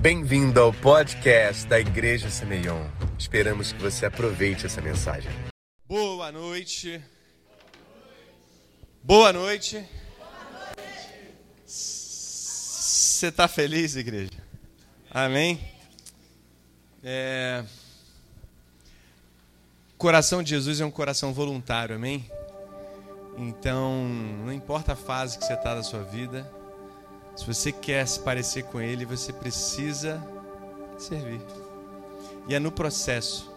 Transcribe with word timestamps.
Bem-vindo 0.00 0.60
ao 0.60 0.72
podcast 0.72 1.66
da 1.66 1.80
Igreja 1.80 2.30
Semeion. 2.30 2.86
Esperamos 3.18 3.72
que 3.72 3.82
você 3.82 4.06
aproveite 4.06 4.64
essa 4.64 4.80
mensagem. 4.80 5.28
Boa 5.88 6.30
noite. 6.30 7.02
Boa 9.02 9.32
noite. 9.32 9.84
Você 11.66 13.26
está 13.26 13.48
feliz, 13.48 13.96
igreja? 13.96 14.40
Amém? 15.10 15.60
É... 17.02 17.64
Coração 19.96 20.44
de 20.44 20.50
Jesus 20.50 20.80
é 20.80 20.84
um 20.84 20.92
coração 20.92 21.32
voluntário, 21.32 21.96
amém? 21.96 22.30
Então, 23.36 24.04
não 24.44 24.52
importa 24.52 24.92
a 24.92 24.96
fase 24.96 25.36
que 25.36 25.44
você 25.44 25.54
está 25.54 25.74
da 25.74 25.82
sua 25.82 26.04
vida, 26.04 26.48
se 27.38 27.46
você 27.46 27.70
quer 27.70 28.04
se 28.04 28.18
parecer 28.18 28.64
com 28.64 28.80
Ele, 28.80 29.04
você 29.04 29.32
precisa 29.32 30.20
servir. 30.98 31.40
E 32.48 32.54
é 32.54 32.58
no 32.58 32.72
processo. 32.72 33.48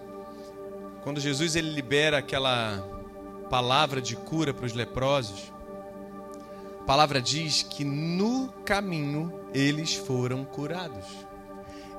Quando 1.04 1.20
Jesus 1.20 1.56
ele 1.56 1.72
libera 1.72 2.20
aquela 2.20 2.78
palavra 3.50 4.00
de 4.00 4.16
cura 4.16 4.54
para 4.54 4.68
os 4.68 4.74
leprosos, 4.74 5.52
a 6.80 6.84
palavra 6.84 7.20
diz 7.20 7.64
que 7.64 7.84
no 7.84 8.50
caminho 8.64 9.34
eles 9.52 9.96
foram 9.96 10.46
curados. 10.46 11.08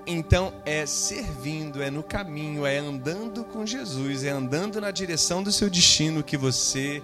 Então 0.07 0.55
é 0.65 0.87
servindo, 0.87 1.83
é 1.83 1.91
no 1.91 2.05
caminho, 2.05 2.65
é 2.65 2.79
andando 2.79 3.43
com 3.43 3.67
Jesus, 3.67 4.23
é 4.23 4.31
andando 4.31 4.81
na 4.81 4.93
direção 4.93 5.43
do 5.43 5.51
seu 5.51 5.69
destino 5.69 6.23
que 6.23 6.37
você 6.37 7.03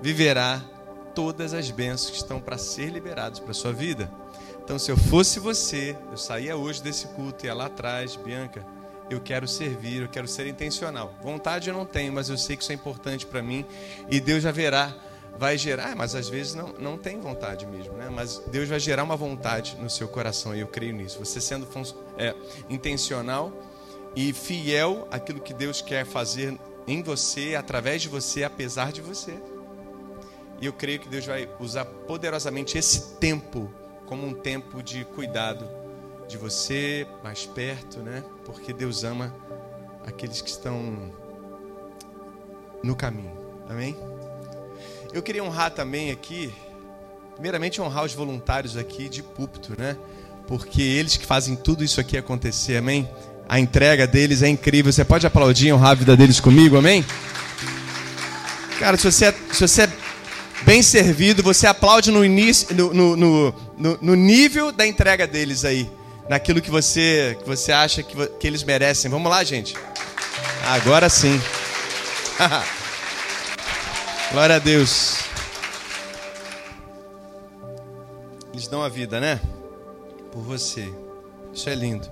viverá 0.00 0.62
todas 1.16 1.54
as 1.54 1.70
bênçãos 1.70 2.10
que 2.10 2.16
estão 2.18 2.38
para 2.38 2.58
ser 2.58 2.90
liberadas 2.90 3.40
para 3.40 3.54
sua 3.54 3.72
vida. 3.72 4.08
Então, 4.62 4.78
se 4.78 4.90
eu 4.90 4.96
fosse 4.98 5.40
você, 5.40 5.96
eu 6.10 6.18
saía 6.18 6.56
hoje 6.56 6.82
desse 6.82 7.06
culto 7.08 7.44
e 7.44 7.46
ia 7.46 7.54
lá 7.54 7.66
atrás, 7.66 8.16
Bianca, 8.16 8.64
eu 9.08 9.18
quero 9.20 9.48
servir, 9.48 10.02
eu 10.02 10.08
quero 10.08 10.28
ser 10.28 10.46
intencional. 10.46 11.14
Vontade 11.22 11.70
eu 11.70 11.74
não 11.74 11.86
tenho, 11.86 12.12
mas 12.12 12.28
eu 12.28 12.36
sei 12.36 12.54
que 12.54 12.62
isso 12.62 12.72
é 12.72 12.74
importante 12.74 13.24
para 13.24 13.42
mim 13.42 13.64
e 14.10 14.20
Deus 14.20 14.42
já 14.42 14.52
verá, 14.52 14.94
vai 15.38 15.56
gerar, 15.56 15.96
mas 15.96 16.14
às 16.14 16.28
vezes 16.28 16.54
não, 16.54 16.74
não 16.78 16.98
tem 16.98 17.18
vontade 17.18 17.64
mesmo, 17.64 17.94
né? 17.94 18.10
Mas 18.10 18.42
Deus 18.48 18.68
vai 18.68 18.78
gerar 18.78 19.02
uma 19.02 19.16
vontade 19.16 19.76
no 19.80 19.88
seu 19.88 20.08
coração 20.08 20.54
e 20.54 20.60
eu 20.60 20.66
creio 20.66 20.94
nisso. 20.94 21.18
Você 21.18 21.40
sendo 21.40 21.66
é, 22.18 22.34
intencional 22.68 23.52
e 24.14 24.34
fiel 24.34 25.08
àquilo 25.10 25.40
que 25.40 25.54
Deus 25.54 25.80
quer 25.80 26.04
fazer 26.04 26.58
em 26.86 27.02
você, 27.02 27.54
através 27.54 28.02
de 28.02 28.08
você, 28.08 28.44
apesar 28.44 28.92
de 28.92 29.00
você. 29.00 29.34
E 30.60 30.66
eu 30.66 30.72
creio 30.72 31.00
que 31.00 31.08
Deus 31.08 31.26
vai 31.26 31.48
usar 31.60 31.84
poderosamente 31.84 32.78
esse 32.78 33.14
tempo 33.16 33.70
como 34.06 34.26
um 34.26 34.32
tempo 34.32 34.82
de 34.82 35.04
cuidado 35.04 35.68
de 36.28 36.36
você 36.36 37.06
mais 37.22 37.44
perto, 37.44 38.00
né? 38.00 38.24
Porque 38.44 38.72
Deus 38.72 39.04
ama 39.04 39.34
aqueles 40.06 40.40
que 40.40 40.48
estão 40.48 41.12
no 42.82 42.96
caminho. 42.96 43.32
Amém? 43.68 43.96
Eu 45.12 45.22
queria 45.22 45.42
honrar 45.42 45.70
também 45.70 46.10
aqui, 46.10 46.52
primeiramente 47.34 47.80
honrar 47.80 48.04
os 48.04 48.14
voluntários 48.14 48.76
aqui 48.76 49.08
de 49.08 49.22
púlpito, 49.22 49.74
né? 49.78 49.96
Porque 50.46 50.80
eles 50.80 51.16
que 51.16 51.26
fazem 51.26 51.56
tudo 51.56 51.82
isso 51.82 52.00
aqui 52.00 52.16
acontecer, 52.16 52.76
amém? 52.76 53.08
A 53.48 53.58
entrega 53.60 54.06
deles 54.06 54.42
é 54.42 54.48
incrível. 54.48 54.92
Você 54.92 55.04
pode 55.04 55.26
aplaudir 55.26 55.68
e 55.68 55.72
honrar 55.72 55.90
a 55.90 55.94
vida 55.94 56.16
deles 56.16 56.40
comigo, 56.40 56.76
amém? 56.76 57.04
Cara, 58.78 58.96
se 58.96 59.10
você 59.10 59.26
é, 59.26 59.34
se 59.52 59.66
você 59.66 59.82
é 59.82 60.05
bem 60.62 60.82
servido, 60.82 61.42
você 61.42 61.66
aplaude 61.66 62.10
no, 62.10 62.24
início, 62.24 62.74
no, 62.74 62.94
no, 62.94 63.16
no, 63.16 63.98
no 64.00 64.14
nível 64.14 64.72
da 64.72 64.86
entrega 64.86 65.26
deles 65.26 65.64
aí, 65.64 65.90
naquilo 66.28 66.60
que 66.60 66.70
você, 66.70 67.36
que 67.40 67.46
você 67.46 67.72
acha 67.72 68.02
que, 68.02 68.26
que 68.38 68.46
eles 68.46 68.62
merecem. 68.62 69.10
Vamos 69.10 69.30
lá, 69.30 69.42
gente? 69.44 69.76
Agora 70.64 71.08
sim. 71.08 71.40
Glória 74.32 74.56
a 74.56 74.58
Deus. 74.58 75.18
Eles 78.52 78.66
dão 78.66 78.82
a 78.82 78.88
vida, 78.88 79.20
né? 79.20 79.40
Por 80.32 80.42
você. 80.42 80.92
Isso 81.52 81.68
é 81.68 81.74
lindo. 81.74 82.08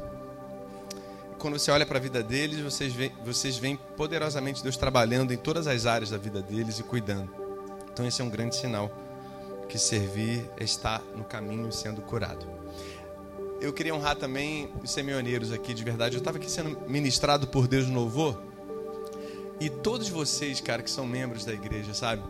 Quando 1.38 1.58
você 1.58 1.70
olha 1.70 1.84
para 1.84 1.98
a 1.98 2.00
vida 2.00 2.22
deles, 2.22 2.60
vocês 2.60 2.92
veem, 2.92 3.12
vocês 3.24 3.58
veem 3.58 3.78
poderosamente 3.96 4.62
Deus 4.62 4.76
trabalhando 4.76 5.32
em 5.32 5.36
todas 5.36 5.66
as 5.66 5.84
áreas 5.84 6.10
da 6.10 6.16
vida 6.16 6.40
deles 6.40 6.78
e 6.78 6.82
cuidando. 6.82 7.43
Então 7.94 8.04
esse 8.04 8.20
é 8.20 8.24
um 8.24 8.28
grande 8.28 8.56
sinal 8.56 8.90
que 9.68 9.78
servir 9.78 10.50
estar 10.58 11.00
no 11.14 11.22
caminho 11.22 11.70
sendo 11.70 12.02
curado. 12.02 12.44
Eu 13.60 13.72
queria 13.72 13.94
honrar 13.94 14.16
também 14.16 14.68
os 14.82 14.90
seminoneiros 14.90 15.52
aqui, 15.52 15.72
de 15.72 15.84
verdade. 15.84 16.16
Eu 16.16 16.18
estava 16.18 16.38
aqui 16.38 16.50
sendo 16.50 16.76
ministrado 16.88 17.46
por 17.46 17.68
Deus 17.68 17.86
no 17.86 17.94
louvor. 17.94 18.42
E 19.60 19.70
todos 19.70 20.08
vocês, 20.08 20.60
cara, 20.60 20.82
que 20.82 20.90
são 20.90 21.06
membros 21.06 21.44
da 21.44 21.52
igreja, 21.52 21.94
sabe? 21.94 22.24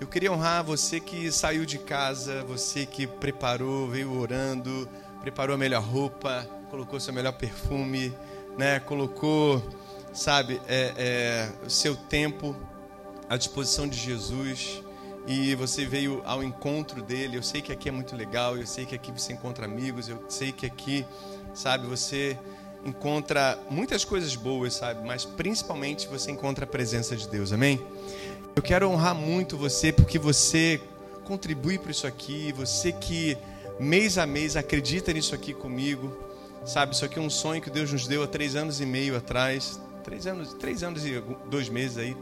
Eu 0.00 0.06
queria 0.06 0.30
honrar 0.30 0.62
você 0.62 1.00
que 1.00 1.30
saiu 1.32 1.66
de 1.66 1.78
casa, 1.78 2.44
você 2.44 2.86
que 2.86 3.04
preparou, 3.04 3.88
veio 3.88 4.16
orando, 4.16 4.88
preparou 5.20 5.56
a 5.56 5.58
melhor 5.58 5.82
roupa, 5.82 6.48
colocou 6.70 7.00
seu 7.00 7.12
melhor 7.12 7.32
perfume, 7.32 8.14
né? 8.56 8.78
Colocou, 8.78 9.60
sabe, 10.12 10.60
é, 10.68 10.94
é, 10.96 11.66
o 11.66 11.70
seu 11.70 11.96
tempo 11.96 12.54
à 13.28 13.36
disposição 13.36 13.88
de 13.88 13.98
Jesus 13.98 14.83
e 15.26 15.54
você 15.54 15.84
veio 15.84 16.22
ao 16.24 16.42
encontro 16.42 17.02
dele. 17.02 17.36
Eu 17.36 17.42
sei 17.42 17.62
que 17.62 17.72
aqui 17.72 17.88
é 17.88 17.92
muito 17.92 18.14
legal, 18.14 18.56
eu 18.56 18.66
sei 18.66 18.84
que 18.84 18.94
aqui 18.94 19.10
você 19.10 19.32
encontra 19.32 19.64
amigos, 19.64 20.08
eu 20.08 20.22
sei 20.28 20.52
que 20.52 20.66
aqui, 20.66 21.04
sabe, 21.54 21.86
você 21.86 22.38
encontra 22.84 23.58
muitas 23.70 24.04
coisas 24.04 24.36
boas, 24.36 24.74
sabe, 24.74 25.06
mas 25.06 25.24
principalmente 25.24 26.06
você 26.06 26.30
encontra 26.30 26.64
a 26.64 26.68
presença 26.68 27.16
de 27.16 27.26
Deus. 27.28 27.52
Amém? 27.52 27.80
Eu 28.54 28.62
quero 28.62 28.88
honrar 28.88 29.14
muito 29.14 29.56
você 29.56 29.92
porque 29.92 30.18
você 30.18 30.80
contribui 31.24 31.78
para 31.78 31.90
isso 31.90 32.06
aqui, 32.06 32.52
você 32.52 32.92
que 32.92 33.36
mês 33.80 34.18
a 34.18 34.26
mês 34.26 34.56
acredita 34.56 35.12
nisso 35.12 35.34
aqui 35.34 35.54
comigo, 35.54 36.16
sabe? 36.64 36.94
Isso 36.94 37.04
aqui 37.04 37.18
é 37.18 37.22
um 37.22 37.30
sonho 37.30 37.62
que 37.62 37.70
Deus 37.70 37.90
nos 37.90 38.06
deu 38.06 38.22
há 38.22 38.26
três 38.26 38.54
anos 38.54 38.80
e 38.80 38.86
meio 38.86 39.16
atrás, 39.16 39.80
três 40.04 40.26
anos, 40.26 40.52
três 40.54 40.82
anos 40.82 41.04
e 41.04 41.20
dois 41.50 41.68
meses 41.68 41.96
aí. 41.96 42.16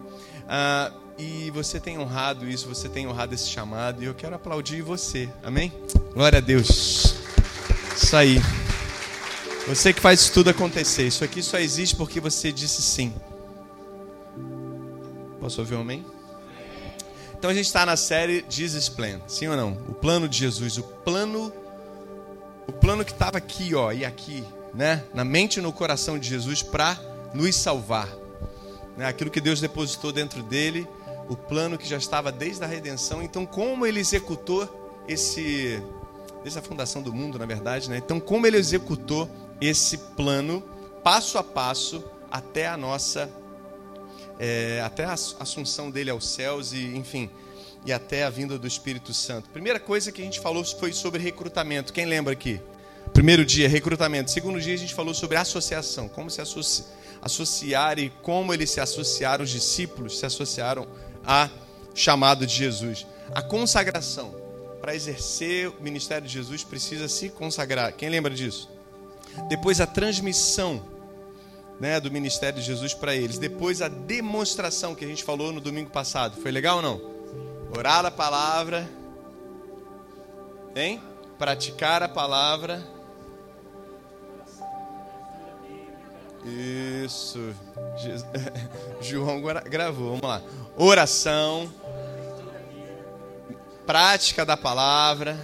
Ah, 0.54 0.92
e 1.16 1.50
você 1.50 1.80
tem 1.80 1.98
honrado 1.98 2.46
isso, 2.46 2.68
você 2.68 2.86
tem 2.86 3.08
honrado 3.08 3.34
esse 3.34 3.48
chamado, 3.48 4.02
e 4.02 4.04
eu 4.04 4.12
quero 4.12 4.34
aplaudir 4.34 4.82
você, 4.82 5.26
amém? 5.42 5.72
Glória 6.12 6.36
a 6.36 6.40
Deus. 6.42 7.14
Isso 7.96 8.14
aí. 8.14 8.38
Você 9.66 9.94
que 9.94 10.00
faz 10.00 10.28
tudo 10.28 10.50
acontecer. 10.50 11.06
Isso 11.06 11.24
aqui 11.24 11.42
só 11.42 11.58
existe 11.58 11.96
porque 11.96 12.20
você 12.20 12.52
disse 12.52 12.82
sim. 12.82 13.14
Posso 15.40 15.58
ouvir 15.62 15.74
um 15.76 15.80
amém? 15.80 16.04
Então 17.38 17.48
a 17.48 17.54
gente 17.54 17.64
está 17.64 17.86
na 17.86 17.96
série 17.96 18.44
Jesus 18.46 18.90
Plan, 18.90 19.22
sim 19.26 19.48
ou 19.48 19.56
não? 19.56 19.72
O 19.88 19.94
plano 19.94 20.28
de 20.28 20.36
Jesus, 20.36 20.76
o 20.76 20.82
plano, 20.82 21.50
o 22.66 22.72
plano 22.72 23.06
que 23.06 23.12
estava 23.12 23.38
aqui, 23.38 23.74
ó, 23.74 23.90
e 23.90 24.04
aqui, 24.04 24.44
né? 24.74 25.02
Na 25.14 25.24
mente 25.24 25.60
e 25.60 25.62
no 25.62 25.72
coração 25.72 26.18
de 26.18 26.28
Jesus 26.28 26.62
para 26.62 27.00
nos 27.32 27.56
salvar. 27.56 28.20
Né? 28.96 29.06
Aquilo 29.06 29.30
que 29.30 29.40
Deus 29.40 29.60
depositou 29.60 30.12
dentro 30.12 30.42
dele 30.42 30.86
o 31.28 31.36
plano 31.36 31.78
que 31.78 31.88
já 31.88 31.96
estava 31.96 32.30
desde 32.30 32.62
a 32.64 32.66
redenção. 32.66 33.22
Então, 33.22 33.46
como 33.46 33.86
ele 33.86 34.00
executou 34.00 34.68
esse 35.08 35.82
desde 36.42 36.58
a 36.58 36.62
fundação 36.62 37.00
do 37.02 37.12
mundo, 37.12 37.38
na 37.38 37.46
verdade, 37.46 37.88
né? 37.88 37.98
Então, 37.98 38.18
como 38.18 38.46
ele 38.46 38.56
executou 38.56 39.30
esse 39.60 39.96
plano 39.96 40.62
passo 41.04 41.38
a 41.38 41.44
passo 41.44 42.02
até 42.30 42.66
a 42.66 42.76
nossa 42.76 43.30
é, 44.38 44.82
até 44.84 45.04
a 45.04 45.12
assunção 45.12 45.90
dele 45.90 46.10
aos 46.10 46.26
céus 46.26 46.72
e, 46.72 46.96
enfim, 46.96 47.30
e 47.86 47.92
até 47.92 48.24
a 48.24 48.30
vinda 48.30 48.58
do 48.58 48.66
Espírito 48.66 49.14
Santo. 49.14 49.48
Primeira 49.50 49.78
coisa 49.78 50.10
que 50.10 50.20
a 50.20 50.24
gente 50.24 50.40
falou 50.40 50.64
foi 50.64 50.92
sobre 50.92 51.22
recrutamento. 51.22 51.92
Quem 51.92 52.06
lembra 52.06 52.32
aqui? 52.32 52.60
Primeiro 53.12 53.44
dia, 53.44 53.68
recrutamento. 53.68 54.30
Segundo 54.30 54.60
dia, 54.60 54.74
a 54.74 54.78
gente 54.78 54.94
falou 54.94 55.14
sobre 55.14 55.36
associação. 55.36 56.08
Como 56.08 56.30
se 56.30 56.40
associar 57.22 57.98
e 58.00 58.10
como 58.20 58.52
eles 58.52 58.70
se 58.70 58.80
associaram, 58.80 59.44
os 59.44 59.50
discípulos 59.50 60.18
se 60.18 60.26
associaram 60.26 60.86
a 61.24 61.48
chamado 61.94 62.44
de 62.46 62.54
Jesus. 62.54 63.06
A 63.32 63.40
consagração. 63.40 64.42
Para 64.80 64.96
exercer 64.96 65.68
o 65.68 65.80
ministério 65.80 66.26
de 66.26 66.34
Jesus 66.34 66.64
precisa 66.64 67.08
se 67.08 67.28
consagrar. 67.28 67.92
Quem 67.92 68.08
lembra 68.08 68.34
disso? 68.34 68.68
Depois 69.48 69.80
a 69.80 69.86
transmissão 69.86 70.82
né, 71.78 72.00
do 72.00 72.10
ministério 72.10 72.60
de 72.60 72.66
Jesus 72.66 72.92
para 72.92 73.14
eles. 73.14 73.38
Depois 73.38 73.80
a 73.80 73.86
demonstração 73.86 74.94
que 74.94 75.04
a 75.04 75.08
gente 75.08 75.22
falou 75.22 75.52
no 75.52 75.60
domingo 75.60 75.90
passado. 75.90 76.40
Foi 76.40 76.50
legal 76.50 76.76
ou 76.76 76.82
não? 76.82 77.00
Orar 77.76 78.04
a 78.04 78.10
palavra. 78.10 78.90
Hein? 80.74 81.00
Praticar 81.38 82.02
a 82.02 82.08
palavra. 82.08 82.84
Isso. 86.44 87.54
João 89.00 89.40
gravou. 89.40 90.16
Vamos 90.16 90.22
lá 90.22 90.42
oração, 90.76 91.72
prática 93.86 94.44
da 94.44 94.56
palavra 94.56 95.38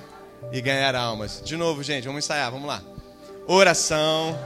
e 0.53 0.61
ganhar 0.61 0.95
almas. 0.95 1.43
De 1.45 1.57
novo, 1.57 1.83
gente, 1.83 2.05
vamos 2.07 2.25
ensaiar, 2.25 2.51
vamos 2.51 2.67
lá. 2.67 2.83
oração 3.47 4.39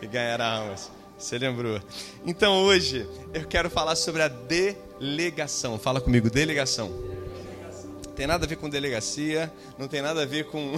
e 0.00 0.06
ganhar 0.06 0.40
almas. 0.40 0.90
Você 1.16 1.38
lembrou? 1.38 1.80
Então 2.26 2.64
hoje 2.64 3.08
eu 3.32 3.46
quero 3.46 3.70
falar 3.70 3.94
sobre 3.94 4.22
a 4.22 4.28
delegação. 4.28 5.78
Fala 5.78 6.00
comigo, 6.00 6.28
delegação. 6.28 6.90
Tem 8.14 8.26
nada 8.26 8.44
a 8.44 8.48
ver 8.48 8.56
com 8.56 8.68
delegacia, 8.68 9.52
não 9.78 9.88
tem 9.88 10.02
nada 10.02 10.22
a 10.22 10.26
ver 10.26 10.46
com 10.46 10.76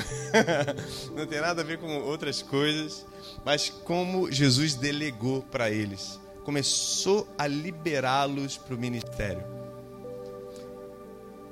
não 1.14 1.26
tem 1.26 1.40
nada 1.40 1.62
a 1.62 1.64
ver 1.64 1.78
com 1.78 1.98
outras 2.02 2.42
coisas, 2.42 3.04
mas 3.44 3.68
como 3.68 4.30
Jesus 4.30 4.74
delegou 4.74 5.42
para 5.42 5.70
eles, 5.70 6.20
começou 6.44 7.28
a 7.36 7.46
liberá-los 7.46 8.56
para 8.56 8.74
o 8.74 8.78
ministério. 8.78 9.42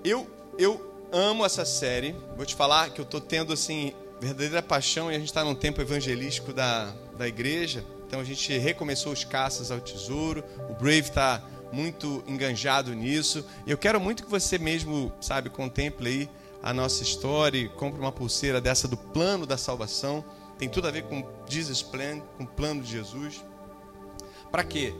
Eu 0.04 0.26
eu 0.58 0.92
amo 1.12 1.44
essa 1.44 1.64
série. 1.64 2.14
Vou 2.36 2.46
te 2.46 2.54
falar 2.54 2.90
que 2.90 3.00
eu 3.00 3.04
estou 3.04 3.20
tendo 3.20 3.52
assim 3.52 3.92
verdadeira 4.20 4.62
paixão 4.62 5.10
e 5.10 5.16
a 5.16 5.18
gente 5.18 5.28
está 5.28 5.44
num 5.44 5.54
tempo 5.54 5.80
evangelístico 5.80 6.52
da, 6.52 6.92
da 7.18 7.26
igreja. 7.26 7.84
Então 8.06 8.20
a 8.20 8.24
gente 8.24 8.56
recomeçou 8.58 9.12
os 9.12 9.24
caças 9.24 9.70
ao 9.70 9.80
tesouro. 9.80 10.44
O 10.70 10.74
Brave 10.74 11.08
está 11.08 11.42
muito 11.72 12.22
enganjado 12.26 12.94
nisso. 12.94 13.44
Eu 13.66 13.78
quero 13.78 14.00
muito 14.00 14.22
que 14.22 14.30
você 14.30 14.58
mesmo, 14.58 15.12
sabe, 15.20 15.50
contemple 15.50 16.08
aí 16.08 16.30
a 16.62 16.72
nossa 16.72 17.02
história 17.02 17.58
e 17.58 17.68
compre 17.68 18.00
uma 18.00 18.12
pulseira 18.12 18.60
dessa 18.60 18.86
do 18.86 18.96
plano 18.96 19.46
da 19.46 19.56
salvação. 19.56 20.24
Tem 20.58 20.68
tudo 20.68 20.86
a 20.86 20.90
ver 20.90 21.04
com 21.04 21.26
Jesus 21.48 21.82
Plan, 21.82 22.20
com 22.36 22.44
o 22.44 22.46
plano 22.46 22.82
de 22.82 22.90
Jesus. 22.90 23.44
Para 24.50 24.62
quê? 24.62 24.94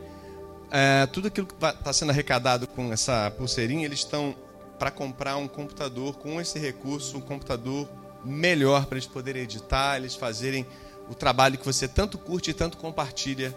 É, 0.71 1.07
tudo 1.07 1.29
aquilo 1.29 1.47
que 1.47 1.55
está 1.55 1.93
sendo 1.93 2.11
arrecadado 2.11 2.67
com 2.67 2.93
essa 2.93 3.31
pulseirinha, 3.31 3.85
eles 3.85 4.01
estão 4.01 4.35
para 4.79 4.91
comprar 4.91 5.37
um 5.37 5.47
computador 5.47 6.17
com 6.17 6.41
esse 6.41 6.59
recurso, 6.59 7.19
um 7.19 7.21
computador 7.21 7.89
melhor 8.25 8.87
para 8.87 8.97
eles 8.97 9.07
poderem 9.07 9.43
editar, 9.43 9.97
eles 9.97 10.15
fazerem 10.15 10.67
o 11.09 11.15
trabalho 11.15 11.59
que 11.59 11.65
você 11.65 11.87
tanto 11.87 12.17
curte 12.17 12.51
e 12.51 12.55
tanto 12.55 12.79
compartilha 12.79 13.55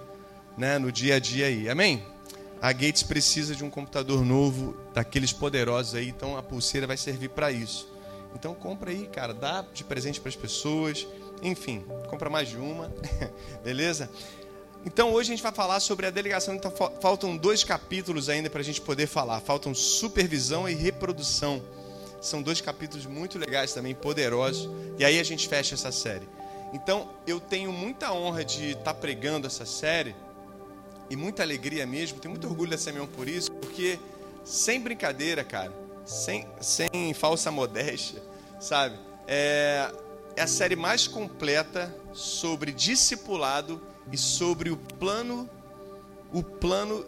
né, 0.58 0.78
no 0.78 0.92
dia 0.92 1.16
a 1.16 1.20
dia 1.20 1.48
aí. 1.48 1.70
Amém? 1.70 2.04
A 2.62 2.72
Gates 2.72 3.04
precisa 3.04 3.56
de 3.56 3.64
um 3.64 3.70
computador 3.70 4.24
novo, 4.26 4.76
daqueles 4.94 5.32
poderosos 5.32 5.96
aí, 5.96 6.10
então 6.10 6.38
a 6.38 6.44
pulseira 6.44 6.88
vai 6.88 6.98
servir 6.98 7.30
para 7.30 7.52
isso. 7.52 7.88
Então 8.34 8.54
compra 8.54 8.92
aí, 8.92 9.08
cara, 9.08 9.34
dá 9.34 9.64
de 9.74 9.84
presente 9.84 10.20
para 10.20 10.30
as 10.30 10.36
pessoas, 10.36 11.08
enfim, 11.42 11.84
compra 12.10 12.30
mais 12.30 12.50
de 12.50 12.58
uma, 12.58 12.92
beleza? 13.64 14.10
Então 14.86 15.12
hoje 15.14 15.32
a 15.32 15.36
gente 15.36 15.44
vai 15.44 15.52
falar 15.52 15.80
sobre 15.80 16.06
a 16.06 16.12
delegação. 16.12 16.54
Então 16.54 16.72
faltam 17.02 17.36
dois 17.36 17.64
capítulos 17.64 18.30
ainda 18.30 18.50
para 18.50 18.62
a 18.62 18.64
gente 18.64 18.80
poder 18.80 19.08
falar. 19.08 19.40
Faltam 19.40 19.74
supervisão 19.74 20.70
e 20.70 20.76
reprodução. 20.76 21.62
São 22.22 22.42
dois 22.42 22.62
capítulos 22.62 23.06
muito 23.06 23.40
legais 23.40 23.74
também, 23.74 23.96
poderosos. 23.96 24.70
E 25.00 25.04
aí 25.04 25.20
a 25.20 25.24
gente 25.24 25.48
fecha 25.48 25.74
essa 25.74 25.92
série. 25.92 26.28
Então, 26.74 27.10
eu 27.26 27.40
tenho 27.40 27.72
muita 27.72 28.12
honra 28.12 28.44
de 28.44 28.72
estar 28.72 28.84
tá 28.84 28.94
pregando 28.94 29.48
essa 29.48 29.66
série 29.66 30.16
e 31.10 31.16
muita 31.16 31.44
alegria 31.44 31.86
mesmo. 31.86 32.20
Tenho 32.20 32.32
muito 32.32 32.48
orgulho 32.48 32.72
da 32.72 32.78
Semeão 32.78 33.08
por 33.08 33.28
isso, 33.28 33.52
porque 33.52 34.00
sem 34.44 34.80
brincadeira, 34.80 35.44
cara, 35.44 35.74
sem, 36.06 36.48
sem 36.62 37.14
falsa 37.14 37.52
modéstia, 37.52 38.22
sabe? 38.60 38.98
É, 39.28 39.92
é 40.36 40.42
a 40.42 40.48
série 40.48 40.76
mais 40.76 41.08
completa 41.08 41.96
sobre 42.14 42.72
discipulado 42.72 43.82
e 44.12 44.18
sobre 44.18 44.70
o 44.70 44.78
plano, 44.78 45.50
o 46.32 46.44
plano 46.44 47.06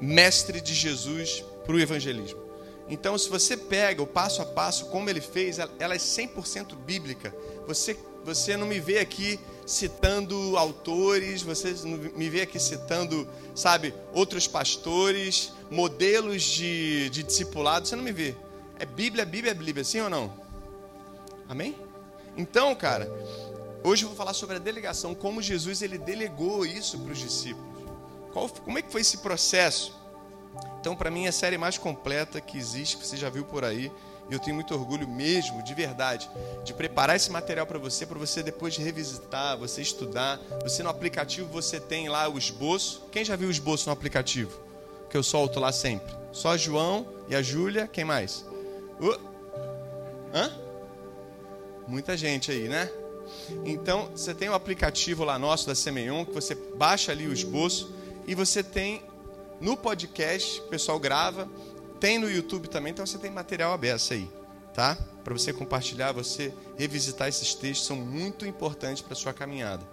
mestre 0.00 0.60
de 0.60 0.74
Jesus 0.74 1.44
para 1.66 1.74
o 1.74 1.80
evangelismo. 1.80 2.47
Então, 2.88 3.18
se 3.18 3.28
você 3.28 3.56
pega 3.56 4.02
o 4.02 4.06
passo 4.06 4.40
a 4.40 4.46
passo, 4.46 4.86
como 4.86 5.10
ele 5.10 5.20
fez, 5.20 5.58
ela 5.58 5.94
é 5.94 5.98
100% 5.98 6.74
bíblica. 6.76 7.34
Você 7.66 7.96
você 8.28 8.56
não 8.56 8.66
me 8.66 8.78
vê 8.78 8.98
aqui 8.98 9.40
citando 9.66 10.56
autores, 10.58 11.42
você 11.42 11.74
não 11.84 11.96
me 11.96 12.28
vê 12.28 12.42
aqui 12.42 12.58
citando, 12.58 13.26
sabe, 13.54 13.94
outros 14.12 14.46
pastores, 14.46 15.52
modelos 15.70 16.42
de, 16.42 17.08
de 17.10 17.22
discipulado, 17.22 17.88
você 17.88 17.96
não 17.96 18.04
me 18.04 18.12
vê. 18.12 18.34
É 18.78 18.84
Bíblia, 18.84 19.24
Bíblia, 19.24 19.54
Bíblia, 19.54 19.82
sim 19.82 20.00
ou 20.00 20.10
não? 20.10 20.32
Amém? 21.48 21.74
Então, 22.36 22.74
cara, 22.74 23.10
hoje 23.82 24.04
eu 24.04 24.08
vou 24.08 24.16
falar 24.16 24.34
sobre 24.34 24.56
a 24.56 24.58
delegação, 24.58 25.14
como 25.14 25.40
Jesus 25.40 25.80
ele 25.80 25.96
delegou 25.96 26.66
isso 26.66 26.98
para 26.98 27.12
os 27.12 27.18
discípulos. 27.18 27.66
Qual, 28.32 28.48
como 28.48 28.78
é 28.78 28.82
que 28.82 28.92
foi 28.92 29.00
esse 29.00 29.18
processo? 29.18 29.97
Então, 30.88 30.96
para 30.96 31.10
mim, 31.10 31.26
é 31.26 31.28
a 31.28 31.32
série 31.32 31.58
mais 31.58 31.76
completa 31.76 32.40
que 32.40 32.56
existe, 32.56 32.96
que 32.96 33.06
você 33.06 33.14
já 33.14 33.28
viu 33.28 33.44
por 33.44 33.62
aí. 33.62 33.92
E 34.30 34.32
eu 34.32 34.38
tenho 34.38 34.54
muito 34.54 34.72
orgulho 34.72 35.06
mesmo, 35.06 35.62
de 35.62 35.74
verdade, 35.74 36.30
de 36.64 36.72
preparar 36.72 37.14
esse 37.14 37.30
material 37.30 37.66
para 37.66 37.78
você, 37.78 38.06
para 38.06 38.18
você 38.18 38.42
depois 38.42 38.72
de 38.72 38.80
revisitar, 38.80 39.58
você 39.58 39.82
estudar. 39.82 40.40
Você 40.62 40.82
no 40.82 40.88
aplicativo 40.88 41.46
você 41.46 41.78
tem 41.78 42.08
lá 42.08 42.26
o 42.26 42.38
esboço. 42.38 43.06
Quem 43.12 43.22
já 43.22 43.36
viu 43.36 43.48
o 43.48 43.50
esboço 43.50 43.86
no 43.86 43.92
aplicativo? 43.92 44.58
Que 45.10 45.16
eu 45.18 45.22
solto 45.22 45.60
lá 45.60 45.72
sempre. 45.72 46.10
Só 46.32 46.56
João 46.56 47.06
e 47.28 47.36
a 47.36 47.42
Júlia. 47.42 47.86
Quem 47.86 48.06
mais? 48.06 48.46
Uh. 48.98 49.20
Hã? 50.32 50.50
Muita 51.86 52.16
gente 52.16 52.50
aí, 52.50 52.66
né? 52.66 52.90
Então, 53.62 54.08
você 54.16 54.32
tem 54.32 54.48
o 54.48 54.54
aplicativo 54.54 55.22
lá 55.22 55.38
nosso 55.38 55.66
da 55.66 55.74
Semeion, 55.74 56.24
que 56.24 56.32
você 56.32 56.54
baixa 56.54 57.12
ali 57.12 57.28
o 57.28 57.32
esboço 57.34 57.94
e 58.26 58.34
você 58.34 58.62
tem 58.62 59.02
no 59.60 59.76
podcast, 59.76 60.60
o 60.60 60.64
pessoal 60.64 60.98
grava, 60.98 61.48
tem 61.98 62.18
no 62.18 62.30
YouTube 62.30 62.68
também, 62.68 62.92
então 62.92 63.04
você 63.04 63.18
tem 63.18 63.30
material 63.30 63.72
aberto 63.72 64.12
aí, 64.12 64.30
tá? 64.72 64.96
Para 65.24 65.32
você 65.32 65.52
compartilhar, 65.52 66.12
você 66.12 66.54
revisitar 66.76 67.28
esses 67.28 67.54
textos 67.54 67.86
são 67.86 67.96
muito 67.96 68.46
importantes 68.46 69.02
para 69.02 69.14
sua 69.14 69.32
caminhada. 69.32 69.84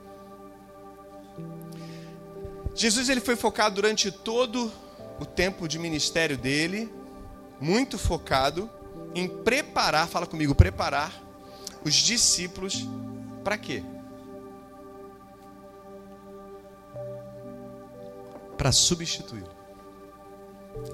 Jesus 2.75 3.09
ele 3.09 3.21
foi 3.21 3.35
focado 3.35 3.75
durante 3.75 4.11
todo 4.11 4.71
o 5.19 5.25
tempo 5.25 5.67
de 5.67 5.79
ministério 5.79 6.37
dele, 6.37 6.93
muito 7.59 7.97
focado 7.97 8.69
em 9.15 9.27
preparar, 9.27 10.07
fala 10.07 10.27
comigo, 10.27 10.53
preparar 10.53 11.23
os 11.83 11.93
discípulos 11.93 12.85
para 13.43 13.57
quê? 13.57 13.81
Para 18.57 18.71
substituí-lo. 18.71 19.54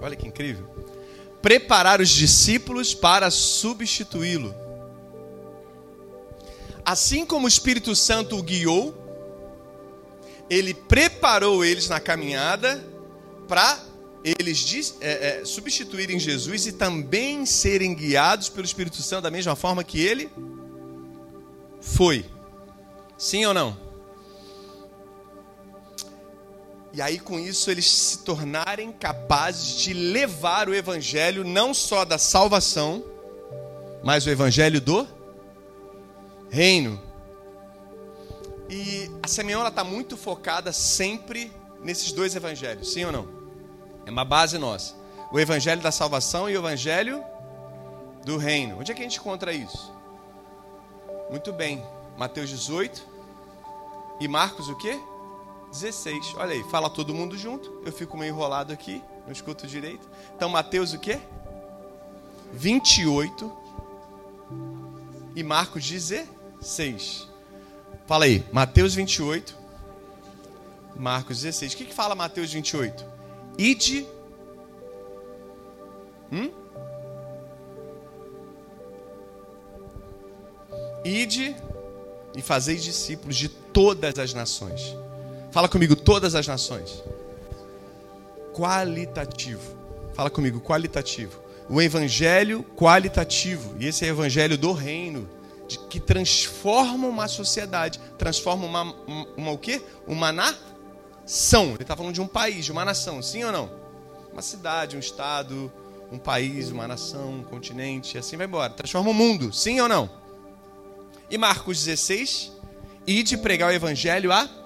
Olha 0.01 0.16
que 0.16 0.28
incrível 0.28 0.66
preparar 1.42 2.00
os 2.00 2.10
discípulos 2.10 2.94
para 2.94 3.31
substituí-lo. 3.31 4.54
Assim 6.86 7.25
como 7.25 7.45
o 7.45 7.50
Espírito 7.50 7.95
Santo 7.95 8.38
o 8.38 8.44
guiou, 8.44 8.95
ele 10.50 10.73
preparou 10.73 11.64
eles 11.66 11.88
na 11.90 12.00
caminhada 12.00 12.83
para 13.47 13.80
eles 14.23 14.95
é, 15.02 15.40
é, 15.42 15.45
substituírem 15.45 16.19
Jesus 16.19 16.68
e 16.68 16.71
também 16.71 17.45
serem 17.45 17.95
guiados 17.95 18.50
pelo 18.50 18.66
Espírito 18.66 19.02
Santo 19.02 19.23
da 19.23 19.31
mesma 19.31 19.56
forma 19.56 19.83
que 19.83 20.00
ele 20.00 20.30
foi. 21.80 22.26
Sim 23.18 23.45
ou 23.45 23.54
não? 23.54 23.91
E 26.94 27.02
aí, 27.02 27.19
com 27.19 27.40
isso, 27.40 27.71
eles 27.71 27.90
se 27.90 28.18
tornarem 28.19 28.92
capazes 28.92 29.76
de 29.78 29.94
levar 29.94 30.68
o 30.68 30.76
evangelho 30.76 31.44
não 31.44 31.74
só 31.74 32.04
da 32.04 32.18
salvação, 32.18 33.04
mas 34.04 34.26
o 34.26 34.30
evangelho 34.30 34.81
do 34.81 35.07
reino. 36.50 37.02
E 38.69 39.10
a 39.24 39.28
Simeão 39.28 39.66
está 39.66 39.83
muito 39.83 40.18
focada 40.18 40.74
sempre 40.74 41.52
nesses 41.81 42.12
dois 42.12 42.36
evangelhos, 42.36 42.92
sim 42.92 43.06
ou 43.06 43.12
não? 43.12 43.28
É 44.06 44.12
uma 44.12 44.26
base 44.26 44.57
nossa. 44.57 44.95
O 45.31 45.40
evangelho 45.40 45.81
da 45.81 45.92
salvação 45.92 46.50
e 46.50 46.56
o 46.56 46.60
evangelho 46.60 47.24
do 48.26 48.38
reino. 48.38 48.80
Onde 48.80 48.92
é 48.92 48.95
que 48.95 49.02
a 49.02 49.04
gente 49.04 49.18
encontra 49.18 49.54
isso? 49.54 49.94
Muito 51.30 51.54
bem. 51.54 51.83
Mateus 52.18 52.50
18 52.50 53.02
e 54.19 54.28
Marcos 54.28 54.68
o 54.68 54.76
quê? 54.76 55.00
16. 55.71 56.35
Olha 56.35 56.54
aí, 56.54 56.63
fala 56.66 56.90
todo 56.90 57.13
mundo 57.13 57.37
junto. 57.37 57.81
Eu 57.85 57.92
fico 57.92 58.18
meio 58.18 58.31
enrolado 58.33 58.73
aqui, 58.73 59.01
não 59.25 59.31
escuto 59.31 59.66
direito. 59.66 60.07
Então, 60.35 60.49
Mateus 60.49 60.94
o 60.94 60.99
quê? 60.99 61.19
28 62.54 63.51
e 65.35 65.44
Marcos 65.44 65.90
16. 65.90 67.28
Fala 68.06 68.25
aí, 68.25 68.45
Mateus 68.51 68.94
28, 68.94 69.56
Marcos 70.95 71.42
16. 71.42 71.73
O 71.73 71.78
que, 71.78 71.85
que 71.85 71.94
fala 71.94 72.13
Mateus 72.13 72.51
28? 72.51 73.06
Ide. 73.57 74.06
Hum? 76.31 76.51
Ide 81.06 81.56
e 82.35 82.42
fazeis 82.42 82.83
discípulos 82.83 83.35
de 83.35 83.49
todas 83.49 84.19
as 84.19 84.33
nações 84.33 85.00
Fala 85.51 85.67
comigo, 85.67 85.95
todas 85.95 86.33
as 86.33 86.47
nações. 86.47 87.03
Qualitativo. 88.53 89.75
Fala 90.13 90.29
comigo, 90.29 90.61
qualitativo. 90.61 91.41
O 91.69 91.81
evangelho 91.81 92.63
qualitativo. 92.75 93.75
E 93.77 93.87
esse 93.87 94.05
é 94.05 94.09
o 94.09 94.11
evangelho 94.11 94.57
do 94.57 94.71
reino 94.71 95.29
de, 95.67 95.77
que 95.77 95.99
transformam 95.99 97.09
uma 97.09 97.27
sociedade, 97.27 97.99
transformam 98.17 98.67
uma, 98.67 98.95
uma, 99.37 99.51
o 99.51 99.57
quê? 99.57 99.81
Uma 100.07 100.31
nação. 100.31 101.73
Ele 101.73 101.81
está 101.81 101.97
falando 101.97 102.13
de 102.13 102.21
um 102.21 102.27
país, 102.27 102.65
de 102.65 102.71
uma 102.71 102.85
nação, 102.85 103.21
sim 103.21 103.43
ou 103.43 103.51
não? 103.51 103.69
Uma 104.31 104.41
cidade, 104.41 104.95
um 104.95 104.99
estado, 104.99 105.71
um 106.09 106.17
país, 106.17 106.71
uma 106.71 106.87
nação, 106.87 107.39
um 107.39 107.43
continente, 107.43 108.17
assim 108.17 108.37
vai 108.37 108.47
embora. 108.47 108.71
Transforma 108.71 109.09
o 109.09 109.13
mundo, 109.13 109.51
sim 109.51 109.81
ou 109.81 109.89
não? 109.89 110.09
E 111.29 111.37
Marcos 111.37 111.83
16, 111.83 112.53
e 113.05 113.21
de 113.21 113.37
pregar 113.37 113.69
o 113.69 113.73
evangelho 113.73 114.31
a 114.31 114.60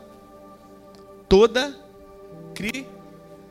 toda 1.27 1.75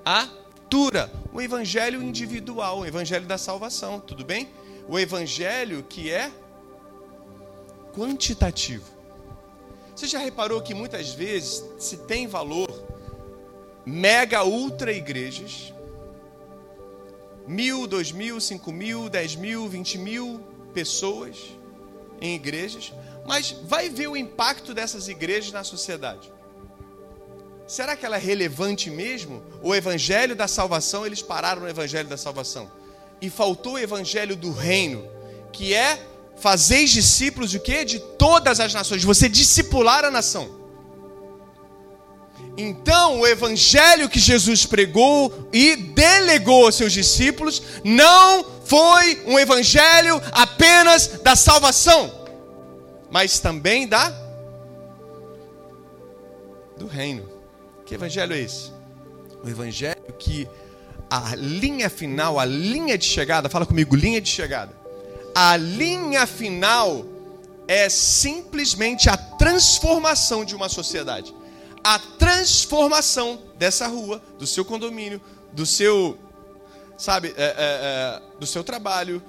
criatura. 0.04 1.11
O 1.33 1.40
evangelho 1.40 2.02
individual, 2.02 2.81
o 2.81 2.87
evangelho 2.87 3.26
da 3.26 3.38
salvação, 3.38 4.00
tudo 4.00 4.25
bem? 4.25 4.49
O 4.88 4.99
evangelho 4.99 5.83
que 5.83 6.11
é 6.11 6.31
quantitativo. 7.93 8.93
Você 9.95 10.07
já 10.07 10.19
reparou 10.19 10.61
que 10.61 10.75
muitas 10.75 11.12
vezes 11.12 11.64
se 11.78 11.99
tem 11.99 12.26
valor 12.26 12.69
mega 13.87 14.45
ultra 14.45 14.93
igrejas, 14.93 15.73
mil, 17.47 17.87
dois 17.87 18.11
mil, 18.11 18.40
cinco 18.40 18.73
mil, 18.73 19.09
dez 19.09 19.37
mil, 19.37 19.69
vinte 19.69 19.97
mil 19.97 20.40
pessoas 20.73 21.57
em 22.21 22.35
igrejas, 22.35 22.93
mas 23.26 23.52
vai 23.64 23.88
ver 23.88 24.09
o 24.09 24.16
impacto 24.16 24.75
dessas 24.75 25.07
igrejas 25.09 25.52
na 25.52 25.62
sociedade. 25.62 26.33
Será 27.66 27.97
que 27.97 28.04
ela 28.04 28.16
é 28.16 28.21
relevante 28.21 28.90
mesmo? 28.90 29.42
O 29.62 29.75
evangelho 29.75 30.37
da 30.37 30.47
salvação, 30.47 31.06
eles 31.06 31.23
pararam 31.23 31.62
no 31.62 31.68
evangelho 31.68 32.09
da 32.09 32.16
salvação. 32.16 32.71
E 33.21 33.30
faltou 33.30 33.75
o 33.75 33.78
evangelho 33.78 34.37
do 34.37 34.52
reino, 34.52 35.09
que 35.50 35.73
é 35.73 35.99
fazer 36.37 36.85
discípulos 36.85 37.50
de 37.50 37.59
quê? 37.59 37.85
De 37.85 37.99
todas 37.99 38.61
as 38.61 38.75
nações. 38.75 39.02
Você 39.02 39.28
discipular 39.28 40.04
a 40.04 40.11
nação. 40.11 40.62
Então, 42.56 43.21
o 43.21 43.26
evangelho 43.26 44.09
que 44.09 44.21
Jesus 44.21 44.66
pregou 44.66 45.49
e 45.52 45.75
delegou 45.75 46.66
aos 46.66 46.76
seus 46.76 46.92
discípulos 46.92 47.62
não 47.83 48.44
foi 48.64 49.23
um 49.26 49.38
evangelho 49.38 50.21
apenas 50.33 51.09
da 51.23 51.35
salvação, 51.35 52.12
mas 53.11 53.40
também 53.40 53.88
da 53.88 54.12
do 56.76 56.87
reino. 56.87 57.33
Que 57.94 57.96
evangelho 57.96 58.34
é 58.34 58.40
esse? 58.40 58.72
O 59.44 59.48
evangelho 59.48 60.12
que 60.18 60.48
a 61.08 61.36
linha 61.36 61.88
final, 61.88 62.40
a 62.40 62.44
linha 62.44 62.98
de 62.98 63.04
chegada, 63.04 63.48
fala 63.48 63.64
comigo, 63.64 63.94
linha 63.94 64.20
de 64.20 64.28
chegada. 64.28 64.72
A 65.32 65.56
linha 65.56 66.26
final 66.26 67.06
é 67.68 67.88
simplesmente 67.88 69.08
a 69.08 69.16
transformação 69.16 70.44
de 70.44 70.56
uma 70.56 70.68
sociedade. 70.68 71.32
A 71.84 72.00
transformação 72.00 73.40
dessa 73.56 73.86
rua, 73.86 74.20
do 74.40 74.46
seu 74.46 74.64
condomínio, 74.64 75.20
do 75.52 75.64
seu, 75.64 76.18
sabe, 76.98 77.32
é, 77.36 77.44
é, 77.44 77.54
é, 77.56 78.22
do 78.40 78.46
seu 78.46 78.64
trabalho, 78.64 79.22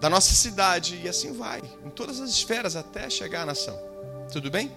da 0.00 0.08
nossa 0.08 0.32
cidade, 0.32 1.00
e 1.02 1.08
assim 1.08 1.32
vai, 1.32 1.60
em 1.84 1.90
todas 1.90 2.20
as 2.20 2.30
esferas 2.30 2.76
até 2.76 3.10
chegar 3.10 3.42
à 3.42 3.46
nação. 3.46 3.76
Tudo 4.30 4.48
bem? 4.48 4.70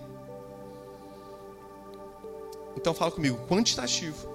Então 2.75 2.93
fala 2.93 3.11
comigo, 3.11 3.37
quantitativo 3.47 4.29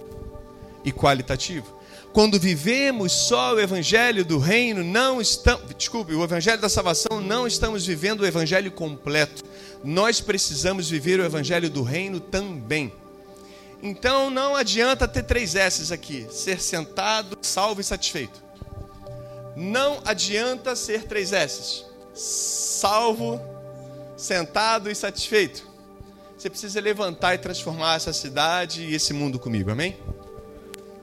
e 0.85 0.93
qualitativo. 0.93 1.77
Quando 2.13 2.41
vivemos 2.41 3.13
só 3.13 3.55
o 3.55 3.61
evangelho 3.61 4.25
do 4.25 4.39
reino, 4.39 4.83
não 4.83 5.21
estamos, 5.21 5.75
desculpe, 5.77 6.15
o 6.15 6.25
evangelho 6.25 6.61
da 6.61 6.69
salvação, 6.69 7.21
não 7.21 7.47
estamos 7.47 7.85
vivendo 7.85 8.21
o 8.21 8.27
evangelho 8.27 8.71
completo. 8.71 9.45
Nós 9.85 10.21
precisamos 10.21 10.89
viver 10.89 11.21
o 11.21 11.25
evangelho 11.25 11.69
do 11.69 11.83
reino 11.83 12.19
também. 12.19 12.91
Então 13.83 14.31
não 14.31 14.57
adianta 14.57 15.07
ter 15.07 15.25
três 15.25 15.55
S's 15.55 15.93
aqui: 15.93 16.27
ser 16.31 16.61
sentado, 16.61 17.37
salvo 17.43 17.83
e 17.83 17.85
satisfeito. 17.85 18.43
Não 19.55 20.01
adianta 20.05 20.75
ser 20.75 21.05
três 21.05 21.33
S's: 21.33 21.85
salvo, 22.15 23.41
sentado 24.17 24.91
e 24.91 24.95
satisfeito. 24.95 25.76
Você 26.47 26.51
precisa 26.51 26.81
levantar 26.81 27.35
e 27.35 27.39
transformar 27.39 27.97
essa 27.97 28.13
cidade 28.13 28.85
e 28.85 28.95
esse 28.95 29.13
mundo 29.13 29.37
comigo, 29.37 29.69
amém? 29.69 29.99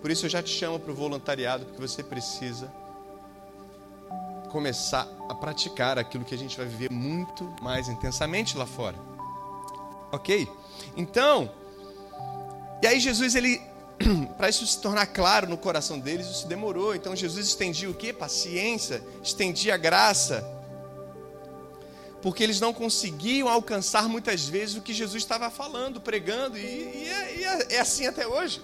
Por 0.01 0.09
isso 0.09 0.25
eu 0.25 0.29
já 0.29 0.41
te 0.41 0.49
chamo 0.49 0.79
para 0.79 0.89
o 0.89 0.95
voluntariado, 0.95 1.65
porque 1.65 1.81
você 1.81 2.01
precisa 2.01 2.71
começar 4.49 5.05
a 5.27 5.35
praticar 5.35 5.99
aquilo 5.99 6.23
que 6.23 6.33
a 6.33 6.37
gente 6.37 6.55
vai 6.55 6.65
viver 6.65 6.89
muito 6.89 7.43
mais 7.61 7.89
intensamente 7.89 8.57
lá 8.57 8.65
fora. 8.65 8.95
Ok? 10.13 10.47
Então, 10.95 11.51
e 12.81 12.87
aí 12.87 12.97
Jesus, 13.01 13.35
ele, 13.35 13.61
para 14.37 14.47
isso 14.47 14.65
se 14.65 14.79
tornar 14.79 15.07
claro 15.07 15.49
no 15.49 15.57
coração 15.57 15.99
deles, 15.99 16.25
isso 16.25 16.47
demorou. 16.47 16.95
Então 16.95 17.13
Jesus 17.13 17.49
estendia 17.49 17.89
o 17.89 17.93
que? 17.93 18.13
Paciência, 18.13 19.03
estendia 19.21 19.75
graça 19.75 20.52
porque 22.23 22.41
eles 22.41 22.61
não 22.61 22.73
conseguiam 22.73 23.49
alcançar 23.49 24.07
muitas 24.07 24.47
vezes 24.47 24.77
o 24.77 24.81
que 24.81 24.93
Jesus 24.93 25.21
estava 25.21 25.49
falando, 25.49 25.99
pregando, 25.99 26.57
e, 26.57 26.61
e, 26.61 27.09
é, 27.09 27.35
e 27.37 27.43
é, 27.43 27.67
é, 27.75 27.79
assim 27.81 28.07
até 28.07 28.25
hoje. 28.25 28.61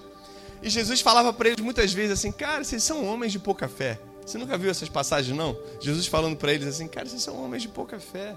E 0.63 0.69
Jesus 0.69 1.01
falava 1.01 1.33
para 1.33 1.49
eles 1.49 1.59
muitas 1.59 1.91
vezes 1.91 2.13
assim: 2.13 2.31
Cara, 2.31 2.63
vocês 2.63 2.81
são 2.81 3.05
homens 3.05 3.33
de 3.33 3.37
pouca 3.37 3.67
fé. 3.67 3.99
Você 4.25 4.37
nunca 4.37 4.57
viu 4.57 4.71
essas 4.71 4.87
passagens, 4.87 5.37
não? 5.37 5.57
Jesus 5.81 6.07
falando 6.07 6.37
para 6.37 6.53
eles 6.53 6.67
assim: 6.67 6.87
Cara, 6.87 7.05
vocês 7.05 7.21
são 7.21 7.35
homens 7.43 7.61
de 7.61 7.67
pouca 7.67 7.99
fé. 7.99 8.33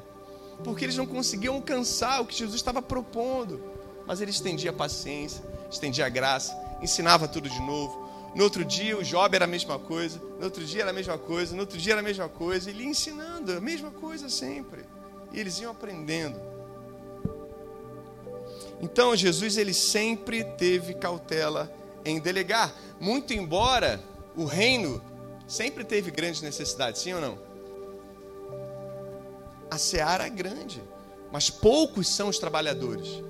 Porque 0.64 0.84
eles 0.84 0.96
não 0.96 1.06
conseguiam 1.06 1.54
alcançar 1.54 2.20
o 2.20 2.26
que 2.26 2.36
Jesus 2.36 2.56
estava 2.56 2.82
propondo. 2.82 3.62
Mas 4.04 4.20
ele 4.20 4.32
estendia 4.32 4.70
a 4.70 4.74
paciência, 4.74 5.40
estendia 5.70 6.04
a 6.04 6.08
graça, 6.08 6.52
ensinava 6.82 7.28
tudo 7.28 7.48
de 7.48 7.60
novo. 7.60 8.10
No 8.34 8.42
outro 8.42 8.64
dia 8.64 8.98
o 8.98 9.04
Job 9.04 9.36
era 9.36 9.44
a 9.44 9.48
mesma 9.48 9.78
coisa, 9.78 10.20
no 10.38 10.44
outro 10.46 10.64
dia 10.64 10.82
era 10.82 10.90
a 10.90 10.94
mesma 10.94 11.16
coisa, 11.16 11.54
no 11.54 11.60
outro 11.60 11.78
dia 11.78 11.92
era 11.92 12.00
a 12.00 12.04
mesma 12.04 12.28
coisa, 12.28 12.70
ele 12.70 12.84
ensinando 12.84 13.52
a 13.52 13.60
mesma 13.60 13.92
coisa 13.92 14.28
sempre. 14.28 14.84
E 15.32 15.40
eles 15.40 15.58
iam 15.60 15.72
aprendendo. 15.72 16.40
Então 18.80 19.14
Jesus 19.14 19.56
ele 19.56 19.72
sempre 19.72 20.42
teve 20.42 20.94
cautela 20.94 21.72
em 22.04 22.18
delegar, 22.18 22.74
muito 23.00 23.32
embora 23.32 24.02
o 24.36 24.44
reino 24.44 25.00
sempre 25.46 25.84
teve 25.84 26.10
grandes 26.10 26.42
necessidades, 26.42 27.00
sim 27.00 27.12
ou 27.12 27.20
não? 27.20 27.38
A 29.70 29.78
seara 29.78 30.26
é 30.26 30.30
grande, 30.30 30.82
mas 31.30 31.48
poucos 31.48 32.08
são 32.08 32.28
os 32.28 32.38
trabalhadores. 32.38 33.22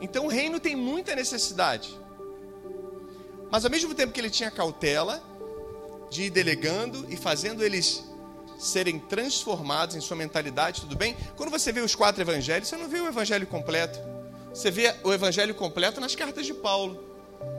Então 0.00 0.26
o 0.26 0.28
reino 0.28 0.58
tem 0.58 0.74
muita 0.74 1.14
necessidade. 1.14 1.98
Mas 3.50 3.64
ao 3.64 3.70
mesmo 3.70 3.94
tempo 3.94 4.12
que 4.12 4.20
ele 4.20 4.28
tinha 4.28 4.50
cautela 4.50 5.22
de 6.10 6.24
ir 6.24 6.30
delegando 6.30 7.06
e 7.08 7.16
fazendo 7.16 7.64
eles 7.64 8.04
serem 8.58 8.98
transformados 8.98 9.96
em 9.96 10.00
sua 10.00 10.16
mentalidade, 10.16 10.80
tudo 10.80 10.96
bem? 10.96 11.16
Quando 11.36 11.50
você 11.50 11.72
vê 11.72 11.80
os 11.80 11.94
quatro 11.94 12.20
evangelhos, 12.22 12.68
você 12.68 12.76
não 12.76 12.88
vê 12.88 13.00
o 13.00 13.08
evangelho 13.08 13.46
completo. 13.46 13.98
Você 14.52 14.70
vê 14.70 14.94
o 15.04 15.12
evangelho 15.12 15.54
completo 15.54 16.00
nas 16.00 16.14
cartas 16.14 16.46
de 16.46 16.54
Paulo, 16.54 17.02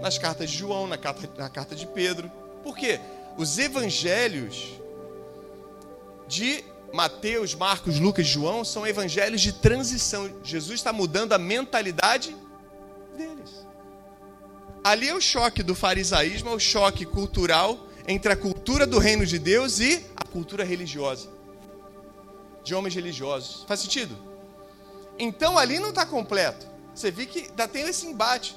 nas 0.01 0.17
cartas 0.17 0.49
de 0.49 0.57
João, 0.57 0.87
na 0.87 0.97
carta, 0.97 1.29
na 1.37 1.49
carta 1.49 1.75
de 1.75 1.85
Pedro. 1.85 2.31
Por 2.63 2.75
quê? 2.75 2.99
Os 3.37 3.57
evangelhos 3.59 4.73
de 6.27 6.63
Mateus, 6.93 7.53
Marcos, 7.53 7.99
Lucas 7.99 8.25
e 8.25 8.29
João 8.29 8.65
são 8.65 8.85
evangelhos 8.87 9.41
de 9.41 9.53
transição. 9.53 10.31
Jesus 10.43 10.79
está 10.79 10.91
mudando 10.91 11.33
a 11.33 11.37
mentalidade 11.37 12.35
deles. 13.15 13.65
Ali 14.83 15.09
é 15.09 15.13
o 15.13 15.21
choque 15.21 15.61
do 15.61 15.75
farisaísmo, 15.75 16.49
é 16.49 16.53
o 16.53 16.59
choque 16.59 17.05
cultural 17.05 17.77
entre 18.07 18.31
a 18.31 18.35
cultura 18.37 18.87
do 18.87 18.99
reino 18.99 19.25
de 19.25 19.37
Deus 19.37 19.79
e 19.79 20.03
cultura 20.27 20.63
religiosa. 20.63 21.29
De 22.63 22.75
homens 22.75 22.93
religiosos. 22.93 23.63
Faz 23.67 23.79
sentido? 23.79 24.17
Então 25.17 25.57
ali 25.57 25.79
não 25.79 25.89
está 25.89 26.05
completo. 26.05 26.67
Você 26.93 27.12
vê 27.12 27.25
que 27.25 27.41
ainda 27.50 27.67
tem 27.67 27.88
esse 27.88 28.05
embate. 28.05 28.55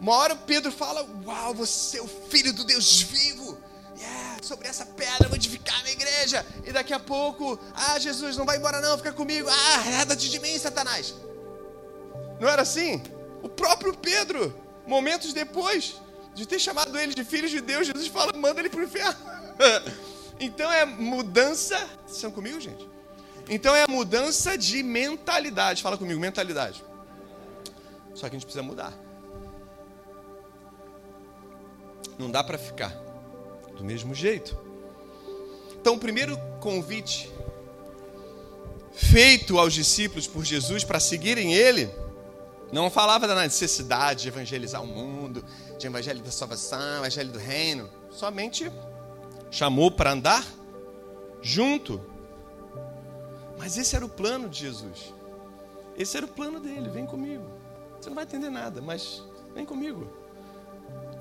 Uma 0.00 0.14
hora 0.16 0.36
Pedro 0.36 0.70
fala: 0.70 1.06
Uau, 1.24 1.54
você 1.54 1.98
é 1.98 2.02
o 2.02 2.08
filho 2.08 2.52
do 2.52 2.64
Deus 2.64 3.02
vivo. 3.02 3.58
Yeah, 3.96 4.38
sobre 4.42 4.66
essa 4.66 4.84
pedra 4.84 5.24
eu 5.26 5.28
vou 5.28 5.36
edificar 5.36 5.78
a 5.78 5.82
minha 5.82 5.92
igreja. 5.92 6.44
E 6.64 6.72
daqui 6.72 6.92
a 6.92 6.98
pouco, 6.98 7.58
ah, 7.74 7.98
Jesus, 7.98 8.36
não 8.36 8.44
vai 8.44 8.56
embora 8.56 8.80
não, 8.80 8.96
fica 8.96 9.12
comigo. 9.12 9.48
Ah, 9.48 9.76
reda-te 9.78 10.28
de 10.28 10.40
mim, 10.40 10.58
Satanás. 10.58 11.14
Não 12.40 12.48
era 12.48 12.62
assim? 12.62 13.02
O 13.42 13.48
próprio 13.48 13.96
Pedro, 13.96 14.52
momentos 14.86 15.32
depois, 15.32 15.94
de 16.34 16.46
ter 16.46 16.58
chamado 16.58 16.98
eles 16.98 17.14
de 17.14 17.24
filhos 17.24 17.50
de 17.50 17.60
Deus, 17.60 17.86
Jesus 17.86 18.08
fala, 18.08 18.32
manda 18.36 18.60
ele 18.60 18.68
para 18.68 18.80
o 18.80 18.84
inferno. 18.84 19.16
então 20.38 20.70
é 20.72 20.84
mudança. 20.84 21.76
Vocês 22.04 22.16
estão 22.16 22.30
comigo, 22.30 22.60
gente? 22.60 22.88
Então 23.48 23.74
é 23.74 23.82
a 23.82 23.88
mudança 23.88 24.56
de 24.56 24.82
mentalidade. 24.82 25.82
Fala 25.82 25.98
comigo, 25.98 26.20
mentalidade. 26.20 26.82
Só 28.14 28.28
que 28.28 28.36
a 28.36 28.38
gente 28.38 28.46
precisa 28.46 28.62
mudar. 28.62 28.92
Não 32.18 32.30
dá 32.30 32.44
para 32.44 32.56
ficar 32.56 32.90
do 33.76 33.84
mesmo 33.84 34.14
jeito. 34.14 34.56
Então, 35.80 35.96
o 35.96 35.98
primeiro 35.98 36.38
convite 36.60 37.30
feito 38.92 39.58
aos 39.58 39.74
discípulos 39.74 40.26
por 40.26 40.44
Jesus 40.44 40.84
para 40.84 41.00
seguirem 41.00 41.52
ele, 41.52 41.90
não 42.72 42.88
falava 42.88 43.26
da 43.26 43.34
necessidade 43.34 44.22
de 44.22 44.28
evangelizar 44.28 44.82
o 44.82 44.86
mundo, 44.86 45.44
de 45.78 45.86
evangelho 45.86 46.22
da 46.22 46.30
salvação, 46.30 46.98
evangelho 46.98 47.30
do 47.30 47.38
reino. 47.38 47.90
Somente 48.10 48.70
chamou 49.54 49.88
para 49.88 50.10
andar 50.10 50.44
junto. 51.40 52.00
Mas 53.56 53.78
esse 53.78 53.94
era 53.94 54.04
o 54.04 54.08
plano 54.08 54.48
de 54.48 54.58
Jesus. 54.58 55.14
Esse 55.96 56.16
era 56.16 56.26
o 56.26 56.28
plano 56.28 56.58
dele. 56.58 56.88
Vem 56.88 57.06
comigo. 57.06 57.44
Você 58.00 58.08
não 58.08 58.16
vai 58.16 58.24
entender 58.24 58.50
nada, 58.50 58.82
mas 58.82 59.22
vem 59.54 59.64
comigo. 59.64 60.08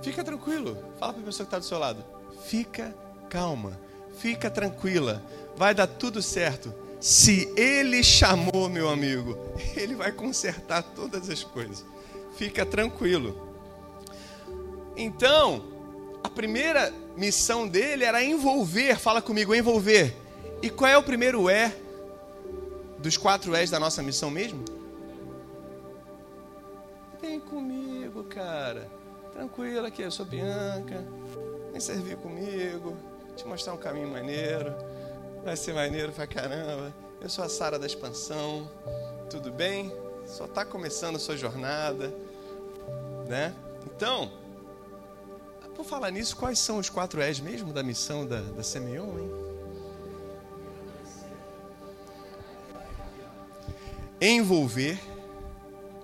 Fica 0.01 0.23
tranquilo. 0.23 0.75
Fala 0.99 1.13
para 1.13 1.21
a 1.21 1.25
pessoa 1.25 1.45
que 1.45 1.49
está 1.49 1.59
do 1.59 1.65
seu 1.65 1.77
lado. 1.77 2.03
Fica 2.45 2.95
calma. 3.29 3.79
Fica 4.17 4.49
tranquila. 4.49 5.21
Vai 5.55 5.75
dar 5.75 5.85
tudo 5.85 6.19
certo. 6.19 6.73
Se 6.99 7.53
ele 7.55 8.03
chamou, 8.03 8.67
meu 8.67 8.89
amigo, 8.89 9.37
ele 9.77 9.93
vai 9.93 10.11
consertar 10.11 10.81
todas 10.81 11.29
as 11.29 11.43
coisas. 11.43 11.85
Fica 12.35 12.65
tranquilo. 12.65 13.53
Então, 14.97 15.72
a 16.23 16.29
primeira 16.29 16.91
missão 17.15 17.67
dele 17.67 18.03
era 18.03 18.23
envolver, 18.23 18.97
fala 18.97 19.21
comigo, 19.21 19.53
envolver. 19.53 20.15
E 20.61 20.69
qual 20.69 20.89
é 20.89 20.97
o 20.97 21.03
primeiro 21.03 21.49
é 21.49 21.75
dos 22.97 23.17
quatro 23.17 23.55
E's 23.55 23.69
da 23.69 23.79
nossa 23.79 24.01
missão 24.01 24.31
mesmo? 24.31 24.63
Vem 27.21 27.39
comigo, 27.39 28.23
cara. 28.23 28.89
Tranquilo 29.33 29.85
aqui, 29.85 30.01
eu 30.01 30.11
sou 30.11 30.25
Bianca. 30.25 31.03
Vem 31.71 31.81
servir 31.81 32.17
comigo. 32.17 32.95
Te 33.35 33.45
mostrar 33.47 33.73
um 33.73 33.77
caminho 33.77 34.07
maneiro. 34.07 34.73
Vai 35.43 35.57
ser 35.57 35.73
maneiro 35.73 36.11
pra 36.11 36.25
caramba. 36.25 36.93
Eu 37.19 37.29
sou 37.29 37.43
a 37.43 37.49
Sara 37.49 37.77
da 37.77 37.85
Expansão. 37.85 38.69
Tudo 39.29 39.51
bem? 39.51 39.91
Só 40.25 40.45
está 40.45 40.63
começando 40.63 41.17
a 41.17 41.19
sua 41.19 41.35
jornada, 41.35 42.13
né? 43.27 43.53
Então, 43.85 44.31
por 45.75 45.85
falar 45.85 46.11
nisso, 46.11 46.35
quais 46.35 46.59
são 46.59 46.77
os 46.77 46.89
quatro 46.89 47.21
E's 47.21 47.39
mesmo 47.39 47.73
da 47.73 47.83
missão 47.83 48.25
da, 48.25 48.41
da 48.41 48.63
Semeion, 48.63 49.19
hein? 49.19 49.31
Envolver. 54.21 54.99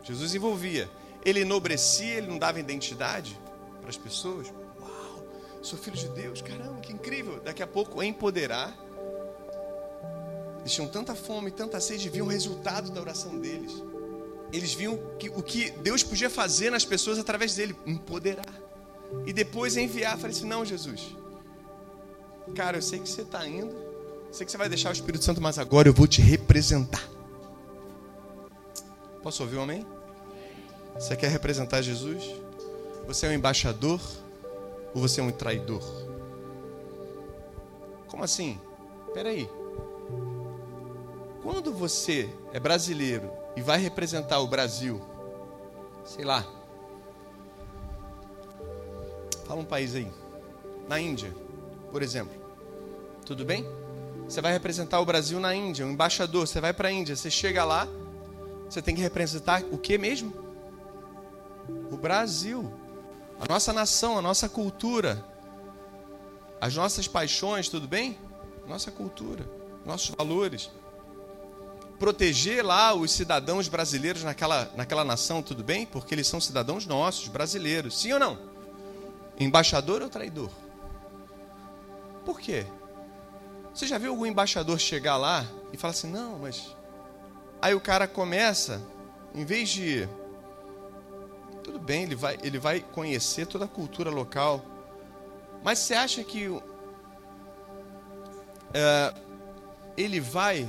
Jesus 0.04 0.36
envolvia. 0.36 0.90
Ele 1.24 1.42
enobrecia, 1.42 2.16
ele 2.16 2.28
não 2.28 2.38
dava 2.38 2.60
identidade 2.60 3.40
para 3.80 3.90
as 3.90 3.98
pessoas. 3.98 4.48
Uau, 4.80 5.24
sou 5.62 5.78
filho 5.78 5.96
de 5.96 6.10
Deus, 6.10 6.42
caramba, 6.42 6.80
que 6.82 6.92
incrível. 6.92 7.40
Daqui 7.40 7.64
a 7.64 7.68
pouco, 7.68 8.02
empoderar 8.04 8.76
eles 10.62 10.74
tinham 10.74 10.88
tanta 10.88 11.16
fome, 11.16 11.52
tanta 11.52 11.80
sede, 11.80 12.10
viam 12.10 12.28
o 12.28 12.30
resultado 12.30 12.92
da 12.92 13.02
oração 13.02 13.38
deles. 13.40 13.72
Eles 14.52 14.74
viam 14.74 15.00
que, 15.18 15.30
o 15.30 15.42
que 15.42 15.72
Deus 15.72 16.04
podia 16.04 16.30
fazer 16.30 16.70
nas 16.70 16.86
pessoas 16.86 17.18
através 17.18 17.56
dele, 17.56 17.76
empoderar. 17.86 18.69
E 19.25 19.34
depois 19.34 19.78
enviar. 19.78 20.18
Falei 20.18 20.36
assim: 20.36 20.48
não, 20.48 20.63
Jesus. 20.66 21.16
Cara, 22.56 22.78
eu 22.78 22.82
sei 22.82 23.00
que 23.00 23.10
você 23.10 23.22
está 23.22 23.48
indo. 23.48 23.75
Sei 24.32 24.46
que 24.46 24.51
você 24.51 24.58
vai 24.58 24.70
deixar 24.70 24.89
o 24.89 24.94
Espírito 24.94 25.24
Santo, 25.24 25.42
mas 25.42 25.58
agora 25.58 25.88
eu 25.88 25.94
vou 25.94 26.08
te 26.08 26.22
representar. 26.22 27.08
Posso 29.24 29.44
ouvir 29.44 29.58
um 29.58 29.63
amém? 29.63 29.86
Você 30.96 31.16
quer 31.16 31.30
representar 31.30 31.82
Jesus? 31.82 32.24
Você 33.08 33.25
é 33.25 33.30
um 33.30 33.34
embaixador 33.34 34.00
ou 34.94 35.01
você 35.01 35.20
é 35.20 35.24
um 35.24 35.32
traidor? 35.32 35.84
Como 38.08 38.24
assim? 38.24 38.60
Peraí. 39.13 39.50
Quando 41.42 41.74
você 41.74 42.30
é 42.54 42.60
brasileiro 42.60 43.32
e 43.56 43.62
vai 43.62 43.80
representar 43.80 44.39
o 44.39 44.48
Brasil, 44.48 45.01
sei 46.06 46.25
lá, 46.25 46.46
fala 49.50 49.62
um 49.62 49.66
país 49.66 49.96
aí, 49.96 50.07
na 50.88 51.00
Índia, 51.00 51.35
por 51.92 52.03
exemplo, 52.03 52.31
tudo 53.25 53.44
bem? 53.44 53.66
Você 54.25 54.42
vai 54.42 54.51
representar 54.51 55.00
o 55.00 55.05
Brasil 55.05 55.40
na 55.40 55.55
Índia, 55.55 55.88
um 55.88 55.90
embaixador, 55.90 56.48
você 56.48 56.62
vai 56.62 56.72
para 56.72 56.90
a 56.90 56.92
Índia, 56.92 57.16
você 57.16 57.31
chega 57.31 57.66
lá, 57.66 57.88
você 58.70 58.79
tem 58.79 58.94
que 58.94 59.01
representar 59.01 59.64
o 59.72 59.77
que 59.79 59.98
mesmo? 59.98 60.31
O 61.92 61.98
Brasil, 61.98 62.72
a 63.40 63.51
nossa 63.51 63.74
nação, 63.74 64.20
a 64.20 64.22
nossa 64.22 64.48
cultura, 64.48 65.25
as 66.62 66.75
nossas 66.75 67.07
paixões, 67.07 67.68
tudo 67.70 67.88
bem? 67.88 68.20
Nossa 68.68 68.92
cultura, 68.92 69.50
nossos 69.83 70.09
valores 70.09 70.70
proteger 71.98 72.64
lá 72.64 72.94
os 72.94 73.12
cidadãos 73.12 73.68
brasileiros 73.68 74.24
naquela, 74.24 74.72
naquela 74.75 75.03
nação, 75.03 75.42
tudo 75.42 75.64
bem? 75.64 75.88
Porque 75.88 76.14
eles 76.14 76.27
são 76.27 76.40
cidadãos 76.40 76.85
nossos, 76.85 77.27
brasileiros. 77.27 78.00
Sim 78.00 78.14
ou 78.14 78.20
não? 78.20 78.58
Embaixador 79.40 80.02
ou 80.02 80.10
traidor? 80.10 80.50
Por 82.25 82.40
quê? 82.40 82.66
Você 83.74 83.88
já 83.88 83.98
viu 83.98 84.12
algum 84.12 84.25
embaixador 84.25 84.78
chegar 84.78 85.16
lá 85.16 85.46
e 85.72 85.78
falar 85.78 85.92
assim: 85.92 86.12
não, 86.12 86.40
mas. 86.40 86.75
Aí 87.62 87.74
o 87.74 87.80
cara 87.80 88.08
começa, 88.08 88.82
em 89.34 89.46
vez 89.46 89.70
de. 89.70 90.08
Tudo 91.64 91.80
bem, 91.80 92.04
ele 92.04 92.16
vai, 92.16 92.38
ele 92.44 92.60
vai 92.60 92.82
conhecer 92.82 93.46
toda 93.48 93.66
a 93.66 93.68
cultura 93.68 94.10
local. 94.10 94.64
Mas 95.64 95.80
você 95.80 95.94
acha 95.94 96.24
que. 96.24 96.48
É, 98.74 99.14
ele 99.96 100.20
vai 100.20 100.68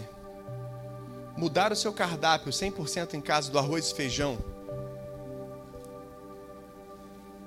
mudar 1.36 1.72
o 1.72 1.76
seu 1.76 1.92
cardápio 1.92 2.52
100% 2.52 3.14
em 3.14 3.20
casa 3.20 3.50
do 3.50 3.58
arroz 3.58 3.90
e 3.90 3.94
feijão 3.94 4.38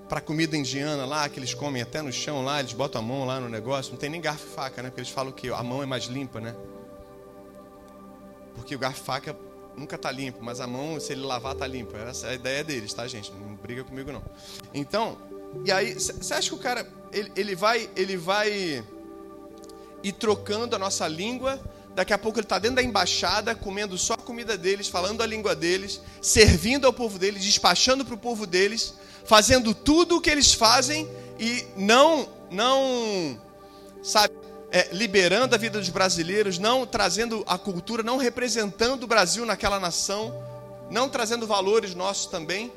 para 0.08 0.22
comida 0.22 0.56
indiana 0.56 1.06
lá, 1.06 1.28
que 1.30 1.40
eles 1.40 1.54
comem 1.54 1.82
até 1.82 2.02
no 2.02 2.12
chão 2.12 2.44
lá, 2.44 2.60
eles 2.60 2.74
botam 2.74 3.02
a 3.02 3.04
mão 3.04 3.26
lá 3.26 3.40
no 3.40 3.50
negócio, 3.50 3.92
não 3.92 4.00
tem 4.00 4.10
nem 4.10 4.22
garfo 4.22 4.46
e 4.46 4.50
faca, 4.50 4.82
né? 4.84 4.90
Porque 4.90 5.02
eles 5.02 5.12
falam 5.12 5.32
que 5.32 5.50
a 5.50 5.64
mão 5.64 5.82
é 5.82 5.86
mais 5.86 6.06
limpa, 6.06 6.40
né? 6.40 6.56
Porque 8.56 8.76
o 8.76 8.80
garfo 8.80 9.02
e 9.02 9.06
faca 9.06 9.36
nunca 9.76 9.98
tá 9.98 10.12
limpo, 10.12 10.40
mas 10.44 10.60
a 10.60 10.68
mão, 10.68 11.00
se 11.00 11.14
ele 11.14 11.22
lavar, 11.22 11.56
tá 11.56 11.66
limpo. 11.66 11.98
Essa 11.98 12.28
é 12.28 12.30
a 12.32 12.34
ideia 12.36 12.64
deles, 12.64 12.94
tá, 12.94 13.08
gente? 13.08 13.32
Não 13.32 13.56
briga 13.56 13.84
comigo 13.84 14.12
não. 14.12 14.24
Então, 14.74 15.18
e 15.66 15.72
aí, 15.72 15.94
você 15.94 16.34
acha 16.34 16.50
que 16.50 16.56
o 16.56 16.60
cara 16.60 16.88
ele, 17.12 17.32
ele 17.36 17.56
vai 17.56 17.90
ele 17.96 18.18
vai 18.18 18.84
ir 20.04 20.12
trocando 20.14 20.76
a 20.76 20.80
nossa 20.80 21.08
língua 21.08 21.60
Daqui 21.96 22.12
a 22.12 22.18
pouco 22.18 22.40
ele 22.40 22.46
está 22.46 22.58
dentro 22.58 22.78
da 22.78 22.84
embaixada, 22.84 23.54
comendo 23.54 23.98
só 23.98 24.16
a 24.16 24.18
comida 24.18 24.58
deles, 24.58 24.88
falando 24.88 25.22
a 25.22 25.28
língua 25.28 25.56
deles, 25.56 26.02
servindo 26.22 26.88
ao 26.88 26.94
povo 26.94 27.20
deles, 27.20 27.44
despachando 27.44 28.04
para 28.04 28.16
o 28.16 28.18
povo 28.18 28.48
deles, 28.48 28.96
fazendo 29.26 29.74
tudo 29.74 30.18
o 30.18 30.22
que 30.22 30.30
eles 30.30 30.54
fazem 30.54 31.10
e 31.40 31.66
não, 31.76 32.28
não, 32.52 33.40
sabe, 34.02 34.34
é, 34.72 34.90
liberando 34.92 35.56
a 35.56 35.58
vida 35.58 35.80
dos 35.80 35.90
brasileiros, 35.90 36.58
não 36.58 36.86
trazendo 36.86 37.44
a 37.48 37.58
cultura, 37.58 38.04
não 38.04 38.18
representando 38.18 39.04
o 39.04 39.08
Brasil 39.08 39.46
naquela 39.46 39.80
nação, 39.80 40.34
não 40.90 41.08
trazendo 41.08 41.48
valores 41.48 41.96
nossos 41.96 42.26
também 42.26 42.72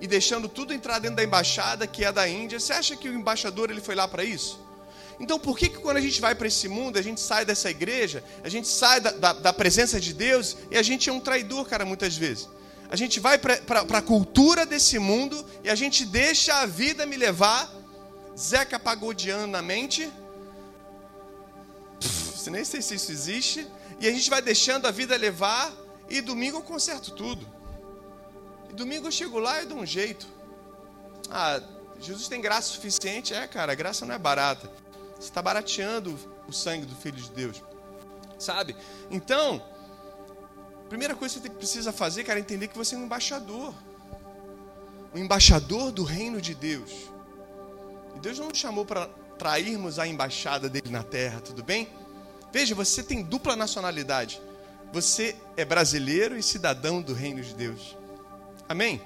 e 0.00 0.06
deixando 0.06 0.48
tudo 0.48 0.72
entrar 0.72 0.98
dentro 0.98 1.16
da 1.16 1.24
embaixada 1.24 1.86
que 1.86 2.04
é 2.04 2.10
da 2.10 2.28
Índia. 2.28 2.58
Você 2.58 2.72
acha 2.72 2.96
que 2.96 3.08
o 3.08 3.14
embaixador 3.14 3.70
ele 3.70 3.80
foi 3.80 3.94
lá 3.94 4.08
para 4.08 4.24
isso? 4.24 4.60
Então, 5.20 5.38
por 5.38 5.56
que, 5.56 5.68
que 5.68 5.78
quando 5.78 5.98
a 5.98 6.00
gente 6.00 6.20
vai 6.20 6.34
para 6.34 6.48
esse 6.48 6.68
mundo, 6.68 6.98
a 6.98 7.02
gente 7.02 7.20
sai 7.20 7.44
dessa 7.44 7.70
igreja, 7.70 8.24
a 8.42 8.48
gente 8.48 8.66
sai 8.66 9.00
da, 9.00 9.10
da, 9.12 9.32
da, 9.32 9.52
presença 9.52 10.00
de 10.00 10.12
Deus 10.12 10.56
e 10.70 10.76
a 10.76 10.82
gente 10.82 11.08
é 11.08 11.12
um 11.12 11.20
traidor, 11.20 11.64
cara, 11.66 11.84
muitas 11.84 12.16
vezes? 12.16 12.48
A 12.92 12.96
gente 12.96 13.18
vai 13.20 13.38
para 13.38 13.98
a 13.98 14.02
cultura 14.02 14.66
desse 14.66 14.98
mundo 14.98 15.42
e 15.64 15.70
a 15.70 15.74
gente 15.74 16.04
deixa 16.04 16.56
a 16.56 16.66
vida 16.66 17.06
me 17.06 17.16
levar, 17.16 17.72
Zeca 18.38 18.78
Pagodiano 18.78 19.46
na 19.46 19.62
mente, 19.62 20.12
Pff, 21.98 22.50
nem 22.50 22.62
sei 22.66 22.82
se 22.82 22.96
isso 22.96 23.10
existe, 23.10 23.66
e 23.98 24.06
a 24.06 24.10
gente 24.10 24.28
vai 24.28 24.42
deixando 24.42 24.86
a 24.86 24.90
vida 24.90 25.16
levar, 25.16 25.72
e 26.06 26.20
domingo 26.20 26.58
eu 26.58 26.62
conserto 26.62 27.12
tudo. 27.12 27.48
E 28.68 28.74
domingo 28.74 29.06
eu 29.06 29.12
chego 29.12 29.38
lá 29.38 29.62
e 29.62 29.64
dou 29.64 29.78
um 29.78 29.86
jeito. 29.86 30.26
Ah, 31.30 31.62
Jesus 31.98 32.28
tem 32.28 32.42
graça 32.42 32.68
suficiente? 32.68 33.32
É, 33.32 33.46
cara, 33.46 33.72
a 33.72 33.74
graça 33.74 34.04
não 34.04 34.14
é 34.14 34.18
barata. 34.18 34.70
Você 35.14 35.28
está 35.28 35.40
barateando 35.40 36.18
o 36.46 36.52
sangue 36.52 36.84
do 36.84 36.94
Filho 36.94 37.16
de 37.16 37.30
Deus. 37.30 37.62
Sabe? 38.38 38.76
Então, 39.10 39.64
primeira 40.92 41.14
coisa 41.14 41.36
que 41.36 41.40
você 41.40 41.48
precisa 41.48 41.90
fazer, 41.90 42.22
cara, 42.22 42.38
é 42.38 42.42
entender 42.42 42.68
que 42.68 42.76
você 42.76 42.94
é 42.94 42.98
um 42.98 43.04
embaixador. 43.04 43.72
Um 45.14 45.18
embaixador 45.18 45.90
do 45.90 46.04
reino 46.04 46.38
de 46.38 46.54
Deus. 46.54 46.90
E 48.14 48.20
Deus 48.20 48.38
não 48.38 48.50
nos 48.50 48.58
chamou 48.58 48.84
para 48.84 49.08
trairmos 49.38 49.98
a 49.98 50.06
embaixada 50.06 50.68
dele 50.68 50.90
na 50.90 51.02
terra, 51.02 51.40
tudo 51.40 51.64
bem? 51.64 51.88
Veja, 52.52 52.74
você 52.74 53.02
tem 53.02 53.22
dupla 53.22 53.56
nacionalidade. 53.56 54.38
Você 54.92 55.34
é 55.56 55.64
brasileiro 55.64 56.36
e 56.36 56.42
cidadão 56.42 57.00
do 57.00 57.14
reino 57.14 57.40
de 57.40 57.54
Deus. 57.54 57.96
Amém? 58.68 59.00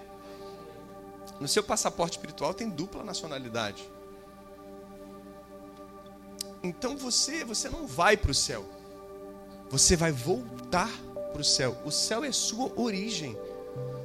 No 1.38 1.46
seu 1.46 1.62
passaporte 1.62 2.18
espiritual 2.18 2.52
tem 2.52 2.68
dupla 2.68 3.04
nacionalidade. 3.04 3.88
Então 6.64 6.96
você, 6.96 7.44
você 7.44 7.68
não 7.68 7.86
vai 7.86 8.16
para 8.16 8.32
o 8.32 8.34
céu. 8.34 8.68
Você 9.70 9.94
vai 9.94 10.10
voltar 10.10 10.90
para 11.36 11.42
o 11.42 11.44
céu. 11.44 11.76
O 11.84 11.90
céu 11.90 12.24
é 12.24 12.32
sua 12.32 12.72
origem. 12.76 13.36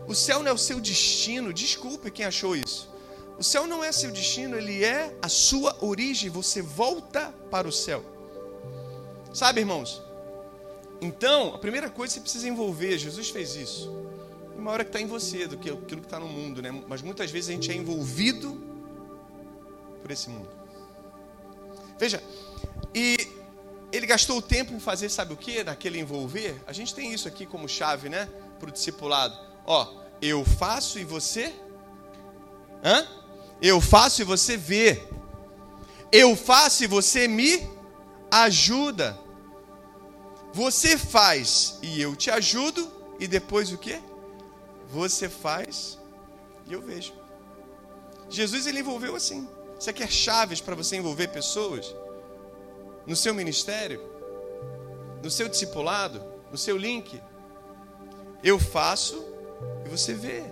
O 0.05 0.13
céu 0.13 0.39
não 0.43 0.49
é 0.49 0.53
o 0.53 0.57
seu 0.57 0.81
destino. 0.81 1.53
Desculpe 1.53 2.11
quem 2.11 2.25
achou 2.25 2.55
isso. 2.55 2.89
O 3.39 3.43
céu 3.43 3.65
não 3.65 3.83
é 3.83 3.91
seu 3.91 4.11
destino, 4.11 4.57
ele 4.57 4.83
é 4.83 5.15
a 5.21 5.29
sua 5.29 5.75
origem. 5.83 6.29
Você 6.29 6.61
volta 6.61 7.33
para 7.49 7.67
o 7.67 7.71
céu. 7.71 8.03
Sabe, 9.33 9.61
irmãos? 9.61 10.01
Então, 10.99 11.55
a 11.55 11.57
primeira 11.57 11.89
coisa 11.89 12.13
que 12.13 12.19
você 12.19 12.21
precisa 12.21 12.49
envolver, 12.49 12.97
Jesus 12.97 13.29
fez 13.29 13.55
isso. 13.55 13.89
Uma 14.55 14.71
hora 14.71 14.83
que 14.83 14.89
está 14.89 15.01
em 15.01 15.07
você 15.07 15.47
do 15.47 15.57
que 15.57 15.69
aquilo 15.69 16.01
que 16.01 16.07
está 16.07 16.19
no 16.19 16.27
mundo, 16.27 16.61
né? 16.61 16.83
Mas 16.87 17.01
muitas 17.01 17.31
vezes 17.31 17.49
a 17.49 17.53
gente 17.53 17.71
é 17.71 17.75
envolvido 17.75 18.61
por 20.01 20.11
esse 20.11 20.29
mundo. 20.29 20.49
Veja, 21.97 22.21
e 22.93 23.20
gastou 24.11 24.39
o 24.39 24.41
tempo 24.41 24.73
em 24.73 24.79
fazer, 24.79 25.07
sabe 25.07 25.33
o 25.33 25.37
que? 25.37 25.63
Naquele 25.63 25.97
envolver. 25.97 26.61
A 26.67 26.73
gente 26.73 26.93
tem 26.93 27.13
isso 27.13 27.27
aqui 27.29 27.45
como 27.45 27.67
chave, 27.67 28.09
né? 28.09 28.27
Para 28.59 28.67
o 28.67 28.71
discipulado. 28.71 29.37
Ó, 29.65 29.79
eu 30.21 30.43
faço 30.43 30.99
e 30.99 31.05
você? 31.05 31.53
Hã? 32.83 33.07
Eu 33.61 33.79
faço 33.79 34.21
e 34.21 34.25
você 34.25 34.57
vê. 34.57 35.01
Eu 36.11 36.35
faço 36.35 36.83
e 36.83 36.87
você 36.87 37.25
me 37.25 37.69
ajuda. 38.29 39.17
Você 40.53 40.97
faz 40.97 41.79
e 41.81 42.01
eu 42.01 42.13
te 42.13 42.29
ajudo, 42.29 42.91
e 43.17 43.25
depois 43.27 43.71
o 43.71 43.77
que? 43.77 43.97
Você 44.89 45.29
faz 45.29 45.97
e 46.67 46.73
eu 46.73 46.81
vejo. 46.81 47.13
Jesus 48.29 48.67
ele 48.67 48.79
envolveu 48.79 49.15
assim. 49.15 49.47
Você 49.79 49.93
quer 49.93 50.11
chaves 50.11 50.59
para 50.59 50.75
você 50.75 50.97
envolver 50.97 51.29
pessoas 51.29 51.95
no 53.05 53.15
seu 53.15 53.33
ministério, 53.33 54.01
no 55.23 55.29
seu 55.29 55.47
discipulado, 55.47 56.23
no 56.51 56.57
seu 56.57 56.77
link? 56.77 57.21
Eu 58.43 58.59
faço 58.59 59.25
e 59.85 59.89
você 59.89 60.13
vê. 60.13 60.43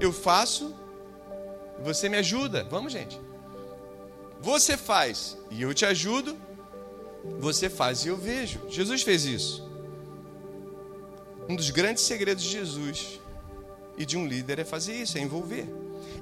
Eu 0.00 0.12
faço 0.12 0.74
e 1.78 1.82
você 1.82 2.08
me 2.08 2.16
ajuda. 2.16 2.64
Vamos, 2.64 2.92
gente. 2.92 3.20
Você 4.40 4.76
faz 4.76 5.36
e 5.50 5.62
eu 5.62 5.72
te 5.72 5.86
ajudo 5.86 6.36
você 7.24 7.70
faz 7.70 8.04
e 8.04 8.08
eu 8.08 8.16
vejo. 8.16 8.60
Jesus 8.68 9.02
fez 9.02 9.24
isso. 9.24 9.70
Um 11.48 11.56
dos 11.56 11.70
grandes 11.70 12.02
segredos 12.04 12.42
de 12.42 12.50
Jesus 12.50 13.20
e 13.96 14.04
de 14.04 14.16
um 14.16 14.26
líder 14.26 14.58
é 14.58 14.64
fazer 14.64 14.94
isso, 14.94 15.18
é 15.18 15.20
envolver. 15.20 15.66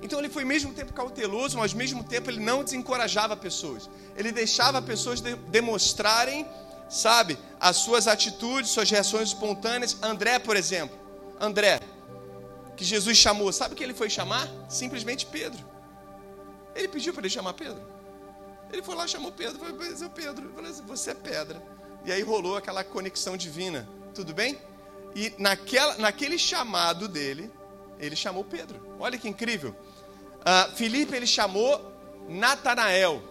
Então 0.02 0.18
ele 0.18 0.28
foi 0.28 0.42
ao 0.42 0.48
mesmo 0.48 0.72
tempo 0.72 0.92
cauteloso, 0.92 1.58
mas 1.58 1.72
ao 1.72 1.78
mesmo 1.78 2.02
tempo 2.02 2.30
ele 2.30 2.40
não 2.40 2.64
desencorajava 2.64 3.36
pessoas. 3.36 3.88
Ele 4.16 4.32
deixava 4.32 4.80
pessoas 4.80 5.20
de 5.20 5.34
demonstrarem, 5.36 6.46
sabe, 6.88 7.38
as 7.58 7.76
suas 7.76 8.06
atitudes, 8.06 8.70
suas 8.70 8.90
reações 8.90 9.28
espontâneas. 9.28 9.96
André, 10.02 10.38
por 10.38 10.56
exemplo. 10.56 10.98
André, 11.38 11.80
que 12.76 12.84
Jesus 12.84 13.16
chamou, 13.16 13.52
sabe 13.52 13.74
o 13.74 13.76
que 13.76 13.84
ele 13.84 13.94
foi 13.94 14.08
chamar? 14.08 14.48
Simplesmente 14.68 15.26
Pedro. 15.26 15.62
Ele 16.74 16.88
pediu 16.88 17.12
para 17.12 17.22
ele 17.22 17.30
chamar 17.30 17.54
Pedro. 17.54 17.82
Ele 18.72 18.82
foi 18.82 18.94
lá, 18.94 19.06
chamou 19.06 19.32
Pedro, 19.32 19.58
falou, 19.58 19.76
mas 19.76 20.02
Pedro, 20.14 20.50
falei 20.54 20.70
assim, 20.70 20.82
você 20.86 21.10
é 21.10 21.14
pedra. 21.14 21.62
E 22.04 22.12
aí 22.12 22.22
rolou 22.22 22.56
aquela 22.56 22.84
conexão 22.84 23.36
divina, 23.36 23.88
tudo 24.14 24.32
bem? 24.32 24.58
E 25.14 25.32
naquela, 25.38 25.98
naquele 25.98 26.38
chamado 26.38 27.08
dele, 27.08 27.50
ele 27.98 28.14
chamou 28.14 28.44
Pedro. 28.44 28.96
Olha 28.98 29.18
que 29.18 29.28
incrível. 29.28 29.74
Uh, 30.40 30.74
Filipe 30.76 31.14
ele 31.14 31.26
chamou 31.26 31.81
Natanael. 32.29 33.22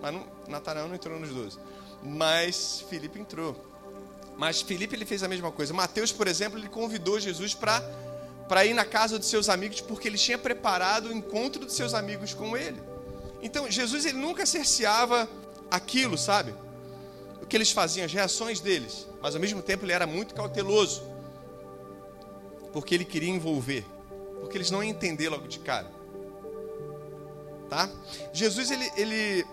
Mas 0.00 0.20
Natanael 0.48 0.88
não 0.88 0.94
entrou 0.94 1.18
nos 1.18 1.30
doze. 1.30 1.58
Mas 2.02 2.84
Filipe 2.88 3.18
entrou. 3.18 3.56
Mas 4.36 4.62
Filipe 4.62 4.94
ele 4.94 5.04
fez 5.04 5.22
a 5.22 5.28
mesma 5.28 5.52
coisa. 5.52 5.72
Mateus, 5.74 6.12
por 6.12 6.26
exemplo, 6.26 6.58
ele 6.58 6.68
convidou 6.68 7.18
Jesus 7.20 7.54
para 7.54 7.82
para 8.48 8.66
ir 8.66 8.74
na 8.74 8.84
casa 8.84 9.18
dos 9.18 9.28
seus 9.28 9.48
amigos 9.48 9.80
porque 9.80 10.06
ele 10.06 10.18
tinha 10.18 10.36
preparado 10.36 11.06
o 11.06 11.12
encontro 11.12 11.64
dos 11.64 11.74
seus 11.74 11.94
amigos 11.94 12.34
com 12.34 12.54
ele. 12.54 12.82
Então, 13.40 13.70
Jesus 13.70 14.04
ele 14.04 14.18
nunca 14.18 14.44
cerceava 14.44 15.28
aquilo, 15.70 16.18
sabe? 16.18 16.54
O 17.40 17.46
que 17.46 17.56
eles 17.56 17.72
faziam, 17.72 18.04
as 18.04 18.12
reações 18.12 18.60
deles. 18.60 19.08
Mas 19.22 19.34
ao 19.34 19.40
mesmo 19.40 19.62
tempo 19.62 19.84
ele 19.84 19.92
era 19.92 20.06
muito 20.06 20.34
cauteloso. 20.34 21.02
Porque 22.72 22.94
ele 22.94 23.04
queria 23.04 23.30
envolver. 23.30 23.84
Porque 24.40 24.58
eles 24.58 24.70
não 24.70 24.82
iam 24.82 24.90
entender 24.90 25.28
logo 25.28 25.48
de 25.48 25.58
cara. 25.58 25.90
Tá? 27.72 27.88
Jesus 28.34 28.70
ele, 28.70 28.92
ele, 28.98 29.46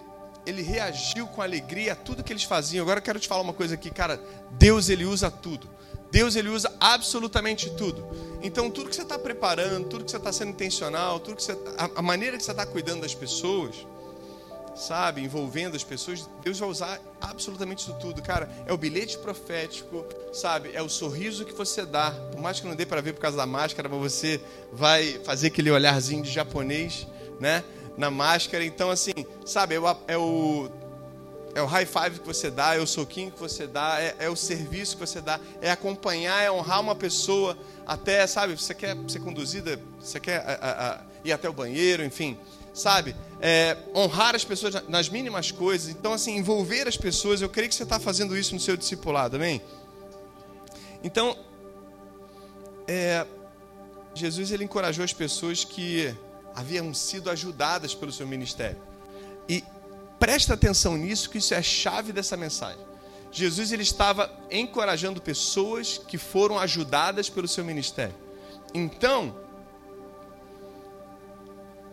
ele 0.46 0.62
reagiu 0.62 1.26
com 1.26 1.42
alegria 1.42 1.94
a 1.94 1.96
tudo 1.96 2.22
que 2.22 2.34
eles 2.34 2.44
faziam. 2.44 2.84
Agora 2.84 3.00
eu 3.00 3.02
quero 3.02 3.18
te 3.18 3.30
falar 3.30 3.42
uma 3.42 3.54
coisa 3.54 3.76
aqui, 3.76 3.90
cara. 3.90 4.20
Deus 4.52 4.90
ele 4.90 5.06
usa 5.06 5.32
tudo. 5.32 5.70
Deus 6.12 6.36
ele 6.36 6.50
usa 6.50 6.70
absolutamente 6.82 7.70
tudo. 7.78 8.06
Então 8.44 8.70
tudo 8.70 8.90
que 8.90 8.96
você 8.98 9.04
está 9.04 9.18
preparando, 9.18 9.88
tudo 9.88 10.04
que 10.04 10.12
você 10.12 10.18
está 10.18 10.34
sendo 10.34 10.50
intencional, 10.50 11.18
tudo 11.22 11.38
que 11.38 11.44
você, 11.44 11.54
a, 11.78 11.92
a 11.96 12.02
maneira 12.02 12.36
que 12.36 12.44
você 12.44 12.52
está 12.52 12.66
cuidando 12.66 13.04
das 13.04 13.16
pessoas, 13.16 13.88
sabe, 14.76 15.22
envolvendo 15.22 15.78
as 15.78 15.84
pessoas, 15.86 16.30
Deus 16.44 16.60
vai 16.60 16.68
usar 16.68 17.00
absolutamente 17.22 17.84
isso 17.84 17.94
tudo, 18.02 18.22
cara. 18.22 18.50
É 18.66 18.74
o 18.74 18.78
bilhete 18.78 19.18
profético, 19.18 20.06
sabe? 20.34 20.72
É 20.74 20.82
o 20.82 20.90
sorriso 20.90 21.46
que 21.46 21.54
você 21.54 21.86
dá, 21.86 22.12
por 22.34 22.42
mais 22.42 22.60
que 22.60 22.68
não 22.68 22.76
dê 22.76 22.86
para 22.86 23.00
ver 23.00 23.14
por 23.14 23.22
causa 23.22 23.38
da 23.38 23.46
máscara, 23.46 23.88
mas 23.88 24.12
você 24.12 24.42
vai 24.74 25.22
fazer 25.24 25.48
aquele 25.48 25.72
olharzinho 25.72 26.22
de 26.22 26.30
japonês, 26.30 27.08
né? 27.40 27.64
Na 27.98 28.10
máscara. 28.10 28.64
Então 28.64 28.90
assim, 28.90 29.14
sabe? 29.46 29.76
É 29.76 29.80
o, 29.80 29.98
é 30.08 30.18
o 30.18 30.70
é 31.56 31.62
o 31.62 31.66
high 31.66 31.86
five 31.86 32.20
que 32.20 32.26
você 32.26 32.50
dá, 32.50 32.76
é 32.76 32.80
o 32.80 32.88
soquinho 32.88 33.32
que 33.32 33.40
você 33.40 33.66
dá, 33.66 34.00
é, 34.00 34.16
é 34.20 34.30
o 34.30 34.36
serviço 34.36 34.96
que 34.96 35.06
você 35.06 35.20
dá, 35.22 35.40
é 35.62 35.72
acompanhar, 35.72 36.44
é 36.44 36.52
honrar 36.52 36.80
uma 36.80 36.96
pessoa 36.96 37.58
até, 37.86 38.26
sabe, 38.28 38.56
você 38.56 38.74
quer 38.74 38.96
ser 39.08 39.20
conduzida, 39.20 39.80
você 40.00 40.20
quer 40.20 40.38
a, 40.46 40.54
a, 40.54 40.92
a, 40.92 41.02
ir 41.24 41.32
até 41.32 41.50
o 41.50 41.54
banheiro, 41.54 42.04
enfim, 42.04 42.38
sabe? 42.74 43.16
É, 43.42 43.78
honrar 43.96 44.36
as 44.36 44.46
pessoas 44.46 44.88
nas 44.88 45.10
mínimas 45.10 45.52
coisas. 45.52 45.90
Então, 45.90 46.14
assim, 46.14 46.38
envolver 46.38 46.88
as 46.88 46.98
pessoas, 46.98 47.42
eu 47.42 47.50
creio 47.50 47.70
que 47.70 47.76
você 47.76 47.84
está 47.84 48.00
fazendo 48.00 48.38
isso 48.38 48.54
no 48.54 48.60
seu 48.60 48.78
discipulado, 48.78 49.38
amém? 49.38 49.62
Então, 51.04 51.36
é, 52.88 53.26
Jesus 54.14 54.52
ele 54.52 54.64
encorajou 54.64 55.04
as 55.04 55.14
pessoas 55.14 55.64
que 55.64 56.14
haviam 56.60 56.94
sido 56.94 57.30
ajudadas 57.30 57.96
pelo 57.96 58.12
seu 58.12 58.28
ministério. 58.28 58.82
E 59.48 59.64
Presta 60.20 60.54
atenção 60.54 60.98
nisso, 60.98 61.30
que 61.30 61.38
isso 61.38 61.54
é 61.54 61.58
a 61.58 61.64
chave 61.64 62.12
dessa 62.12 62.36
mensagem. 62.36 62.86
Jesus 63.32 63.72
ele 63.72 63.84
estava 63.84 64.30
encorajando 64.52 65.22
pessoas 65.22 65.98
que 65.98 66.18
foram 66.18 66.60
ajudadas 66.60 67.30
pelo 67.30 67.48
seu 67.48 67.64
ministério. 67.64 68.16
Então, 68.74 69.34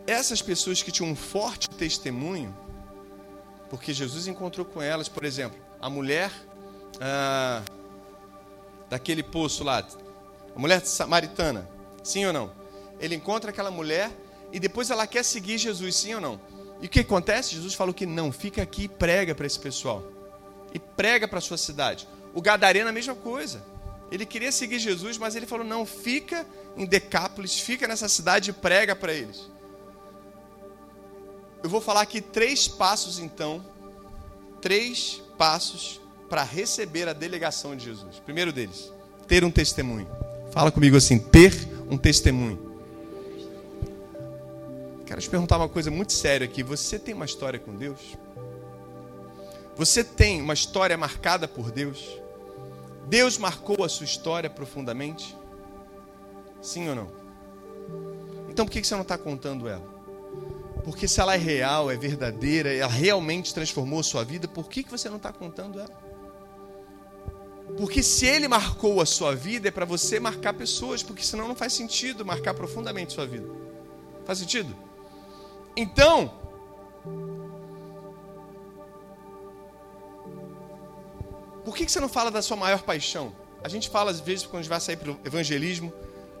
essas 0.05 0.41
pessoas 0.41 0.83
que 0.83 0.91
tinham 0.91 1.09
um 1.09 1.15
forte 1.15 1.69
testemunho, 1.69 2.55
porque 3.69 3.93
Jesus 3.93 4.27
encontrou 4.27 4.65
com 4.65 4.81
elas, 4.81 5.07
por 5.07 5.23
exemplo, 5.23 5.57
a 5.79 5.89
mulher 5.89 6.31
ah, 6.99 7.61
daquele 8.89 9.23
poço 9.23 9.63
lá, 9.63 9.87
a 10.53 10.59
mulher 10.59 10.85
samaritana, 10.85 11.69
sim 12.03 12.25
ou 12.25 12.33
não? 12.33 12.51
Ele 12.99 13.15
encontra 13.15 13.51
aquela 13.51 13.71
mulher 13.71 14.11
e 14.51 14.59
depois 14.59 14.89
ela 14.89 15.05
quer 15.05 15.23
seguir 15.23 15.57
Jesus, 15.57 15.95
sim 15.95 16.13
ou 16.13 16.21
não? 16.21 16.39
E 16.81 16.85
o 16.85 16.89
que 16.89 16.99
acontece? 16.99 17.55
Jesus 17.55 17.73
falou 17.73 17.93
que 17.93 18.05
não, 18.05 18.31
fica 18.31 18.61
aqui 18.61 18.83
e 18.83 18.87
prega 18.87 19.33
para 19.33 19.47
esse 19.47 19.59
pessoal. 19.59 20.03
E 20.73 20.79
prega 20.79 21.27
para 21.27 21.39
a 21.39 21.41
sua 21.41 21.57
cidade. 21.57 22.07
O 22.33 22.41
Gadareno 22.41 22.89
a 22.89 22.93
mesma 22.93 23.15
coisa. 23.15 23.63
Ele 24.11 24.25
queria 24.25 24.51
seguir 24.51 24.79
Jesus, 24.79 25.17
mas 25.17 25.35
ele 25.35 25.45
falou: 25.45 25.65
não, 25.65 25.85
fica 25.85 26.45
em 26.77 26.85
Decápolis, 26.85 27.59
fica 27.59 27.87
nessa 27.87 28.07
cidade 28.07 28.51
e 28.51 28.53
prega 28.53 28.95
para 28.95 29.13
eles. 29.13 29.49
Eu 31.63 31.69
vou 31.69 31.81
falar 31.81 32.01
aqui 32.01 32.21
três 32.21 32.67
passos, 32.67 33.19
então. 33.19 33.65
Três 34.61 35.21
passos 35.37 35.99
para 36.29 36.43
receber 36.43 37.07
a 37.07 37.13
delegação 37.13 37.75
de 37.75 37.85
Jesus. 37.85 38.19
Primeiro 38.19 38.51
deles, 38.51 38.91
ter 39.27 39.43
um 39.43 39.51
testemunho. 39.51 40.07
Fala 40.51 40.71
comigo 40.71 40.95
assim: 40.95 41.17
ter 41.17 41.53
um 41.89 41.97
testemunho. 41.97 42.66
Quero 45.17 45.25
te 45.25 45.31
perguntar 45.31 45.57
uma 45.57 45.67
coisa 45.67 45.89
muito 45.89 46.13
séria 46.13 46.45
aqui. 46.45 46.61
Você 46.61 46.99
tem 46.99 47.15
uma 47.15 47.25
história 47.25 47.57
com 47.57 47.75
Deus? 47.75 48.15
Você 49.75 50.03
tem 50.03 50.39
uma 50.39 50.53
história 50.53 50.95
marcada 50.95 51.47
por 51.47 51.71
Deus? 51.71 52.21
Deus 53.07 53.35
marcou 53.35 53.83
a 53.83 53.89
sua 53.89 54.03
história 54.03 54.47
profundamente? 54.47 55.35
Sim 56.61 56.89
ou 56.89 56.95
não? 56.95 57.07
Então 58.47 58.63
por 58.63 58.71
que 58.71 58.85
você 58.85 58.93
não 58.93 59.01
está 59.01 59.17
contando 59.17 59.67
ela? 59.67 59.81
Porque 60.83 61.07
se 61.07 61.19
ela 61.19 61.33
é 61.33 61.39
real, 61.39 61.89
é 61.89 61.95
verdadeira, 61.95 62.71
ela 62.71 62.91
realmente 62.91 63.55
transformou 63.55 64.01
a 64.01 64.03
sua 64.03 64.23
vida, 64.23 64.47
por 64.47 64.69
que 64.69 64.83
você 64.83 65.09
não 65.09 65.17
está 65.17 65.33
contando 65.33 65.79
ela? 65.79 65.89
Porque 67.75 68.03
se 68.03 68.27
ele 68.27 68.47
marcou 68.47 69.01
a 69.01 69.05
sua 69.07 69.35
vida, 69.35 69.69
é 69.69 69.71
para 69.71 69.83
você 69.83 70.19
marcar 70.19 70.53
pessoas, 70.53 71.01
porque 71.01 71.23
senão 71.23 71.47
não 71.47 71.55
faz 71.55 71.73
sentido 71.73 72.23
marcar 72.23 72.53
profundamente 72.53 73.13
a 73.13 73.15
sua 73.15 73.25
vida. 73.25 73.49
Faz 74.23 74.37
sentido? 74.37 74.85
Então, 75.79 76.33
por 81.63 81.77
que 81.77 81.87
você 81.87 81.99
não 81.99 82.09
fala 82.09 82.31
da 82.31 82.41
sua 82.41 82.57
maior 82.57 82.81
paixão? 82.81 83.31
A 83.63 83.69
gente 83.69 83.87
fala 83.87 84.09
às 84.09 84.19
vezes 84.19 84.43
quando 84.47 84.55
a 84.55 84.61
gente 84.63 84.69
vai 84.69 84.81
sair 84.81 84.97
para 84.97 85.11
o 85.11 85.19
evangelismo, 85.23 85.93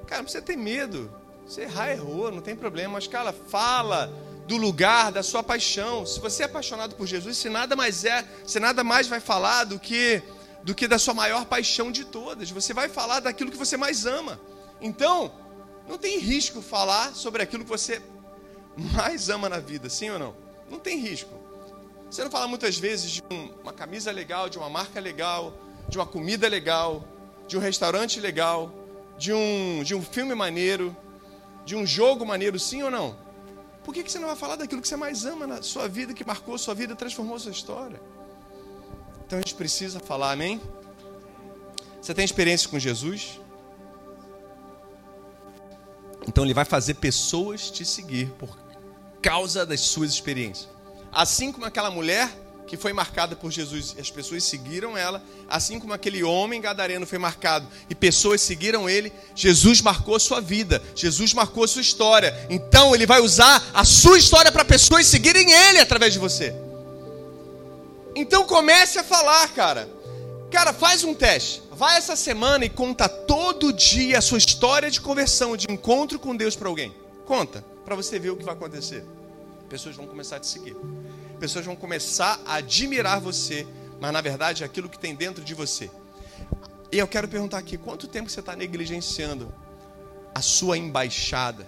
cara, 0.07 0.17
não 0.17 0.23
precisa 0.23 0.43
ter 0.43 0.57
medo. 0.57 1.13
Você 1.45 1.61
errar, 1.61 1.91
errou, 1.91 2.31
não 2.31 2.41
tem 2.41 2.55
problema. 2.55 2.95
Mas, 2.95 3.05
cara, 3.05 3.31
fala 3.31 4.11
do 4.47 4.57
lugar 4.57 5.11
da 5.11 5.21
sua 5.21 5.43
paixão. 5.43 6.03
Se 6.03 6.19
você 6.19 6.41
é 6.41 6.45
apaixonado 6.47 6.95
por 6.95 7.05
Jesus, 7.05 7.37
se 7.37 7.47
nada 7.47 7.75
mais 7.75 8.05
é, 8.05 8.25
se 8.43 8.59
nada 8.59 8.83
mais 8.83 9.07
vai 9.07 9.19
falar 9.19 9.65
do 9.65 9.77
que 9.79 10.23
do 10.63 10.73
que 10.73 10.87
da 10.87 10.97
sua 10.97 11.13
maior 11.13 11.45
paixão 11.45 11.91
de 11.91 12.05
todas. 12.05 12.49
Você 12.49 12.73
vai 12.73 12.89
falar 12.89 13.19
daquilo 13.19 13.51
que 13.51 13.57
você 13.57 13.77
mais 13.77 14.07
ama. 14.07 14.41
Então, 14.81 15.31
não 15.87 15.99
tem 15.99 16.17
risco 16.17 16.59
falar 16.59 17.13
sobre 17.13 17.43
aquilo 17.43 17.63
que 17.63 17.69
você 17.69 18.01
mais 18.77 19.29
ama 19.29 19.49
na 19.49 19.59
vida, 19.59 19.89
sim 19.89 20.09
ou 20.09 20.19
não? 20.19 20.35
Não 20.69 20.79
tem 20.79 20.99
risco. 20.99 21.33
Você 22.09 22.23
não 22.23 22.31
fala 22.31 22.47
muitas 22.47 22.77
vezes 22.77 23.11
de 23.11 23.23
um, 23.31 23.51
uma 23.61 23.73
camisa 23.73 24.11
legal, 24.11 24.47
de 24.47 24.57
uma 24.57 24.69
marca 24.69 24.99
legal, 24.99 25.53
de 25.89 25.97
uma 25.97 26.05
comida 26.05 26.47
legal, 26.47 27.03
de 27.47 27.57
um 27.57 27.59
restaurante 27.59 28.19
legal, 28.19 28.71
de 29.17 29.33
um, 29.33 29.81
de 29.83 29.95
um 29.95 30.01
filme 30.01 30.35
maneiro, 30.35 30.95
de 31.65 31.75
um 31.75 31.85
jogo 31.85 32.25
maneiro, 32.25 32.59
sim 32.59 32.83
ou 32.83 32.91
não? 32.91 33.17
Por 33.83 33.93
que, 33.93 34.03
que 34.03 34.11
você 34.11 34.19
não 34.19 34.27
vai 34.27 34.35
falar 34.35 34.57
daquilo 34.57 34.81
que 34.81 34.87
você 34.87 34.95
mais 34.95 35.25
ama 35.25 35.47
na 35.47 35.61
sua 35.61 35.87
vida, 35.87 36.13
que 36.13 36.25
marcou 36.25 36.57
sua 36.57 36.73
vida, 36.73 36.95
transformou 36.95 37.39
sua 37.39 37.51
história? 37.51 37.99
Então 39.25 39.39
a 39.39 39.41
gente 39.41 39.55
precisa 39.55 39.99
falar, 39.99 40.31
amém? 40.31 40.61
Você 42.01 42.13
tem 42.13 42.23
experiência 42.23 42.69
com 42.69 42.79
Jesus? 42.79 43.39
Então 46.27 46.43
ele 46.43 46.53
vai 46.53 46.65
fazer 46.65 46.95
pessoas 46.95 47.71
te 47.71 47.83
seguir 47.83 48.29
por 48.37 48.57
causa 49.21 49.65
das 49.65 49.81
suas 49.81 50.11
experiências. 50.11 50.67
Assim 51.11 51.51
como 51.51 51.65
aquela 51.65 51.89
mulher 51.89 52.29
que 52.67 52.75
foi 52.75 52.91
marcada 52.91 53.35
por 53.35 53.49
Jesus 53.49 53.95
as 53.97 54.11
pessoas 54.11 54.43
seguiram 54.43 54.97
ela, 54.97 55.23
assim 55.49 55.79
como 55.79 55.93
aquele 55.93 56.21
homem 56.21 56.59
gadareno 56.59 57.07
foi 57.07 57.17
marcado 57.17 57.65
e 57.89 57.95
pessoas 57.95 58.41
seguiram 58.41 58.89
ele, 58.89 59.11
Jesus 59.33 59.79
marcou 59.81 60.19
sua 60.19 60.41
vida, 60.41 60.83
Jesus 60.93 61.33
marcou 61.33 61.67
sua 61.67 61.81
história. 61.81 62.35
Então 62.49 62.93
ele 62.93 63.05
vai 63.05 63.21
usar 63.21 63.63
a 63.73 63.85
sua 63.85 64.17
história 64.17 64.51
para 64.51 64.65
pessoas 64.65 65.07
seguirem 65.07 65.51
ele 65.51 65.79
através 65.79 66.13
de 66.13 66.19
você. 66.19 66.53
Então 68.15 68.45
comece 68.45 68.99
a 68.99 69.03
falar, 69.03 69.47
cara. 69.49 69.89
Cara, 70.51 70.73
faz 70.73 71.03
um 71.03 71.13
teste. 71.13 71.61
Vai 71.71 71.97
essa 71.97 72.15
semana 72.15 72.65
e 72.65 72.69
conta 72.69 73.07
todo 73.07 73.71
dia 73.71 74.17
a 74.17 74.21
sua 74.21 74.37
história 74.37 74.89
de 74.89 74.99
conversão, 74.99 75.55
de 75.55 75.67
encontro 75.69 76.17
com 76.17 76.35
Deus 76.35 76.55
para 76.55 76.67
alguém. 76.67 76.93
Conta, 77.25 77.63
para 77.87 77.95
você 77.95 78.19
ver 78.19 78.31
o 78.31 78.35
que 78.35 78.43
vai 78.43 78.53
acontecer. 78.53 79.01
Pessoas 79.69 79.95
vão 79.95 80.05
começar 80.05 80.35
a 80.35 80.39
te 80.41 80.47
seguir 80.47 80.75
pessoas 81.37 81.65
vão 81.65 81.75
começar 81.75 82.39
a 82.45 82.55
admirar 82.55 83.21
você, 83.21 83.65
mas 83.99 84.11
na 84.11 84.21
verdade 84.21 84.63
é 84.63 84.65
aquilo 84.65 84.89
que 84.89 84.99
tem 84.99 85.15
dentro 85.15 85.43
de 85.43 85.53
você. 85.53 85.89
E 86.91 86.97
eu 86.97 87.07
quero 87.07 87.27
perguntar 87.27 87.57
aqui: 87.57 87.77
quanto 87.77 88.07
tempo 88.07 88.29
você 88.29 88.39
está 88.39 88.55
negligenciando 88.55 89.53
a 90.33 90.41
sua 90.41 90.77
embaixada, 90.77 91.67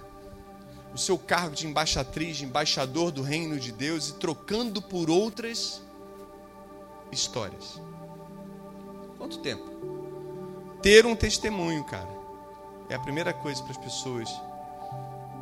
o 0.93 0.97
seu 0.97 1.17
cargo 1.17 1.55
de 1.55 1.67
embaixatriz, 1.67 2.37
de 2.37 2.45
embaixador 2.45 3.11
do 3.11 3.21
reino 3.21 3.59
de 3.59 3.71
Deus 3.71 4.09
e 4.09 4.13
trocando 4.13 4.81
por 4.81 5.09
outras 5.09 5.81
histórias? 7.11 7.81
Quanto 9.17 9.39
tempo? 9.39 9.69
Ter 10.81 11.05
um 11.05 11.15
testemunho, 11.15 11.83
cara, 11.83 12.09
é 12.89 12.95
a 12.95 12.99
primeira 12.99 13.33
coisa 13.33 13.61
para 13.63 13.71
as 13.71 13.77
pessoas 13.77 14.29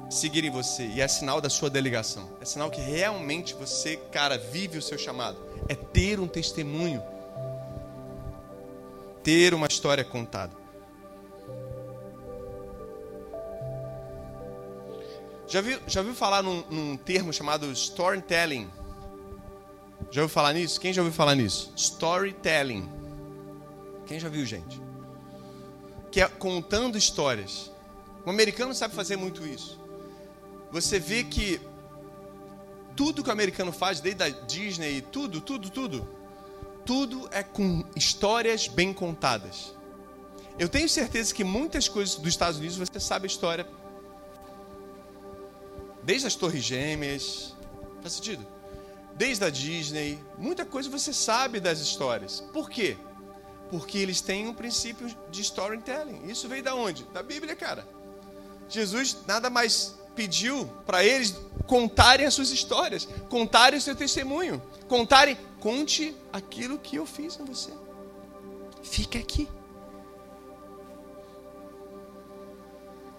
seguirem 0.09 0.49
você. 0.49 0.85
E 0.87 1.01
é 1.01 1.07
sinal 1.07 1.41
da 1.41 1.49
sua 1.49 1.69
delegação. 1.69 2.29
É 2.41 2.45
sinal 2.45 2.69
que 2.71 2.81
realmente 2.81 3.53
você, 3.53 3.97
cara, 4.11 4.37
vive 4.37 4.77
o 4.77 4.81
seu 4.81 4.97
chamado. 4.97 5.37
É 5.67 5.75
ter 5.75 6.19
um 6.19 6.27
testemunho. 6.27 7.01
Ter 9.23 9.53
uma 9.53 9.67
história 9.67 10.03
contada. 10.03 10.55
Já 15.47 15.61
viu, 15.61 15.79
já 15.87 16.01
viu 16.01 16.13
falar 16.13 16.43
num, 16.43 16.61
num 16.69 16.97
termo 16.97 17.31
chamado 17.31 17.71
storytelling? 17.71 18.69
Já 20.11 20.21
ouviu 20.21 20.33
falar 20.33 20.53
nisso? 20.53 20.79
Quem 20.79 20.93
já 20.93 21.01
ouviu 21.01 21.15
falar 21.15 21.35
nisso? 21.35 21.71
Storytelling. 21.75 22.89
Quem 24.05 24.19
já 24.19 24.29
viu, 24.29 24.45
gente? 24.45 24.81
Que 26.11 26.21
é 26.21 26.27
contando 26.27 26.97
histórias. 26.97 27.71
O 28.25 28.29
americano 28.29 28.73
sabe 28.73 28.93
fazer 28.93 29.15
muito 29.15 29.45
isso 29.45 29.86
você 30.71 30.99
vê 30.99 31.23
que 31.23 31.61
tudo 32.95 33.23
que 33.23 33.29
o 33.29 33.31
americano 33.31 33.71
faz, 33.71 33.99
desde 33.99 34.23
a 34.23 34.29
Disney, 34.29 35.01
tudo, 35.01 35.39
tudo, 35.39 35.69
tudo, 35.69 36.07
tudo 36.85 37.29
é 37.31 37.43
com 37.43 37.85
histórias 37.95 38.67
bem 38.67 38.93
contadas. 38.93 39.75
Eu 40.57 40.67
tenho 40.67 40.89
certeza 40.89 41.33
que 41.33 41.43
muitas 41.43 41.87
coisas 41.87 42.15
dos 42.15 42.29
Estados 42.29 42.57
Unidos 42.57 42.77
você 42.77 42.99
sabe 42.99 43.25
a 43.25 43.27
história. 43.27 43.67
Desde 46.01 46.25
as 46.25 46.35
Torres 46.35 46.63
Gêmeas, 46.63 47.53
faz 48.01 48.13
sentido? 48.13 48.45
Desde 49.13 49.43
a 49.45 49.49
Disney, 49.49 50.19
muita 50.37 50.65
coisa 50.65 50.89
você 50.89 51.13
sabe 51.13 51.59
das 51.59 51.79
histórias. 51.79 52.41
Por 52.53 52.69
quê? 52.69 52.97
Porque 53.69 53.97
eles 53.97 54.21
têm 54.21 54.47
um 54.47 54.53
princípio 54.53 55.07
de 55.29 55.41
storytelling. 55.41 56.25
Isso 56.27 56.47
veio 56.47 56.63
da 56.63 56.73
onde? 56.73 57.03
Da 57.05 57.21
Bíblia, 57.21 57.55
cara. 57.55 57.87
Jesus 58.69 59.17
nada 59.27 59.49
mais 59.49 59.96
pediu 60.17 60.65
para 60.85 61.05
eles 61.05 61.35
contarem 61.67 62.25
as 62.25 62.33
suas 62.33 62.49
histórias, 62.49 63.07
contarem 63.29 63.77
o 63.77 63.81
seu 63.81 63.95
testemunho, 63.95 64.61
contarem, 64.87 65.37
conte 65.59 66.15
aquilo 66.33 66.79
que 66.79 66.95
eu 66.95 67.05
fiz 67.05 67.35
com 67.35 67.45
você. 67.45 67.71
Fica 68.81 69.19
aqui. 69.19 69.47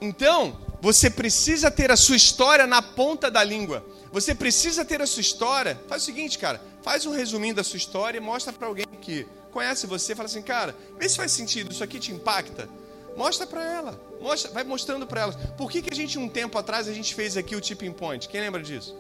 Então, 0.01 0.59
você 0.81 1.09
precisa 1.09 1.71
ter 1.71 1.91
a 1.91 1.97
sua 1.97 2.17
história 2.17 2.67
na 2.67 2.83
ponta 2.83 3.31
da 3.31 3.43
língua. 3.45 3.85
Você 4.13 4.35
precisa 4.35 4.85
ter 4.85 5.01
a 5.01 5.07
sua 5.07 5.21
história. 5.21 5.81
Faz 5.89 6.03
o 6.03 6.07
seguinte, 6.07 6.39
cara, 6.39 6.61
faz 6.83 7.07
um 7.07 7.13
resuminho 7.13 7.55
da 7.55 7.65
sua 7.65 7.77
história 7.77 8.19
e 8.19 8.21
mostra 8.21 8.53
para 8.53 8.67
alguém 8.67 8.87
que 9.01 9.27
conhece 9.53 9.87
você, 9.87 10.15
fala 10.15 10.27
assim, 10.27 10.43
cara, 10.43 10.75
vê 10.99 11.09
se 11.09 11.17
faz 11.17 11.33
sentido, 11.33 11.73
isso 11.73 11.85
aqui 11.85 11.99
te 11.99 12.13
impacta. 12.13 12.69
Mostra 13.19 13.49
para 13.49 13.65
ela. 13.65 14.01
Mostra, 14.21 14.53
vai 14.53 14.63
mostrando 14.63 15.05
para 15.05 15.23
elas. 15.23 15.37
Por 15.57 15.69
que, 15.69 15.83
que 15.83 15.93
a 15.93 15.97
gente, 15.97 16.17
um 16.17 16.29
tempo 16.29 16.57
atrás, 16.57 16.87
a 16.87 16.93
gente 16.93 17.17
fez 17.17 17.37
aqui 17.37 17.57
o 17.57 17.61
Tipping 17.61 17.91
Point? 17.91 18.29
Quem 18.29 18.41
lembra 18.41 18.63
disso? 18.63 18.97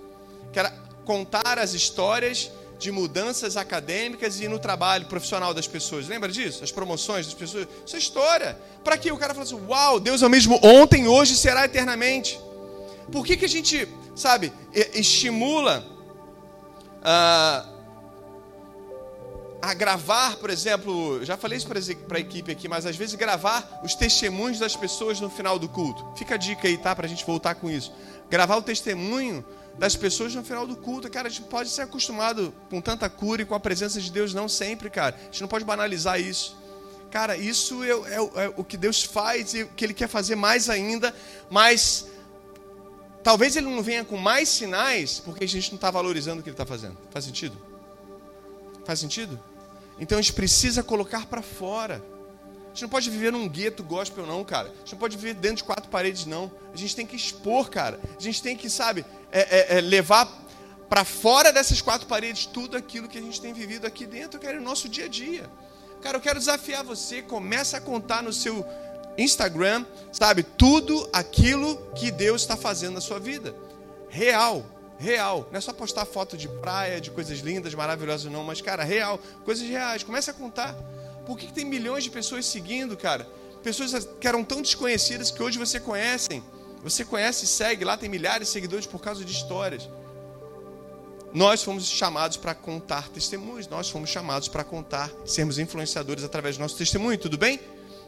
Que 0.52 0.58
era 0.58 0.74
contar 1.04 1.56
as 1.56 1.72
histórias 1.72 2.50
de 2.80 2.90
mudanças 2.90 3.56
acadêmicas 3.56 4.40
e 4.40 4.48
no 4.48 4.58
trabalho 4.58 5.06
profissional 5.06 5.54
das 5.54 5.68
pessoas. 5.68 6.08
Lembra 6.08 6.28
disso? 6.28 6.64
As 6.64 6.72
promoções 6.72 7.26
das 7.26 7.34
pessoas. 7.34 7.68
Isso 7.86 7.94
é 7.94 7.98
história. 8.00 8.58
Para 8.82 8.98
que 8.98 9.12
o 9.12 9.16
cara 9.16 9.32
fala 9.32 9.46
assim: 9.46 9.64
Uau, 9.68 10.00
Deus 10.00 10.20
é 10.20 10.26
o 10.26 10.30
mesmo 10.30 10.58
ontem, 10.64 11.06
hoje 11.06 11.36
será 11.36 11.64
eternamente. 11.64 12.40
Por 13.12 13.24
que, 13.24 13.36
que 13.36 13.44
a 13.44 13.48
gente, 13.48 13.86
sabe, 14.16 14.52
estimula. 14.74 15.86
Uh, 16.98 17.77
a 19.60 19.74
gravar, 19.74 20.36
por 20.36 20.50
exemplo, 20.50 21.24
já 21.24 21.36
falei 21.36 21.58
isso 21.58 21.66
para 21.66 22.18
a 22.18 22.20
equipe 22.20 22.52
aqui, 22.52 22.68
mas 22.68 22.86
às 22.86 22.96
vezes 22.96 23.14
gravar 23.16 23.80
os 23.82 23.94
testemunhos 23.94 24.58
das 24.58 24.76
pessoas 24.76 25.20
no 25.20 25.28
final 25.28 25.58
do 25.58 25.68
culto. 25.68 26.06
Fica 26.16 26.34
a 26.34 26.38
dica 26.38 26.68
aí, 26.68 26.78
tá? 26.78 26.94
Para 26.94 27.06
a 27.06 27.08
gente 27.08 27.24
voltar 27.24 27.56
com 27.56 27.68
isso. 27.68 27.92
Gravar 28.30 28.56
o 28.56 28.62
testemunho 28.62 29.44
das 29.76 29.96
pessoas 29.96 30.34
no 30.34 30.44
final 30.44 30.66
do 30.66 30.76
culto. 30.76 31.10
Cara, 31.10 31.28
a 31.28 31.30
gente 31.30 31.42
pode 31.42 31.70
ser 31.70 31.82
acostumado 31.82 32.54
com 32.70 32.80
tanta 32.80 33.08
cura 33.08 33.42
e 33.42 33.44
com 33.44 33.54
a 33.54 33.60
presença 33.60 34.00
de 34.00 34.10
Deus, 34.12 34.32
não 34.32 34.48
sempre, 34.48 34.90
cara. 34.90 35.16
A 35.20 35.24
gente 35.24 35.40
não 35.40 35.48
pode 35.48 35.64
banalizar 35.64 36.20
isso. 36.20 36.56
Cara, 37.10 37.36
isso 37.36 37.82
é, 37.82 37.90
é, 37.90 38.44
é 38.44 38.52
o 38.56 38.62
que 38.62 38.76
Deus 38.76 39.02
faz 39.02 39.54
e 39.54 39.62
o 39.62 39.68
que 39.68 39.84
Ele 39.84 39.94
quer 39.94 40.08
fazer 40.08 40.36
mais 40.36 40.68
ainda, 40.68 41.14
mas 41.50 42.06
talvez 43.24 43.56
Ele 43.56 43.66
não 43.66 43.82
venha 43.82 44.04
com 44.04 44.16
mais 44.16 44.48
sinais 44.48 45.18
porque 45.18 45.44
a 45.44 45.48
gente 45.48 45.70
não 45.70 45.76
está 45.76 45.90
valorizando 45.90 46.40
o 46.40 46.42
que 46.42 46.50
Ele 46.50 46.54
está 46.54 46.66
fazendo. 46.66 46.98
Faz 47.10 47.24
sentido? 47.24 47.56
Faz 48.84 49.00
sentido? 49.00 49.40
Então 49.98 50.18
a 50.18 50.22
gente 50.22 50.32
precisa 50.32 50.82
colocar 50.82 51.26
para 51.26 51.42
fora. 51.42 52.02
A 52.66 52.68
gente 52.68 52.82
não 52.82 52.88
pode 52.88 53.10
viver 53.10 53.32
num 53.32 53.48
gueto 53.48 53.82
gospel, 53.82 54.26
não, 54.26 54.44
cara. 54.44 54.68
A 54.68 54.78
gente 54.78 54.92
não 54.92 54.98
pode 54.98 55.16
viver 55.16 55.34
dentro 55.34 55.58
de 55.58 55.64
quatro 55.64 55.90
paredes, 55.90 56.26
não. 56.26 56.50
A 56.72 56.76
gente 56.76 56.94
tem 56.94 57.06
que 57.06 57.16
expor, 57.16 57.68
cara. 57.68 57.98
A 58.16 58.22
gente 58.22 58.42
tem 58.42 58.56
que, 58.56 58.70
sabe, 58.70 59.04
é, 59.32 59.74
é, 59.74 59.78
é 59.78 59.80
levar 59.80 60.28
para 60.88 61.04
fora 61.04 61.52
dessas 61.52 61.80
quatro 61.80 62.06
paredes 62.06 62.46
tudo 62.46 62.76
aquilo 62.76 63.08
que 63.08 63.18
a 63.18 63.20
gente 63.20 63.40
tem 63.40 63.52
vivido 63.52 63.86
aqui 63.86 64.06
dentro, 64.06 64.38
cara, 64.40 64.56
no 64.56 64.62
nosso 64.62 64.88
dia 64.88 65.06
a 65.06 65.08
dia. 65.08 65.50
Cara, 66.00 66.16
eu 66.16 66.20
quero 66.20 66.38
desafiar 66.38 66.84
você. 66.84 67.20
Começa 67.20 67.76
a 67.76 67.80
contar 67.80 68.22
no 68.22 68.32
seu 68.32 68.64
Instagram, 69.16 69.84
sabe, 70.12 70.44
tudo 70.44 71.08
aquilo 71.12 71.76
que 71.96 72.10
Deus 72.10 72.42
está 72.42 72.56
fazendo 72.56 72.94
na 72.94 73.00
sua 73.00 73.18
vida. 73.18 73.54
Real 74.08 74.64
real. 74.98 75.48
Não 75.50 75.58
é 75.58 75.60
só 75.60 75.72
postar 75.72 76.04
foto 76.04 76.36
de 76.36 76.48
praia, 76.48 77.00
de 77.00 77.10
coisas 77.10 77.38
lindas, 77.38 77.74
maravilhosas, 77.74 78.30
não, 78.30 78.44
mas, 78.44 78.60
cara, 78.60 78.84
real. 78.84 79.18
Coisas 79.44 79.66
reais. 79.66 80.02
Comece 80.02 80.30
a 80.30 80.34
contar. 80.34 80.74
Por 81.24 81.38
que, 81.38 81.46
que 81.46 81.52
tem 81.52 81.64
milhões 81.64 82.04
de 82.04 82.10
pessoas 82.10 82.46
seguindo, 82.46 82.96
cara? 82.96 83.28
Pessoas 83.62 84.08
que 84.20 84.26
eram 84.26 84.44
tão 84.44 84.62
desconhecidas 84.62 85.30
que 85.30 85.42
hoje 85.42 85.58
você 85.58 85.78
conhecem. 85.78 86.42
Você 86.82 87.04
conhece 87.04 87.44
e 87.44 87.48
segue, 87.48 87.84
lá 87.84 87.96
tem 87.96 88.08
milhares 88.08 88.48
de 88.48 88.52
seguidores 88.52 88.86
por 88.86 89.00
causa 89.00 89.24
de 89.24 89.32
histórias. 89.32 89.88
Nós 91.32 91.62
fomos 91.62 91.84
chamados 91.86 92.36
para 92.36 92.54
contar 92.54 93.08
testemunhos, 93.08 93.66
nós 93.68 93.90
fomos 93.90 94.08
chamados 94.08 94.48
para 94.48 94.64
contar, 94.64 95.12
sermos 95.26 95.58
influenciadores 95.58 96.24
através 96.24 96.56
do 96.56 96.60
nosso 96.60 96.76
testemunho, 96.76 97.18
tudo 97.18 97.36
bem? 97.36 97.60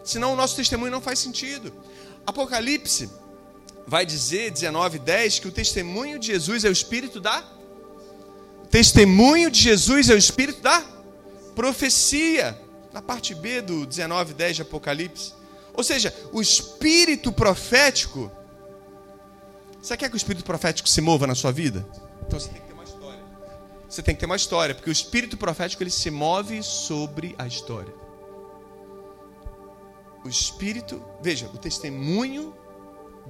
Senão 0.03 0.33
o 0.33 0.37
nosso 0.37 0.57
testemunho 0.57 0.90
não 0.90 1.00
faz 1.00 1.18
sentido. 1.18 1.72
Apocalipse 2.26 3.11
vai 3.90 4.07
dizer, 4.07 4.53
19, 4.53 5.00
10, 5.00 5.40
que 5.40 5.48
o 5.48 5.50
testemunho 5.50 6.16
de 6.16 6.29
Jesus 6.29 6.64
é 6.64 6.68
o 6.68 6.72
espírito 6.72 7.20
da. 7.20 7.42
O 8.62 8.68
testemunho 8.68 9.50
de 9.50 9.61
Jesus 9.61 10.09
é 10.09 10.14
o 10.14 10.16
espírito 10.16 10.62
da 10.62 10.81
profecia. 11.57 12.57
Na 12.92 13.03
parte 13.03 13.35
B 13.35 13.61
do 13.61 13.85
19, 13.85 14.33
10 14.33 14.57
de 14.57 14.62
Apocalipse. 14.62 15.33
Ou 15.74 15.83
seja, 15.83 16.14
o 16.33 16.40
espírito 16.40 17.33
profético. 17.33 18.31
Você 19.83 19.96
quer 19.96 20.09
que 20.09 20.14
o 20.14 20.16
espírito 20.16 20.44
profético 20.44 20.88
se 20.88 21.00
mova 21.00 21.26
na 21.26 21.35
sua 21.35 21.50
vida? 21.50 21.85
Então 22.24 22.38
você 22.38 22.48
tem 22.48 22.61
que 22.61 22.68
ter 22.68 22.74
uma 22.74 22.85
história. 22.85 23.24
Você 23.88 24.03
tem 24.05 24.14
que 24.14 24.20
ter 24.20 24.26
uma 24.26 24.37
história, 24.37 24.74
porque 24.76 24.90
o 24.90 24.92
espírito 24.92 25.37
profético 25.37 25.83
ele 25.83 25.90
se 25.90 26.12
move 26.12 26.62
sobre 26.62 27.35
a 27.37 27.44
história. 27.44 27.92
O 30.24 30.29
espírito, 30.29 31.03
veja, 31.20 31.50
o 31.53 31.59
testemunho 31.59 32.55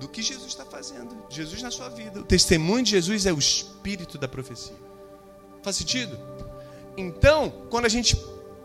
do 0.01 0.09
que 0.09 0.23
Jesus 0.23 0.49
está 0.49 0.65
fazendo, 0.65 1.15
Jesus 1.29 1.63
na 1.63 1.71
sua 1.71 1.91
vida. 1.91 2.21
O 2.21 2.25
testemunho 2.25 2.83
de 2.83 2.93
Jesus 2.93 3.27
é 3.27 3.33
o 3.33 3.39
espírito 3.39 4.17
da 4.17 4.27
profecia. 4.27 4.75
Faz 5.63 5.77
sentido? 5.77 6.19
Então, 6.97 7.53
quando 7.69 7.85
a 7.85 7.89
gente 7.89 8.17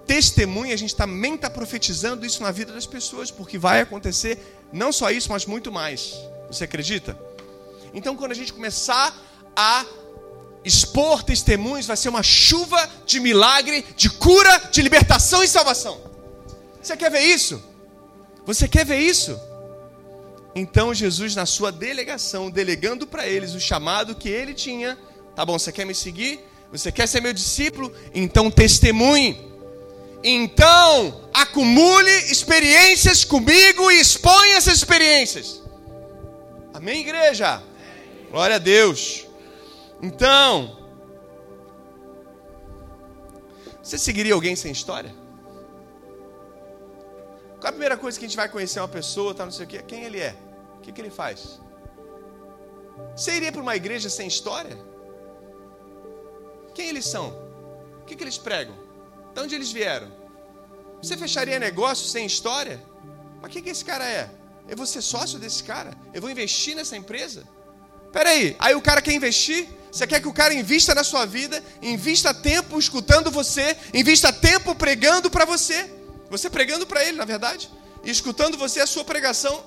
testemunha, 0.07 0.73
a 0.73 0.77
gente 0.77 0.95
também 0.95 1.35
está 1.35 1.49
profetizando 1.49 2.25
isso 2.25 2.41
na 2.41 2.51
vida 2.51 2.71
das 2.71 2.85
pessoas, 2.85 3.29
porque 3.29 3.57
vai 3.57 3.81
acontecer 3.81 4.39
não 4.71 4.93
só 4.93 5.11
isso, 5.11 5.29
mas 5.29 5.45
muito 5.45 5.71
mais. 5.71 6.15
Você 6.47 6.63
acredita? 6.63 7.19
Então, 7.93 8.15
quando 8.15 8.31
a 8.31 8.35
gente 8.35 8.53
começar 8.53 9.13
a 9.55 9.85
expor 10.63 11.21
testemunhos, 11.21 11.85
vai 11.85 11.97
ser 11.97 12.07
uma 12.07 12.23
chuva 12.23 12.89
de 13.05 13.19
milagre, 13.19 13.85
de 13.95 14.09
cura, 14.09 14.57
de 14.71 14.81
libertação 14.81 15.43
e 15.43 15.47
salvação. 15.49 15.99
Você 16.81 16.95
quer 16.95 17.11
ver 17.11 17.21
isso? 17.21 17.61
Você 18.45 18.67
quer 18.69 18.85
ver 18.85 18.99
isso? 18.99 19.37
Então 20.55 20.93
Jesus, 20.93 21.35
na 21.35 21.45
sua 21.45 21.69
delegação, 21.69 22.49
delegando 22.49 23.05
para 23.05 23.27
eles 23.27 23.53
o 23.53 23.59
chamado 23.59 24.15
que 24.15 24.29
ele 24.29 24.53
tinha, 24.53 24.97
tá 25.35 25.45
bom, 25.45 25.59
você 25.59 25.69
quer 25.69 25.85
me 25.85 25.93
seguir? 25.93 26.39
Você 26.71 26.93
quer 26.93 27.07
ser 27.07 27.21
meu 27.21 27.33
discípulo? 27.33 27.93
Então 28.13 28.49
testemunhe. 28.49 29.53
Então 30.23 31.29
acumule 31.33 32.11
experiências 32.31 33.25
comigo 33.25 33.91
e 33.91 33.99
exponha 33.99 34.55
essas 34.55 34.77
experiências. 34.77 35.61
Amém, 36.73 37.01
igreja? 37.01 37.61
Glória 38.31 38.55
a 38.55 38.59
Deus. 38.59 39.27
Então, 40.01 40.77
você 43.81 43.97
seguiria 43.97 44.33
alguém 44.33 44.55
sem 44.55 44.71
história? 44.71 45.13
Qual 47.59 47.69
a 47.69 47.71
primeira 47.71 47.97
coisa 47.97 48.17
que 48.19 48.25
a 48.25 48.27
gente 48.27 48.37
vai 48.37 48.49
conhecer 48.49 48.79
uma 48.79 48.87
pessoa, 48.87 49.33
tá, 49.33 49.45
não 49.45 49.51
sei 49.51 49.65
o 49.65 49.67
quê? 49.67 49.83
Quem 49.87 50.03
ele 50.03 50.19
é? 50.19 50.35
Que, 50.85 50.91
que 50.91 51.01
ele 51.01 51.09
faz? 51.09 51.59
Você 53.15 53.31
iria 53.37 53.51
para 53.51 53.59
uma 53.59 53.75
igreja 53.75 54.07
sem 54.07 54.27
história? 54.27 54.77
Quem 56.75 56.89
eles 56.89 57.05
são? 57.05 57.29
O 58.01 58.05
que, 58.05 58.15
que 58.15 58.23
eles 58.23 58.37
pregam? 58.37 58.75
De 59.33 59.41
onde 59.41 59.55
eles 59.55 59.71
vieram? 59.71 60.11
Você 61.01 61.17
fecharia 61.17 61.57
negócio 61.57 62.05
sem 62.05 62.27
história? 62.27 62.79
Mas 63.41 63.49
o 63.49 63.53
que, 63.53 63.63
que 63.63 63.71
esse 63.71 63.83
cara 63.83 64.07
é? 64.07 64.29
Eu 64.69 64.77
vou 64.77 64.85
ser 64.85 65.01
sócio 65.01 65.39
desse 65.39 65.63
cara? 65.63 65.91
Eu 66.13 66.21
vou 66.21 66.29
investir 66.29 66.75
nessa 66.75 66.95
empresa? 66.95 67.47
Peraí, 68.13 68.55
aí 68.59 68.75
o 68.75 68.81
cara 68.81 69.01
quer 69.01 69.13
investir? 69.13 69.67
Você 69.91 70.05
quer 70.05 70.21
que 70.21 70.27
o 70.27 70.33
cara 70.33 70.53
invista 70.53 70.93
na 70.93 71.03
sua 71.03 71.25
vida, 71.25 71.63
invista 71.81 72.31
tempo 72.31 72.77
escutando 72.77 73.31
você, 73.31 73.75
invista 73.91 74.31
tempo 74.31 74.75
pregando 74.75 75.31
para 75.31 75.45
você. 75.45 75.89
Você 76.29 76.47
pregando 76.47 76.85
para 76.85 77.03
ele, 77.03 77.17
na 77.17 77.25
verdade, 77.25 77.71
e 78.03 78.11
escutando 78.11 78.55
você 78.55 78.81
a 78.81 78.87
sua 78.87 79.03
pregação, 79.03 79.63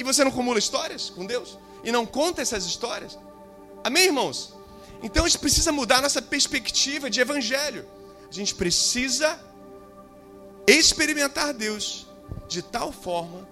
e 0.00 0.02
você 0.02 0.24
não 0.24 0.30
acumula 0.30 0.58
histórias 0.58 1.10
com 1.10 1.26
Deus 1.26 1.58
e 1.84 1.92
não 1.92 2.06
conta 2.06 2.40
essas 2.40 2.64
histórias. 2.64 3.18
Amém, 3.84 4.06
irmãos? 4.06 4.54
Então 5.02 5.26
a 5.26 5.28
gente 5.28 5.38
precisa 5.38 5.70
mudar 5.70 6.00
nossa 6.00 6.22
perspectiva 6.22 7.10
de 7.10 7.20
evangelho. 7.20 7.86
A 8.26 8.32
gente 8.32 8.54
precisa 8.54 9.38
experimentar 10.66 11.52
Deus 11.52 12.06
de 12.48 12.62
tal 12.62 12.90
forma 12.90 13.46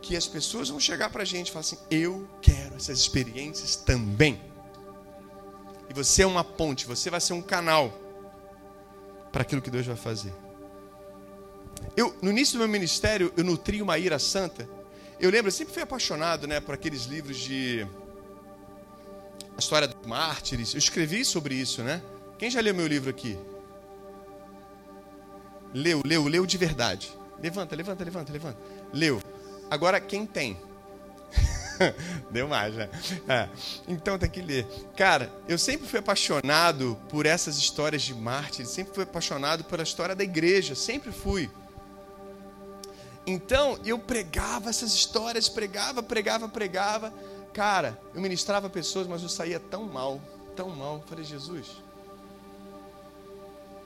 que 0.00 0.16
as 0.16 0.28
pessoas 0.28 0.68
vão 0.68 0.78
chegar 0.78 1.10
para 1.10 1.22
a 1.22 1.24
gente 1.24 1.48
e 1.48 1.50
falar 1.50 1.62
assim: 1.62 1.78
Eu 1.90 2.28
quero 2.40 2.76
essas 2.76 3.00
experiências 3.00 3.74
também. 3.74 4.40
E 5.90 5.92
você 5.92 6.22
é 6.22 6.26
uma 6.26 6.44
ponte, 6.44 6.86
você 6.86 7.10
vai 7.10 7.20
ser 7.20 7.32
um 7.32 7.42
canal 7.42 7.92
para 9.32 9.42
aquilo 9.42 9.60
que 9.60 9.70
Deus 9.70 9.86
vai 9.86 9.96
fazer. 9.96 10.32
Eu, 11.96 12.16
no 12.22 12.30
início 12.30 12.54
do 12.54 12.60
meu 12.60 12.68
ministério, 12.68 13.32
eu 13.36 13.42
nutri 13.42 13.82
uma 13.82 13.98
ira 13.98 14.20
santa. 14.20 14.68
Eu 15.18 15.30
lembro, 15.30 15.48
eu 15.48 15.52
sempre 15.52 15.72
fui 15.72 15.82
apaixonado 15.82 16.46
né, 16.46 16.60
por 16.60 16.74
aqueles 16.74 17.04
livros 17.04 17.38
de. 17.38 17.86
A 19.56 19.60
história 19.60 19.86
dos 19.86 20.06
mártires. 20.06 20.74
Eu 20.74 20.78
escrevi 20.78 21.24
sobre 21.24 21.54
isso, 21.54 21.82
né? 21.82 22.02
Quem 22.38 22.50
já 22.50 22.60
leu 22.60 22.74
meu 22.74 22.86
livro 22.86 23.08
aqui? 23.10 23.38
Leu, 25.72 26.02
leu, 26.04 26.26
leu 26.26 26.44
de 26.44 26.58
verdade. 26.58 27.12
Levanta, 27.40 27.74
levanta, 27.76 28.04
levanta, 28.04 28.32
levanta. 28.32 28.58
Leu. 28.92 29.20
Agora, 29.70 30.00
quem 30.00 30.26
tem? 30.26 30.58
Deu 32.30 32.48
mais, 32.48 32.74
né? 32.74 32.88
É. 33.28 33.48
Então 33.88 34.18
tem 34.18 34.30
que 34.30 34.40
ler. 34.40 34.66
Cara, 34.96 35.32
eu 35.48 35.58
sempre 35.58 35.86
fui 35.86 35.98
apaixonado 35.98 36.98
por 37.08 37.26
essas 37.26 37.56
histórias 37.58 38.02
de 38.02 38.14
mártires, 38.14 38.70
sempre 38.70 38.94
fui 38.94 39.04
apaixonado 39.04 39.64
pela 39.64 39.82
história 39.82 40.14
da 40.14 40.24
igreja, 40.24 40.74
sempre 40.74 41.12
fui. 41.12 41.50
Então, 43.26 43.78
eu 43.84 43.98
pregava 43.98 44.68
essas 44.68 44.92
histórias, 44.92 45.48
pregava, 45.48 46.02
pregava, 46.02 46.48
pregava. 46.48 47.12
Cara, 47.54 47.98
eu 48.14 48.20
ministrava 48.20 48.68
pessoas, 48.68 49.06
mas 49.06 49.22
eu 49.22 49.28
saía 49.28 49.58
tão 49.58 49.84
mal, 49.84 50.20
tão 50.54 50.68
mal. 50.70 50.96
Eu 50.96 51.02
falei, 51.02 51.24
Jesus, 51.24 51.68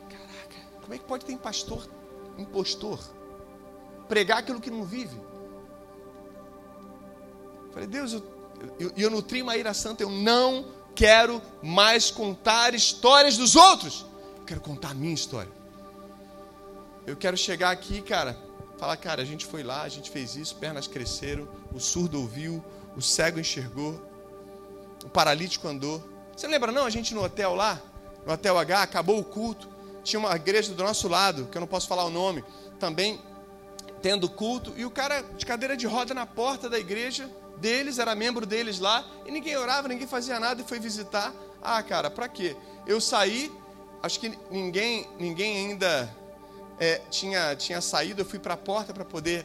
caraca, 0.08 0.56
como 0.80 0.94
é 0.94 0.98
que 0.98 1.04
pode 1.04 1.24
ter 1.24 1.36
pastor, 1.38 1.88
impostor, 2.36 2.98
pregar 4.08 4.38
aquilo 4.38 4.60
que 4.60 4.70
não 4.70 4.84
vive? 4.84 5.16
Eu 7.66 7.72
falei, 7.72 7.86
Deus, 7.86 8.14
eu, 8.14 8.24
eu, 8.80 8.92
eu 8.96 9.10
nutri 9.10 9.40
uma 9.40 9.56
ira 9.56 9.72
santa, 9.72 10.02
eu 10.02 10.10
não 10.10 10.66
quero 10.96 11.40
mais 11.62 12.10
contar 12.10 12.74
histórias 12.74 13.36
dos 13.36 13.54
outros. 13.54 14.04
Eu 14.38 14.44
quero 14.44 14.60
contar 14.60 14.90
a 14.90 14.94
minha 14.94 15.14
história. 15.14 15.52
Eu 17.06 17.16
quero 17.16 17.36
chegar 17.36 17.70
aqui, 17.70 18.02
cara, 18.02 18.47
Falar, 18.78 18.96
cara, 18.96 19.20
a 19.20 19.24
gente 19.24 19.44
foi 19.44 19.64
lá, 19.64 19.82
a 19.82 19.88
gente 19.88 20.08
fez 20.08 20.36
isso, 20.36 20.54
pernas 20.54 20.86
cresceram, 20.86 21.48
o 21.74 21.80
surdo 21.80 22.20
ouviu, 22.20 22.64
o 22.96 23.02
cego 23.02 23.40
enxergou, 23.40 24.00
o 25.04 25.08
paralítico 25.08 25.66
andou. 25.66 26.02
Você 26.36 26.46
lembra, 26.46 26.70
não? 26.70 26.84
A 26.84 26.90
gente 26.90 27.12
no 27.12 27.24
hotel 27.24 27.56
lá, 27.56 27.82
no 28.24 28.32
Hotel 28.32 28.56
H, 28.56 28.82
acabou 28.82 29.18
o 29.18 29.24
culto, 29.24 29.68
tinha 30.04 30.20
uma 30.20 30.34
igreja 30.36 30.72
do 30.72 30.84
nosso 30.84 31.08
lado, 31.08 31.46
que 31.46 31.56
eu 31.56 31.60
não 31.60 31.66
posso 31.66 31.88
falar 31.88 32.04
o 32.04 32.10
nome, 32.10 32.44
também 32.78 33.20
tendo 34.00 34.28
culto, 34.28 34.72
e 34.76 34.84
o 34.84 34.90
cara 34.90 35.22
de 35.22 35.44
cadeira 35.44 35.76
de 35.76 35.86
roda 35.86 36.14
na 36.14 36.24
porta 36.24 36.68
da 36.68 36.78
igreja 36.78 37.28
deles, 37.56 37.98
era 37.98 38.14
membro 38.14 38.46
deles 38.46 38.78
lá, 38.78 39.04
e 39.26 39.32
ninguém 39.32 39.56
orava, 39.56 39.88
ninguém 39.88 40.06
fazia 40.06 40.38
nada 40.38 40.62
e 40.62 40.64
foi 40.64 40.78
visitar. 40.78 41.34
Ah, 41.60 41.82
cara, 41.82 42.08
para 42.08 42.28
quê? 42.28 42.56
Eu 42.86 43.00
saí, 43.00 43.50
acho 44.00 44.20
que 44.20 44.38
ninguém, 44.50 45.08
ninguém 45.18 45.56
ainda 45.56 46.16
é, 46.78 47.00
tinha, 47.10 47.54
tinha 47.56 47.80
saído, 47.80 48.22
eu 48.22 48.26
fui 48.26 48.38
para 48.38 48.54
a 48.54 48.56
porta 48.56 48.92
para 48.92 49.04
poder 49.04 49.44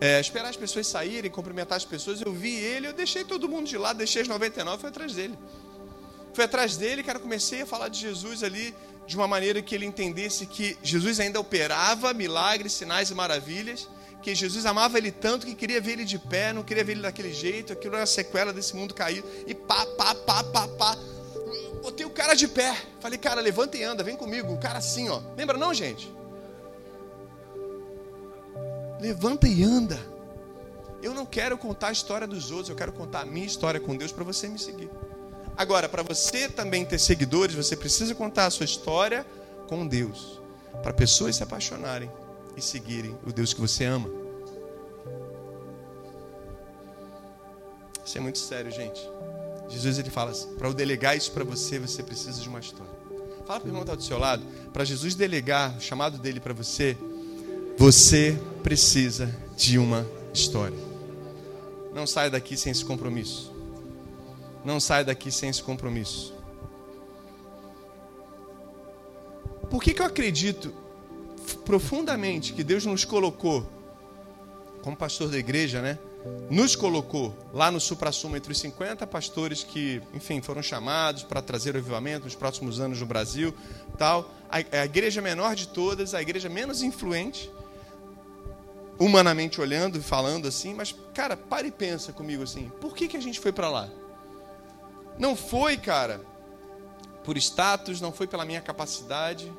é, 0.00 0.20
esperar 0.20 0.48
as 0.48 0.56
pessoas 0.56 0.86
saírem, 0.86 1.30
cumprimentar 1.30 1.76
as 1.76 1.84
pessoas. 1.84 2.20
Eu 2.20 2.32
vi 2.32 2.54
ele, 2.54 2.88
eu 2.88 2.92
deixei 2.92 3.24
todo 3.24 3.48
mundo 3.48 3.66
de 3.66 3.78
lado, 3.78 3.96
deixei 3.96 4.22
as 4.22 4.28
99, 4.28 4.80
fui 4.80 4.88
atrás 4.88 5.14
dele. 5.14 5.38
Fui 6.34 6.44
atrás 6.44 6.76
dele, 6.76 7.02
cara, 7.02 7.18
comecei 7.18 7.62
a 7.62 7.66
falar 7.66 7.88
de 7.88 8.00
Jesus 8.00 8.42
ali 8.42 8.74
de 9.06 9.16
uma 9.16 9.28
maneira 9.28 9.62
que 9.62 9.74
ele 9.74 9.86
entendesse 9.86 10.46
que 10.46 10.76
Jesus 10.82 11.20
ainda 11.20 11.40
operava 11.40 12.12
milagres, 12.12 12.72
sinais 12.72 13.10
e 13.10 13.14
maravilhas, 13.14 13.88
que 14.20 14.34
Jesus 14.34 14.66
amava 14.66 14.98
ele 14.98 15.12
tanto 15.12 15.46
que 15.46 15.54
queria 15.54 15.80
ver 15.80 15.92
ele 15.92 16.04
de 16.04 16.18
pé, 16.18 16.52
não 16.52 16.64
queria 16.64 16.82
ver 16.82 16.92
ele 16.92 17.02
daquele 17.02 17.32
jeito, 17.32 17.72
aquilo 17.72 17.94
era 17.94 18.02
a 18.02 18.06
sequela 18.06 18.52
desse 18.52 18.74
mundo 18.74 18.92
caído, 18.92 19.26
e 19.46 19.54
pá, 19.54 19.86
pá, 19.96 20.14
pá, 20.14 20.42
pá, 20.42 20.68
pá. 20.68 20.98
Botei 21.80 22.04
o 22.04 22.10
cara 22.10 22.34
de 22.34 22.48
pé, 22.48 22.76
falei, 23.00 23.16
cara, 23.16 23.40
levanta 23.40 23.76
e 23.76 23.84
anda, 23.84 24.02
vem 24.02 24.16
comigo, 24.16 24.52
o 24.52 24.58
cara 24.58 24.78
assim, 24.78 25.08
ó. 25.08 25.22
Lembra 25.36 25.56
não, 25.56 25.72
gente? 25.72 26.12
Levanta 29.00 29.46
e 29.46 29.62
anda. 29.62 29.98
Eu 31.02 31.12
não 31.12 31.26
quero 31.26 31.56
contar 31.58 31.88
a 31.88 31.92
história 31.92 32.26
dos 32.26 32.50
outros, 32.50 32.70
eu 32.70 32.76
quero 32.76 32.92
contar 32.92 33.20
a 33.20 33.26
minha 33.26 33.46
história 33.46 33.78
com 33.78 33.96
Deus 33.96 34.10
para 34.10 34.24
você 34.24 34.48
me 34.48 34.58
seguir. 34.58 34.90
Agora, 35.56 35.88
para 35.88 36.02
você 36.02 36.48
também 36.48 36.84
ter 36.84 36.98
seguidores, 36.98 37.54
você 37.54 37.76
precisa 37.76 38.14
contar 38.14 38.46
a 38.46 38.50
sua 38.50 38.64
história 38.64 39.26
com 39.68 39.86
Deus, 39.86 40.40
para 40.82 40.92
pessoas 40.92 41.36
se 41.36 41.42
apaixonarem 41.42 42.10
e 42.56 42.62
seguirem 42.62 43.16
o 43.26 43.32
Deus 43.32 43.52
que 43.52 43.60
você 43.60 43.84
ama. 43.84 44.08
Isso 48.04 48.18
é 48.18 48.20
muito 48.20 48.38
sério, 48.38 48.70
gente. 48.70 49.00
Jesus 49.68 49.98
ele 49.98 50.10
fala 50.10 50.30
assim, 50.30 50.54
para 50.54 50.68
eu 50.68 50.74
delegar 50.74 51.16
isso 51.16 51.32
para 51.32 51.44
você, 51.44 51.78
você 51.78 52.02
precisa 52.02 52.40
de 52.40 52.48
uma 52.48 52.60
história. 52.60 52.92
Fala 53.46 53.60
para 53.60 53.66
o 53.66 53.68
irmão 53.68 53.82
que 53.82 53.90
está 53.90 53.94
do 53.94 54.02
seu 54.02 54.18
lado, 54.18 54.44
para 54.72 54.84
Jesus 54.84 55.14
delegar 55.14 55.76
o 55.76 55.80
chamado 55.80 56.18
dele 56.18 56.40
para 56.40 56.54
você, 56.54 56.96
você 57.76 58.38
precisa 58.62 59.34
de 59.56 59.78
uma 59.78 60.06
história. 60.32 60.78
Não 61.94 62.06
saia 62.06 62.30
daqui 62.30 62.56
sem 62.56 62.72
esse 62.72 62.84
compromisso. 62.84 63.52
Não 64.64 64.80
saia 64.80 65.04
daqui 65.04 65.30
sem 65.30 65.48
esse 65.48 65.62
compromisso. 65.62 66.34
Por 69.70 69.82
que, 69.82 69.92
que 69.92 70.00
eu 70.00 70.06
acredito 70.06 70.72
profundamente 71.64 72.52
que 72.52 72.64
Deus 72.64 72.84
nos 72.86 73.04
colocou, 73.04 73.66
como 74.82 74.96
pastor 74.96 75.28
da 75.30 75.38
igreja, 75.38 75.82
né? 75.82 75.98
Nos 76.50 76.74
colocou 76.74 77.36
lá 77.52 77.70
no 77.70 77.80
supra-sumo 77.80 78.36
entre 78.36 78.50
os 78.50 78.58
50 78.58 79.06
pastores 79.06 79.62
que, 79.62 80.02
enfim, 80.12 80.40
foram 80.40 80.62
chamados 80.62 81.22
para 81.22 81.40
trazer 81.40 81.74
o 81.74 81.78
avivamento 81.78 82.24
nos 82.24 82.34
próximos 82.34 82.80
anos 82.80 83.00
no 83.00 83.06
Brasil, 83.06 83.54
tal. 83.96 84.30
A, 84.48 84.56
a 84.56 84.84
igreja 84.84 85.20
menor 85.20 85.54
de 85.54 85.68
todas, 85.68 86.14
a 86.14 86.22
igreja 86.22 86.48
menos 86.48 86.82
influente, 86.82 87.50
humanamente 88.98 89.60
olhando 89.60 89.98
e 89.98 90.02
falando 90.02 90.48
assim, 90.48 90.74
mas, 90.74 90.94
cara, 91.14 91.36
para 91.36 91.66
e 91.66 91.70
pensa 91.70 92.12
comigo 92.12 92.42
assim: 92.42 92.70
por 92.80 92.94
que, 92.94 93.08
que 93.08 93.16
a 93.16 93.22
gente 93.22 93.40
foi 93.40 93.52
para 93.52 93.68
lá? 93.68 93.88
Não 95.18 95.34
foi, 95.34 95.76
cara, 95.76 96.20
por 97.24 97.36
status, 97.36 98.00
não 98.00 98.12
foi 98.12 98.26
pela 98.26 98.44
minha 98.44 98.60
capacidade, 98.60 99.52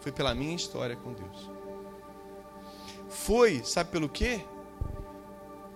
foi 0.00 0.12
pela 0.12 0.34
minha 0.34 0.54
história 0.54 0.96
com 0.96 1.12
Deus. 1.12 1.50
Foi, 3.08 3.62
sabe 3.64 3.90
pelo 3.90 4.08
quê? 4.08 4.44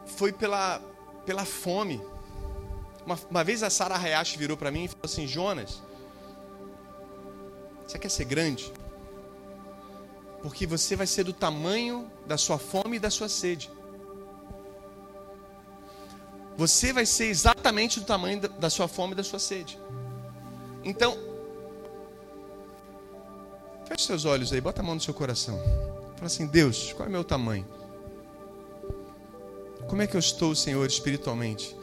Foi 0.07 0.33
pela, 0.33 0.81
pela 1.25 1.45
fome. 1.45 2.01
Uma, 3.05 3.19
uma 3.31 3.45
vez 3.45 3.63
a 3.63 3.71
Sara 3.71 3.97
Hayashi 3.97 4.37
virou 4.37 4.57
para 4.57 4.71
mim 4.71 4.85
e 4.85 4.89
falou 4.89 5.05
assim: 5.05 5.27
Jonas, 5.27 5.83
você 7.87 7.99
quer 7.99 8.11
ser 8.11 8.25
grande? 8.25 8.73
Porque 10.43 10.67
você 10.67 10.95
vai 10.95 11.07
ser 11.07 11.25
do 11.25 11.33
tamanho 11.33 12.11
da 12.27 12.37
sua 12.37 12.59
fome 12.59 12.97
e 12.97 13.01
da 13.01 13.11
sua 13.11 13.29
sede. 13.29 13.71
Você 16.57 16.93
vai 16.93 17.07
ser 17.07 17.27
exatamente 17.27 18.01
do 18.01 18.07
tamanho 18.07 18.41
da 18.41 18.69
sua 18.69 18.89
fome 18.89 19.13
e 19.13 19.17
da 19.17 19.25
sua 19.25 19.39
sede. 19.39 19.79
Então, 20.83 21.17
feche 23.87 24.07
seus 24.07 24.25
olhos 24.25 24.53
aí, 24.53 24.61
bota 24.61 24.81
a 24.81 24.85
mão 24.85 24.95
no 24.95 25.01
seu 25.01 25.15
coração. 25.15 25.57
Fala 26.15 26.27
assim: 26.27 26.47
Deus, 26.47 26.93
qual 26.93 27.07
é 27.07 27.09
o 27.09 27.13
meu 27.13 27.25
tamanho? 27.25 27.67
Como 29.89 30.03
é 30.03 30.07
que 30.07 30.17
eu 30.17 30.21
estou, 30.21 30.55
Senhor, 30.55 30.87
espiritualmente? 30.87 31.77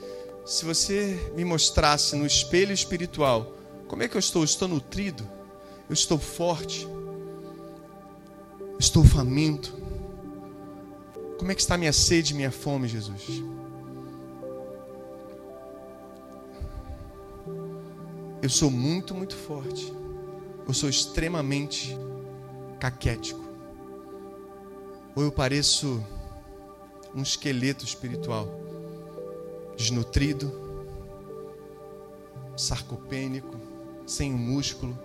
Se 0.45 0.63
você 0.63 1.31
me 1.35 1.43
mostrasse 1.43 2.15
no 2.15 2.25
espelho 2.25 2.71
espiritual, 2.71 3.51
como 3.87 4.03
é 4.03 4.07
que 4.07 4.15
eu 4.15 4.19
estou? 4.19 4.43
Estou 4.43 4.67
nutrido? 4.67 5.27
Eu 5.89 5.93
estou 5.93 6.19
forte? 6.19 6.87
Estou 8.79 9.03
faminto. 9.03 9.73
Como 11.37 11.51
é 11.51 11.55
que 11.55 11.61
está 11.61 11.77
minha 11.77 11.93
sede 11.93 12.33
minha 12.33 12.51
fome, 12.51 12.87
Jesus? 12.87 13.43
Eu 18.41 18.49
sou 18.49 18.69
muito, 18.69 19.15
muito 19.15 19.35
forte. 19.35 19.93
Eu 20.67 20.73
sou 20.73 20.89
extremamente 20.89 21.97
caquético. 22.79 23.43
Ou 25.15 25.23
eu 25.23 25.31
pareço 25.31 26.03
um 27.13 27.21
esqueleto 27.21 27.85
espiritual, 27.85 28.47
desnutrido, 29.77 30.51
sarcopênico, 32.57 33.55
sem 34.05 34.31
músculo. 34.31 34.97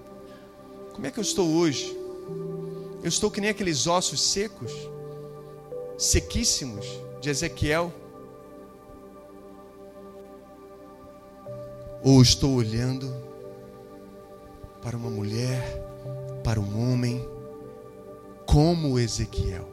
Como 0.93 1.07
é 1.07 1.11
que 1.11 1.19
eu 1.19 1.23
estou 1.23 1.49
hoje? 1.49 2.00
Eu 3.03 3.09
estou 3.09 3.31
que 3.31 3.41
nem 3.41 3.49
aqueles 3.49 3.87
ossos 3.87 4.21
secos, 4.21 4.73
sequíssimos 5.97 6.87
de 7.21 7.31
Ezequiel. 7.31 7.93
Ou 12.03 12.21
estou 12.21 12.55
olhando 12.55 13.11
para 14.83 14.97
uma 14.97 15.09
mulher, 15.09 15.63
para 16.45 16.61
um 16.61 16.93
homem, 16.93 17.27
como 18.47 18.99
Ezequiel, 18.99 19.69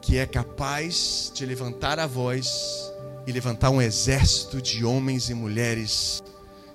que 0.00 0.16
é 0.16 0.26
capaz 0.26 1.30
de 1.34 1.44
levantar 1.46 1.98
a 1.98 2.06
voz 2.06 2.92
e 3.26 3.32
levantar 3.32 3.70
um 3.70 3.80
exército 3.80 4.60
de 4.60 4.84
homens 4.84 5.28
e 5.28 5.34
mulheres 5.34 6.22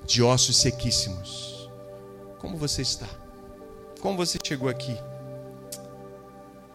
de 0.06 0.24
ossos 0.24 0.58
sequíssimos. 0.58 1.70
Como 2.40 2.58
você 2.58 2.82
está? 2.82 3.27
Como 4.08 4.16
você 4.16 4.38
chegou 4.42 4.70
aqui? 4.70 4.98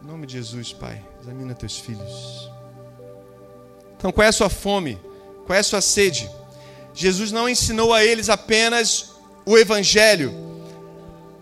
Em 0.02 0.06
nome 0.06 0.26
de 0.26 0.34
Jesus, 0.34 0.74
Pai, 0.74 1.02
examina 1.18 1.54
teus 1.54 1.78
filhos. 1.78 2.50
Então, 3.96 4.12
qual 4.12 4.26
é 4.26 4.28
a 4.28 4.32
sua 4.32 4.50
fome? 4.50 5.00
Qual 5.46 5.56
é 5.56 5.60
a 5.60 5.62
sua 5.62 5.80
sede? 5.80 6.30
Jesus 6.92 7.32
não 7.32 7.48
ensinou 7.48 7.94
a 7.94 8.04
eles 8.04 8.28
apenas 8.28 9.12
o 9.46 9.56
Evangelho. 9.56 10.30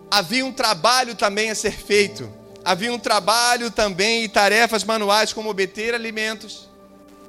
Havia 0.09 0.45
um 0.45 0.53
trabalho 0.53 1.13
também 1.13 1.51
a 1.51 1.55
ser 1.55 1.73
feito. 1.73 2.31
Havia 2.63 2.93
um 2.93 2.97
trabalho 2.97 3.69
também 3.69 4.23
e 4.23 4.29
tarefas 4.29 4.85
manuais, 4.85 5.33
como 5.33 5.49
obter 5.49 5.93
alimentos. 5.93 6.69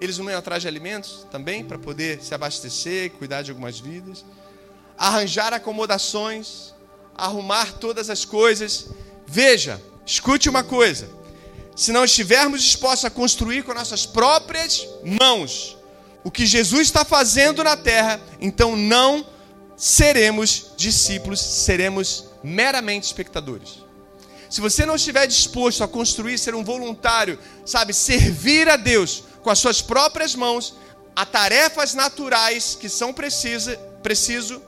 Eles 0.01 0.19
não 0.19 0.31
iam 0.31 0.39
atrás 0.39 0.63
de 0.63 0.69
alimentos 0.69 1.27
também, 1.33 1.65
para 1.65 1.81
poder 1.81 2.23
se 2.23 2.33
abastecer, 2.33 3.11
cuidar 3.11 3.43
de 3.43 3.51
algumas 3.51 3.81
vidas. 3.81 4.25
Arranjar 4.97 5.53
acomodações 5.53 6.73
arrumar 7.15 7.73
todas 7.75 8.11
as 8.11 8.25
coisas. 8.25 8.87
Veja, 9.27 9.81
escute 10.05 10.49
uma 10.49 10.63
coisa: 10.63 11.09
se 11.75 11.93
não 11.93 12.05
estivermos 12.05 12.63
dispostos 12.63 13.05
a 13.05 13.11
construir 13.11 13.63
com 13.65 13.75
nossas 13.75 14.07
próprias 14.07 14.87
mãos 15.21 15.77
o 16.25 16.31
que 16.31 16.47
Jesus 16.47 16.83
está 16.83 17.05
fazendo 17.05 17.65
na 17.65 17.77
terra, 17.77 18.21
então 18.41 18.77
não 18.77 19.27
seremos 19.77 20.73
discípulos, 20.77 21.41
seremos 21.41 22.27
meramente 22.43 23.07
espectadores. 23.07 23.83
Se 24.49 24.61
você 24.61 24.85
não 24.85 24.97
estiver 24.97 25.27
disposto 25.27 25.83
a 25.83 25.89
construir, 25.89 26.39
ser 26.39 26.55
um 26.55 26.63
voluntário, 26.63 27.39
sabe, 27.65 27.95
servir 27.95 28.69
a 28.69 28.77
Deus 28.77 29.25
com 29.43 29.51
as 29.51 29.59
suas 29.59 29.81
próprias 29.81 30.35
mãos, 30.35 30.77
a 31.17 31.25
tarefas 31.25 31.95
naturais 31.95 32.77
que 32.79 32.89
são 32.89 33.13
precisa, 33.13 33.77
preciso, 34.03 34.63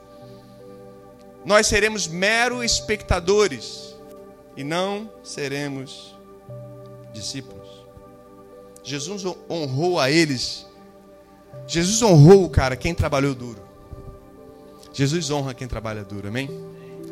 nós 1.45 1.67
seremos 1.67 2.07
mero 2.07 2.63
espectadores 2.63 3.95
e 4.57 4.63
não 4.63 5.11
seremos 5.23 6.15
discípulos. 7.13 7.85
Jesus 8.83 9.23
honrou 9.47 9.99
a 9.99 10.09
eles. 10.09 10.65
Jesus 11.67 12.01
honrou, 12.01 12.49
cara, 12.49 12.75
quem 12.75 12.95
trabalhou 12.95 13.35
duro. 13.35 13.63
Jesus 14.91 15.29
honra 15.29 15.53
quem 15.53 15.67
trabalha 15.67 16.03
duro, 16.03 16.27
amém? 16.27 16.49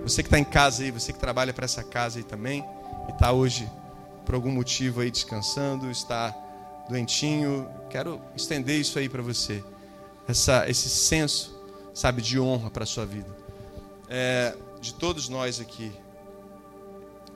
Você 0.03 0.23
que 0.23 0.27
está 0.27 0.39
em 0.39 0.43
casa 0.43 0.83
aí, 0.83 0.89
você 0.89 1.13
que 1.13 1.19
trabalha 1.19 1.53
para 1.53 1.65
essa 1.65 1.83
casa 1.83 2.17
aí 2.17 2.23
também, 2.23 2.65
e 3.07 3.11
está 3.11 3.31
hoje 3.31 3.69
por 4.25 4.33
algum 4.33 4.51
motivo 4.51 5.01
aí 5.01 5.11
descansando, 5.11 5.91
está 5.91 6.35
doentinho, 6.89 7.69
quero 7.89 8.19
estender 8.35 8.79
isso 8.79 8.97
aí 8.97 9.07
para 9.07 9.21
você. 9.21 9.63
Essa, 10.27 10.67
esse 10.69 10.89
senso, 10.89 11.55
sabe, 11.93 12.21
de 12.21 12.39
honra 12.39 12.69
para 12.69 12.83
a 12.83 12.87
sua 12.87 13.05
vida 13.05 13.32
é, 14.15 14.55
de 14.79 14.93
todos 14.93 15.27
nós 15.27 15.59
aqui. 15.59 15.91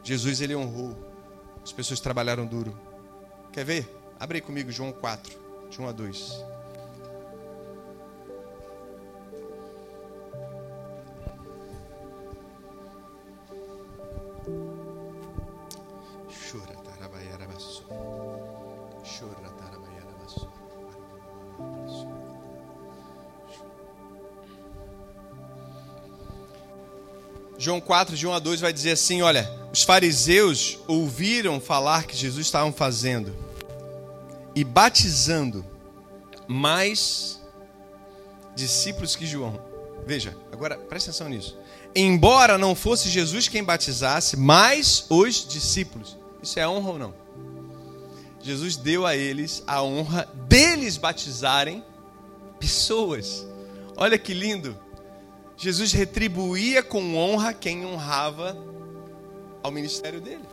Jesus 0.03 0.41
ele 0.41 0.55
honrou. 0.55 0.95
As 1.63 1.71
pessoas 1.71 1.99
trabalharam 1.99 2.45
duro. 2.45 2.79
Quer 3.51 3.65
ver? 3.65 3.99
Abre 4.19 4.37
aí 4.37 4.41
comigo 4.41 4.71
João 4.71 4.91
4, 4.91 5.37
de 5.71 5.81
1 5.81 5.87
a 5.87 5.91
2. 5.91 6.45
João 27.57 27.81
4, 27.81 28.15
de 28.15 28.27
1 28.27 28.33
a 28.33 28.39
2 28.39 28.61
vai 28.61 28.71
dizer 28.71 28.91
assim: 28.91 29.21
olha, 29.21 29.49
os 29.73 29.83
fariseus 29.83 30.79
ouviram 30.87 31.59
falar 31.59 32.05
que 32.05 32.15
Jesus 32.15 32.45
estava 32.45 32.71
fazendo 32.71 33.35
e 34.55 34.63
batizando 34.63 35.65
mais 36.47 37.41
discípulos 38.55 39.15
que 39.15 39.25
João. 39.25 39.59
Veja, 40.05 40.35
agora 40.51 40.77
presta 40.77 41.09
atenção 41.09 41.29
nisso. 41.29 41.57
Embora 41.95 42.57
não 42.57 42.75
fosse 42.75 43.09
Jesus 43.09 43.47
quem 43.47 43.63
batizasse, 43.63 44.37
mas 44.37 45.05
os 45.09 45.47
discípulos. 45.47 46.17
Isso 46.41 46.59
é 46.59 46.67
honra 46.67 46.91
ou 46.91 46.99
não? 46.99 47.13
Jesus 48.41 48.77
deu 48.77 49.05
a 49.05 49.15
eles 49.15 49.63
a 49.67 49.83
honra 49.83 50.27
deles 50.47 50.95
batizarem 50.95 51.83
pessoas. 52.59 53.45
Olha 53.95 54.17
que 54.17 54.33
lindo. 54.33 54.77
Jesus 55.57 55.91
retribuía 55.91 56.83
com 56.83 57.17
honra 57.17 57.53
quem 57.53 57.85
honrava 57.85 58.55
ao 59.63 59.71
ministério 59.71 60.21
dele. 60.21 60.45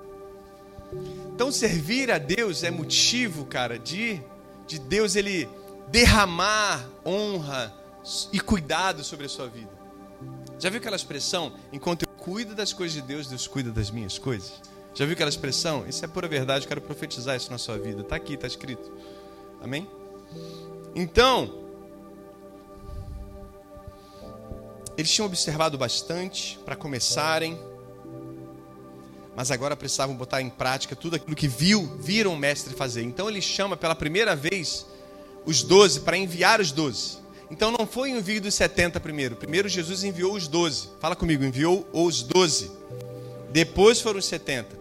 Então 1.34 1.52
servir 1.52 2.10
a 2.10 2.18
Deus 2.18 2.62
é 2.62 2.70
motivo, 2.70 3.44
cara, 3.44 3.78
de, 3.78 4.20
de 4.66 4.78
Deus 4.78 5.14
ele 5.14 5.48
derramar 5.88 6.88
honra 7.04 7.74
e 8.32 8.40
cuidado 8.40 9.04
sobre 9.04 9.26
a 9.26 9.28
sua 9.28 9.46
vida. 9.46 9.70
Já 10.58 10.70
viu 10.70 10.78
aquela 10.78 10.96
expressão? 10.96 11.52
Enquanto 11.72 12.02
eu 12.02 12.08
cuido 12.08 12.54
das 12.54 12.72
coisas 12.72 12.94
de 12.94 13.02
Deus, 13.02 13.26
Deus 13.26 13.46
cuida 13.46 13.70
das 13.70 13.90
minhas 13.90 14.18
coisas. 14.18 14.54
Já 14.94 15.04
viu 15.04 15.14
aquela 15.14 15.28
expressão? 15.28 15.84
Isso 15.86 16.04
é 16.04 16.08
pura 16.08 16.28
verdade, 16.28 16.64
eu 16.64 16.68
quero 16.68 16.80
profetizar 16.80 17.36
isso 17.36 17.50
na 17.50 17.58
sua 17.58 17.76
vida. 17.76 18.02
Está 18.02 18.16
aqui, 18.16 18.34
está 18.34 18.46
escrito. 18.46 18.90
Amém? 19.60 19.88
Então, 20.94 21.63
eles 24.96 25.10
tinham 25.10 25.26
observado 25.26 25.76
bastante 25.76 26.58
para 26.64 26.76
começarem, 26.76 27.58
mas 29.36 29.50
agora 29.50 29.76
precisavam 29.76 30.14
botar 30.14 30.40
em 30.40 30.48
prática 30.48 30.94
tudo 30.94 31.16
aquilo 31.16 31.34
que 31.34 31.48
viu, 31.48 31.96
viram 31.98 32.32
o 32.32 32.36
mestre 32.36 32.74
fazer. 32.74 33.02
Então 33.02 33.28
ele 33.28 33.42
chama 33.42 33.76
pela 33.76 33.94
primeira 33.94 34.36
vez 34.36 34.86
os 35.44 35.62
doze 35.62 36.00
para 36.00 36.16
enviar 36.16 36.60
os 36.60 36.70
doze. 36.70 37.18
Então 37.50 37.70
não 37.70 37.86
foi 37.86 38.12
o 38.12 38.16
envio 38.16 38.40
dos 38.40 38.54
70 38.54 39.00
primeiro. 39.00 39.36
Primeiro 39.36 39.68
Jesus 39.68 40.04
enviou 40.04 40.34
os 40.34 40.48
12. 40.48 40.90
Fala 41.00 41.16
comigo, 41.16 41.44
enviou 41.44 41.86
os 41.92 42.22
12. 42.22 42.70
Depois 43.50 44.00
foram 44.00 44.18
os 44.18 44.24
70. 44.26 44.76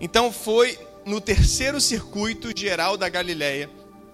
Então 0.00 0.32
foi 0.32 0.78
no 1.04 1.20
terceiro 1.20 1.80
circuito 1.80 2.50
geral 2.58 2.96
da 2.96 3.08
Galileia 3.08 3.70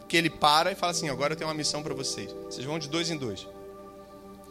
que 0.08 0.16
ele 0.16 0.28
para 0.28 0.72
e 0.72 0.74
fala 0.74 0.90
assim: 0.90 1.08
agora 1.08 1.32
eu 1.32 1.36
tenho 1.36 1.48
uma 1.48 1.54
missão 1.54 1.82
para 1.82 1.94
vocês. 1.94 2.34
Vocês 2.44 2.66
vão 2.66 2.78
de 2.78 2.88
dois 2.88 3.10
em 3.10 3.16
dois. 3.16 3.46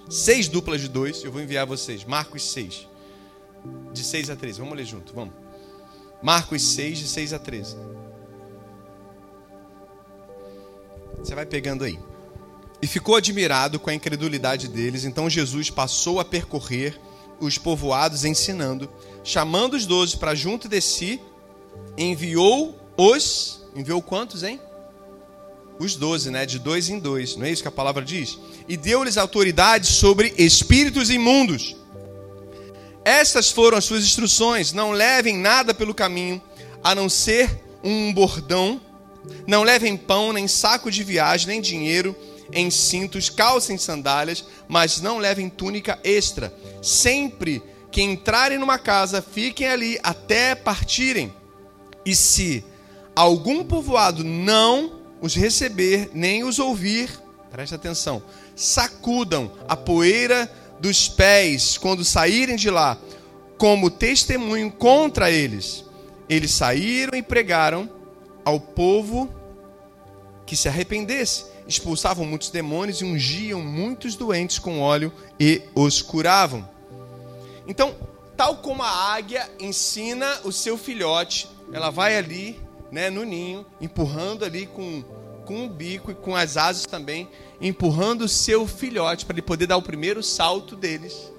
Seis 0.10 0.48
duplas 0.48 0.82
de 0.82 0.88
dois, 0.88 1.24
eu 1.24 1.32
vou 1.32 1.40
enviar 1.40 1.68
vocês. 1.68 2.04
Marcos 2.04 2.52
6. 2.52 2.88
De 3.94 4.04
6 4.04 4.32
a 4.32 4.36
13. 4.36 4.60
Vamos 4.60 4.76
ler 4.76 4.86
junto, 4.86 5.14
vamos. 5.14 5.34
Marcos 6.22 6.64
6, 6.74 6.98
de 6.98 7.08
6 7.08 7.34
a 7.34 7.40
13. 7.40 7.78
Você 11.20 11.36
vai 11.36 11.46
pegando 11.46 11.84
aí. 11.84 12.00
E 12.82 12.88
ficou 12.88 13.16
admirado 13.16 13.80
com 13.80 13.92
a 13.92 13.94
incredulidade 13.94 14.68
deles. 14.68 15.06
Então 15.06 15.30
Jesus 15.30 15.70
passou 15.70 16.20
a 16.20 16.26
percorrer 16.26 17.00
os 17.40 17.58
povoados 17.58 18.26
ensinando, 18.26 18.90
chamando 19.24 19.76
os 19.76 19.86
doze 19.86 20.18
para 20.18 20.34
junto 20.34 20.68
de 20.68 20.82
si, 20.82 21.22
enviou 21.96 22.76
os. 22.98 23.64
Enviou 23.76 24.02
quantos, 24.02 24.42
hein? 24.42 24.60
Os 25.80 25.96
doze, 25.96 26.30
né? 26.30 26.46
De 26.46 26.60
dois 26.60 26.90
em 26.90 27.00
dois. 27.00 27.38
Não 27.38 27.46
é 27.46 27.52
isso 27.52 27.62
que 27.62 27.68
a 27.68 27.72
palavra 27.72 28.04
diz? 28.04 28.38
E 28.68 28.76
deu-lhes 28.76 29.18
autoridade 29.18 29.88
sobre 29.88 30.34
espíritos 30.38 31.10
imundos. 31.10 31.76
Estas 33.06 33.50
foram 33.50 33.78
as 33.78 33.86
suas 33.86 34.04
instruções. 34.04 34.74
Não 34.74 34.92
levem 34.92 35.38
nada 35.38 35.74
pelo 35.74 35.94
caminho, 35.94 36.42
a 36.84 36.94
não 36.94 37.08
ser 37.08 37.50
um 37.82 38.14
bordão. 38.14 38.82
Não 39.48 39.64
levem 39.64 39.96
pão, 39.96 40.34
nem 40.34 40.48
saco 40.48 40.92
de 40.92 41.04
viagem, 41.04 41.48
nem 41.48 41.62
dinheiro 41.62 42.16
em 42.52 42.70
cintos, 42.70 43.30
calcem 43.30 43.78
sandálias, 43.78 44.44
mas 44.68 45.02
não 45.02 45.18
levem 45.18 45.50
túnica 45.50 46.00
extra. 46.04 46.54
Sempre 46.82 47.62
que 47.92 48.02
entrarem 48.02 48.58
numa 48.58 48.78
casa, 48.78 49.22
fiquem 49.22 49.68
ali 49.68 50.00
até 50.04 50.56
partirem. 50.56 51.34
E 52.06 52.16
se 52.16 52.64
algum 53.16 53.64
povoado 53.64 54.24
não 54.24 54.99
os 55.22 55.36
receber, 55.36 56.12
nem 56.14 56.44
os 56.44 56.60
ouvir, 56.60 57.10
preste 57.52 57.76
atenção, 57.76 58.22
sacudam 58.56 59.52
a 59.68 59.76
poeira 59.76 60.52
dos 60.80 61.08
pés 61.08 61.78
quando 61.78 62.06
saírem 62.06 62.56
de 62.56 62.70
lá, 62.70 62.98
como 63.58 63.90
testemunho 63.90 64.72
contra 64.72 65.30
eles. 65.32 65.84
Eles 66.30 66.52
saíram 66.52 67.18
e 67.18 67.24
pregaram 67.24 67.90
ao 68.46 68.60
povo 68.60 69.34
que 70.46 70.56
se 70.56 70.68
arrependesse 70.68 71.46
expulsavam 71.70 72.26
muitos 72.26 72.50
demônios 72.50 73.00
e 73.00 73.06
ungiam 73.06 73.62
muitos 73.62 74.16
doentes 74.16 74.58
com 74.58 74.82
óleo 74.82 75.14
e 75.40 75.62
os 75.76 76.02
curavam. 76.02 76.68
Então, 77.68 77.96
tal 78.36 78.58
como 78.58 78.82
a 78.82 78.90
águia 79.14 79.48
ensina 79.60 80.40
o 80.44 80.52
seu 80.52 80.78
filhote, 80.78 81.48
ela 81.72 81.92
vai 81.92 82.18
ali, 82.18 82.60
né, 82.92 83.10
no 83.10 83.24
ninho, 83.24 83.66
empurrando 83.80 84.44
ali 84.44 84.66
com, 84.66 85.04
com 85.46 85.66
o 85.66 85.70
bico 85.70 86.12
e 86.12 86.16
com 86.16 86.36
as 86.36 86.58
asas 86.58 86.86
também, 86.86 87.30
empurrando 87.62 88.24
o 88.24 88.30
seu 88.30 88.68
filhote 88.68 89.26
para 89.26 89.36
ele 89.36 89.42
poder 89.42 89.68
dar 89.68 89.78
o 89.78 89.82
primeiro 89.82 90.24
salto 90.24 90.76
deles, 90.76 91.32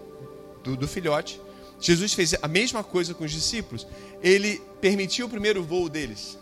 do, 0.62 0.76
do 0.76 0.88
filhote. 0.88 1.40
Jesus 1.80 2.12
fez 2.12 2.34
a 2.40 2.48
mesma 2.48 2.84
coisa 2.84 3.14
com 3.14 3.24
os 3.24 3.32
discípulos. 3.32 3.86
Ele 4.22 4.60
permitiu 4.80 5.26
o 5.26 5.30
primeiro 5.30 5.62
voo 5.62 5.88
deles. 5.88 6.38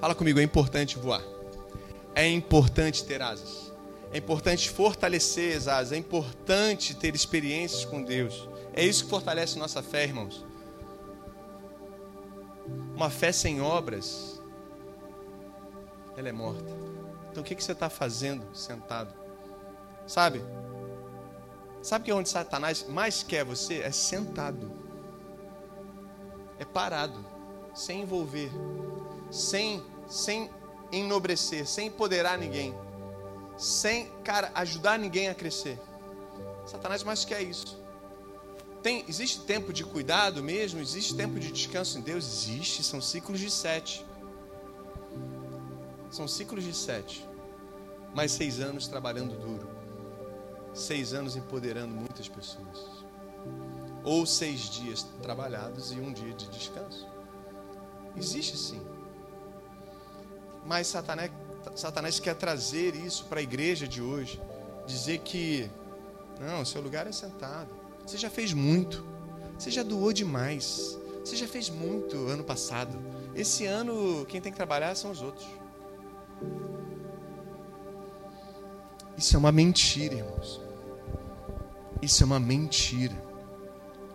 Fala 0.00 0.14
comigo, 0.14 0.38
é 0.38 0.42
importante 0.42 0.98
voar 0.98 1.22
é 2.18 2.28
importante 2.28 3.04
ter 3.04 3.22
asas. 3.22 3.72
É 4.12 4.18
importante 4.18 4.68
fortalecer 4.68 5.56
as 5.56 5.68
asas. 5.68 5.92
É 5.92 5.96
importante 5.96 6.92
ter 6.96 7.14
experiências 7.14 7.84
com 7.84 8.02
Deus. 8.02 8.48
É 8.74 8.84
isso 8.84 9.04
que 9.04 9.10
fortalece 9.10 9.56
nossa 9.56 9.84
fé, 9.84 10.02
irmãos. 10.02 10.44
Uma 12.94 13.10
fé 13.10 13.32
sem 13.32 13.60
obras, 13.60 14.42
ela 16.16 16.28
é 16.28 16.32
morta. 16.32 16.72
Então 17.30 17.42
o 17.42 17.46
que, 17.46 17.54
que 17.54 17.62
você 17.62 17.72
está 17.72 17.88
fazendo 17.88 18.54
sentado? 18.54 19.14
Sabe? 20.06 20.42
Sabe 21.82 22.06
que 22.06 22.10
é 22.10 22.14
onde 22.14 22.28
Satanás 22.28 22.86
mais 22.88 23.22
quer 23.22 23.44
você? 23.44 23.80
É 23.82 23.92
sentado. 23.92 24.72
É 26.58 26.64
parado. 26.64 27.24
Sem 27.74 28.02
envolver. 28.02 28.50
Sem, 29.30 29.84
sem 30.08 30.50
enobrecer, 30.92 31.66
sem 31.66 31.88
empoderar 31.88 32.38
ninguém, 32.38 32.74
sem, 33.56 34.10
cara, 34.22 34.50
ajudar 34.54 34.98
ninguém 34.98 35.28
a 35.28 35.34
crescer. 35.34 35.78
Satanás 36.64 37.02
mais 37.02 37.24
quer 37.24 37.42
isso. 37.42 37.82
Tem, 38.88 39.04
existe 39.06 39.40
tempo 39.40 39.70
de 39.70 39.84
cuidado 39.84 40.42
mesmo? 40.42 40.80
Existe 40.80 41.14
tempo 41.14 41.38
de 41.38 41.52
descanso 41.52 41.98
em 41.98 42.00
Deus? 42.00 42.24
Existe, 42.24 42.82
são 42.82 43.02
ciclos 43.02 43.38
de 43.38 43.50
sete. 43.50 44.02
São 46.10 46.26
ciclos 46.26 46.64
de 46.64 46.72
sete. 46.72 47.22
Mais 48.14 48.32
seis 48.32 48.60
anos 48.60 48.88
trabalhando 48.88 49.38
duro. 49.38 49.68
Seis 50.72 51.12
anos 51.12 51.36
empoderando 51.36 51.94
muitas 51.94 52.28
pessoas. 52.28 53.04
Ou 54.02 54.24
seis 54.24 54.60
dias 54.60 55.02
trabalhados 55.20 55.92
e 55.92 55.96
um 55.96 56.10
dia 56.10 56.32
de 56.32 56.48
descanso. 56.48 57.06
Existe 58.16 58.56
sim. 58.56 58.80
Mas 60.64 60.86
Satanás, 60.86 61.30
Satanás 61.74 62.18
quer 62.18 62.36
trazer 62.36 62.96
isso 62.96 63.26
para 63.26 63.40
a 63.40 63.42
igreja 63.42 63.86
de 63.86 64.00
hoje. 64.00 64.40
Dizer 64.86 65.18
que, 65.18 65.70
não, 66.40 66.64
seu 66.64 66.80
lugar 66.80 67.06
é 67.06 67.12
sentado. 67.12 67.77
Você 68.08 68.16
já 68.16 68.30
fez 68.30 68.54
muito. 68.54 69.04
Você 69.58 69.70
já 69.70 69.82
doou 69.82 70.14
demais. 70.14 70.98
Você 71.22 71.36
já 71.36 71.46
fez 71.46 71.68
muito 71.68 72.16
ano 72.26 72.42
passado. 72.42 72.98
Esse 73.34 73.66
ano, 73.66 74.24
quem 74.24 74.40
tem 74.40 74.50
que 74.50 74.56
trabalhar 74.56 74.94
são 74.94 75.10
os 75.10 75.20
outros. 75.20 75.46
Isso 79.14 79.36
é 79.36 79.38
uma 79.38 79.52
mentira, 79.52 80.14
irmãos. 80.14 80.58
Isso 82.00 82.22
é 82.22 82.26
uma 82.26 82.40
mentira. 82.40 83.14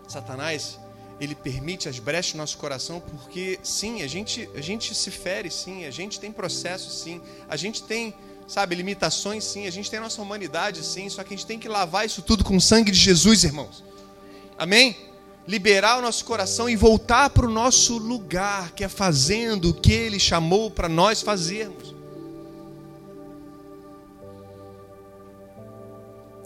Satanás 0.08 0.80
ele 1.20 1.36
permite 1.36 1.88
as 1.88 2.00
brechas 2.00 2.34
no 2.34 2.38
nosso 2.38 2.58
coração, 2.58 3.00
porque 3.00 3.60
sim, 3.62 4.02
a 4.02 4.08
gente, 4.08 4.50
a 4.56 4.60
gente 4.60 4.92
se 4.92 5.10
fere, 5.12 5.48
sim, 5.52 5.84
a 5.84 5.90
gente 5.92 6.18
tem 6.18 6.32
processo, 6.32 6.90
sim, 6.90 7.20
a 7.48 7.56
gente 7.56 7.84
tem, 7.84 8.12
sabe, 8.46 8.74
limitações, 8.74 9.44
sim, 9.44 9.66
a 9.66 9.70
gente 9.70 9.90
tem 9.90 9.98
a 9.98 10.02
nossa 10.02 10.20
humanidade, 10.20 10.84
sim, 10.84 11.08
só 11.08 11.22
que 11.22 11.32
a 11.34 11.36
gente 11.36 11.46
tem 11.46 11.58
que 11.58 11.68
lavar 11.68 12.06
isso 12.06 12.22
tudo 12.22 12.44
com 12.44 12.56
o 12.56 12.60
sangue 12.60 12.90
de 12.90 12.98
Jesus, 12.98 13.44
irmãos. 13.44 13.82
Amém? 14.58 14.96
Liberar 15.46 15.98
o 15.98 16.02
nosso 16.02 16.24
coração 16.24 16.68
e 16.68 16.76
voltar 16.76 17.30
para 17.30 17.46
o 17.46 17.50
nosso 17.50 17.98
lugar, 17.98 18.72
que 18.72 18.84
é 18.84 18.88
fazendo 18.88 19.70
o 19.70 19.74
que 19.74 19.92
Ele 19.92 20.18
chamou 20.18 20.70
para 20.70 20.88
nós 20.88 21.22
fazermos. 21.22 21.94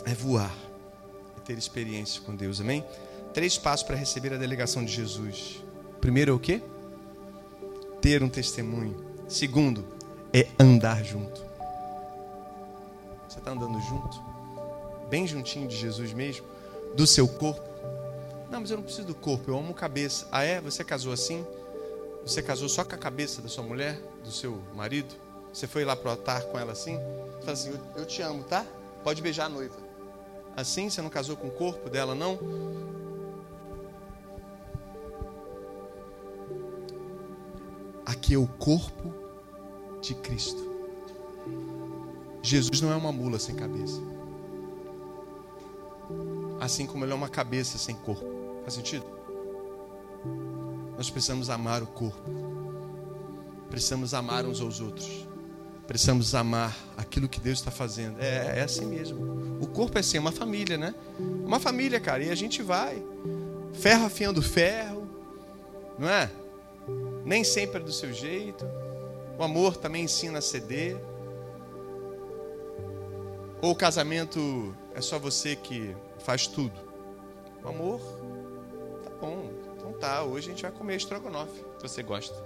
É 0.04 0.14
voar, 0.14 0.54
é 1.36 1.40
ter 1.40 1.58
experiência 1.58 2.22
com 2.22 2.34
Deus, 2.34 2.60
amém? 2.60 2.84
três 3.38 3.56
passos 3.56 3.86
para 3.86 3.94
receber 3.94 4.32
a 4.32 4.36
delegação 4.36 4.84
de 4.84 4.92
Jesus. 4.92 5.62
Primeiro 6.00 6.32
é 6.32 6.34
o 6.34 6.40
quê? 6.40 6.60
Ter 8.00 8.20
um 8.20 8.28
testemunho. 8.28 8.96
Segundo, 9.28 9.84
é 10.32 10.48
andar 10.58 11.04
junto. 11.04 11.47
Você 13.38 13.42
está 13.42 13.52
andando 13.52 13.80
junto? 13.80 14.20
Bem 15.08 15.24
juntinho 15.24 15.68
de 15.68 15.76
Jesus 15.76 16.12
mesmo? 16.12 16.44
Do 16.96 17.06
seu 17.06 17.28
corpo? 17.28 17.62
Não, 18.50 18.60
mas 18.60 18.70
eu 18.72 18.78
não 18.78 18.82
preciso 18.82 19.06
do 19.06 19.14
corpo, 19.14 19.48
eu 19.48 19.56
amo 19.56 19.72
cabeça. 19.72 20.26
Ah, 20.32 20.42
é? 20.42 20.60
Você 20.60 20.82
casou 20.82 21.12
assim? 21.12 21.46
Você 22.26 22.42
casou 22.42 22.68
só 22.68 22.84
com 22.84 22.96
a 22.96 22.98
cabeça 22.98 23.40
da 23.40 23.48
sua 23.48 23.62
mulher, 23.62 23.96
do 24.24 24.32
seu 24.32 24.60
marido? 24.74 25.14
Você 25.52 25.68
foi 25.68 25.84
lá 25.84 25.94
pro 25.94 26.10
altar 26.10 26.42
com 26.46 26.58
ela 26.58 26.72
assim? 26.72 26.98
Fala 27.40 27.52
assim: 27.52 27.70
eu, 27.70 27.78
eu 27.98 28.04
te 28.04 28.20
amo, 28.22 28.42
tá? 28.42 28.66
Pode 29.04 29.22
beijar 29.22 29.44
a 29.44 29.48
noiva. 29.48 29.76
Assim 30.56 30.90
você 30.90 31.00
não 31.00 31.08
casou 31.08 31.36
com 31.36 31.46
o 31.46 31.52
corpo 31.52 31.88
dela, 31.88 32.16
não? 32.16 32.38
que 38.28 38.36
o 38.36 38.46
corpo 38.46 39.14
de 40.02 40.14
Cristo. 40.14 40.67
Jesus 42.48 42.80
não 42.80 42.90
é 42.90 42.96
uma 42.96 43.12
mula 43.12 43.38
sem 43.38 43.54
cabeça. 43.54 44.00
Assim 46.60 46.86
como 46.86 47.04
ele 47.04 47.12
é 47.12 47.14
uma 47.14 47.28
cabeça 47.28 47.76
sem 47.78 47.94
corpo. 47.94 48.24
Faz 48.62 48.74
sentido? 48.74 49.04
Nós 50.96 51.10
precisamos 51.10 51.50
amar 51.50 51.82
o 51.82 51.86
corpo. 51.86 52.30
Precisamos 53.70 54.14
amar 54.14 54.46
uns 54.46 54.60
aos 54.60 54.80
outros. 54.80 55.26
Precisamos 55.86 56.34
amar 56.34 56.76
aquilo 56.96 57.28
que 57.28 57.38
Deus 57.38 57.58
está 57.58 57.70
fazendo. 57.70 58.18
É, 58.18 58.60
é 58.60 58.62
assim 58.62 58.86
mesmo. 58.86 59.58
O 59.60 59.66
corpo 59.66 59.96
é 59.98 60.00
assim, 60.00 60.16
é 60.16 60.20
uma 60.20 60.32
família, 60.32 60.76
né? 60.76 60.94
Uma 61.18 61.60
família, 61.60 62.00
cara. 62.00 62.24
E 62.24 62.30
a 62.30 62.34
gente 62.34 62.62
vai. 62.62 63.02
Ferro 63.74 64.06
afiando 64.06 64.42
ferro. 64.42 65.06
Não 65.98 66.08
é? 66.08 66.30
Nem 67.24 67.44
sempre 67.44 67.80
é 67.80 67.84
do 67.84 67.92
seu 67.92 68.12
jeito. 68.12 68.64
O 69.38 69.42
amor 69.42 69.76
também 69.76 70.04
ensina 70.04 70.38
a 70.38 70.42
ceder. 70.42 70.96
Ou 73.60 73.72
o 73.72 73.74
casamento 73.74 74.74
é 74.94 75.00
só 75.00 75.18
você 75.18 75.56
que 75.56 75.94
faz 76.20 76.46
tudo? 76.46 76.78
O 77.64 77.68
amor, 77.68 78.00
tá 79.02 79.10
bom. 79.20 79.50
Então 79.76 79.92
tá, 79.94 80.22
hoje 80.22 80.48
a 80.48 80.50
gente 80.50 80.62
vai 80.62 80.70
comer 80.70 80.96
estrogonofe, 80.96 81.64
se 81.76 81.82
você 81.82 82.02
gosta. 82.02 82.36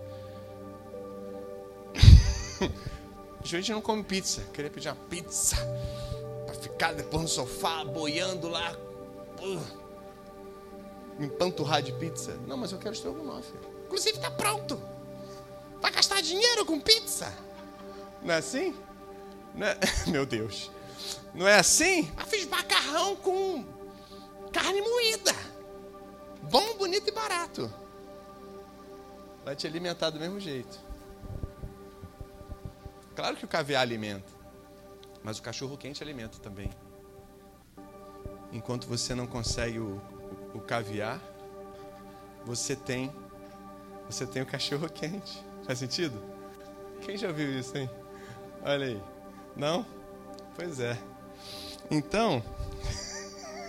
a 3.42 3.46
gente 3.46 3.72
não 3.72 3.82
come 3.82 4.02
pizza. 4.02 4.42
Queria 4.52 4.70
pedir 4.70 4.88
uma 4.88 4.96
pizza 5.10 5.56
para 6.46 6.54
ficar 6.54 6.94
depois 6.94 7.22
no 7.22 7.28
sofá, 7.28 7.84
boiando 7.84 8.48
lá. 8.48 8.74
Uh, 9.42 9.82
me 11.18 11.26
empanturrar 11.26 11.82
de 11.82 11.92
pizza. 11.92 12.38
Não, 12.46 12.56
mas 12.56 12.72
eu 12.72 12.78
quero 12.78 12.94
estrogonofe. 12.94 13.52
Inclusive 13.86 14.18
tá 14.18 14.30
pronto. 14.30 14.80
Vai 15.82 15.92
gastar 15.92 16.22
dinheiro 16.22 16.64
com 16.64 16.80
pizza? 16.80 17.30
Não 18.22 18.32
é 18.32 18.38
assim? 18.38 18.74
Não 19.54 19.66
é... 19.66 19.78
Meu 20.08 20.24
Deus. 20.24 20.70
Não 21.34 21.48
é 21.48 21.58
assim? 21.58 22.10
Eu 22.18 22.26
fiz 22.26 22.46
macarrão 22.46 23.16
com 23.16 23.64
carne 24.52 24.80
moída. 24.80 25.32
Bom, 26.42 26.76
bonito 26.76 27.08
e 27.08 27.12
barato. 27.12 27.72
Vai 29.44 29.56
te 29.56 29.66
alimentar 29.66 30.10
do 30.10 30.20
mesmo 30.20 30.38
jeito. 30.38 30.78
Claro 33.14 33.36
que 33.36 33.44
o 33.44 33.48
caviar 33.48 33.82
alimenta, 33.82 34.30
mas 35.22 35.38
o 35.38 35.42
cachorro 35.42 35.76
quente 35.76 36.02
alimenta 36.02 36.38
também. 36.38 36.70
Enquanto 38.52 38.86
você 38.86 39.14
não 39.14 39.26
consegue 39.26 39.78
o, 39.78 40.00
o, 40.54 40.58
o 40.58 40.60
caviar, 40.60 41.20
você 42.44 42.76
tem 42.76 43.12
você 44.06 44.26
tem 44.26 44.42
o 44.42 44.46
cachorro 44.46 44.88
quente. 44.90 45.42
Faz 45.64 45.78
sentido? 45.78 46.22
Quem 47.00 47.16
já 47.16 47.32
viu 47.32 47.58
isso, 47.58 47.76
hein? 47.76 47.88
Olha 48.62 48.86
aí. 48.86 49.02
Não? 49.56 49.86
Pois 50.56 50.80
é. 50.80 50.98
Então, 51.90 52.42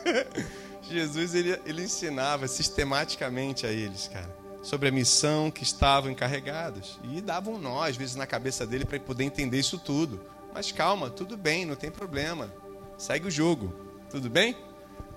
Jesus 0.84 1.34
ele, 1.34 1.60
ele 1.66 1.84
ensinava 1.84 2.48
sistematicamente 2.48 3.66
a 3.66 3.72
eles, 3.72 4.08
cara, 4.08 4.30
sobre 4.62 4.90
a 4.90 4.92
missão 4.92 5.50
que 5.50 5.64
estavam 5.64 6.12
encarregados. 6.12 7.00
E 7.04 7.22
davam 7.22 7.58
nós, 7.58 7.92
às 7.92 7.98
vezes, 7.98 8.16
na 8.16 8.28
cabeça 8.28 8.66
dele 8.66 8.86
para 8.86 9.00
poder 9.00 9.24
entender 9.24 9.60
isso 9.60 9.78
tudo. 9.78 10.22
Mas 10.54 10.72
calma, 10.72 11.10
tudo 11.10 11.36
bem, 11.36 11.66
não 11.66 11.76
tem 11.76 11.90
problema. 11.90 12.54
Segue 12.98 13.28
o 13.28 13.32
jogo. 13.32 13.74
Tudo 14.10 14.30
bem? 14.30 14.56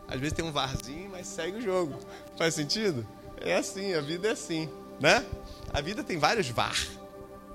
Às 0.09 0.19
vezes 0.19 0.33
tem 0.33 0.45
um 0.45 0.53
varzinho, 0.53 1.11
mas 1.11 1.27
segue 1.27 1.59
o 1.59 1.61
jogo. 1.61 1.99
Faz 2.37 2.55
sentido? 2.55 3.07
É 3.41 3.57
assim, 3.57 3.93
a 3.93 4.01
vida 4.01 4.29
é 4.29 4.31
assim, 4.31 4.69
né? 4.99 5.25
A 5.73 5.81
vida 5.81 6.03
tem 6.03 6.17
vários 6.17 6.49
var, 6.49 6.79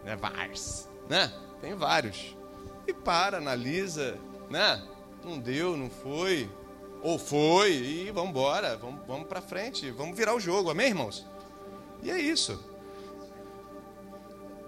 né? 0.03 0.15
Vars, 0.15 0.87
né? 1.09 1.33
Tem 1.59 1.73
vários. 1.73 2.35
E 2.91 2.93
para, 2.93 3.37
analisa, 3.37 4.19
né? 4.49 4.83
Não 5.23 5.39
deu, 5.39 5.77
não 5.77 5.89
foi. 5.89 6.51
Ou 7.01 7.17
foi, 7.17 7.71
e 7.71 8.11
vamos 8.11 8.31
embora, 8.31 8.75
vamos, 8.75 8.99
vamos 9.07 9.27
para 9.29 9.41
frente, 9.41 9.89
vamos 9.91 10.15
virar 10.15 10.35
o 10.35 10.41
jogo, 10.41 10.69
amém, 10.69 10.89
irmãos? 10.89 11.25
E 12.03 12.11
é 12.11 12.19
isso. 12.19 12.61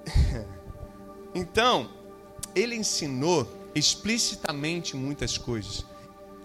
então, 1.35 1.89
ele 2.55 2.75
ensinou 2.75 3.45
explicitamente 3.75 4.95
muitas 4.95 5.37
coisas, 5.37 5.85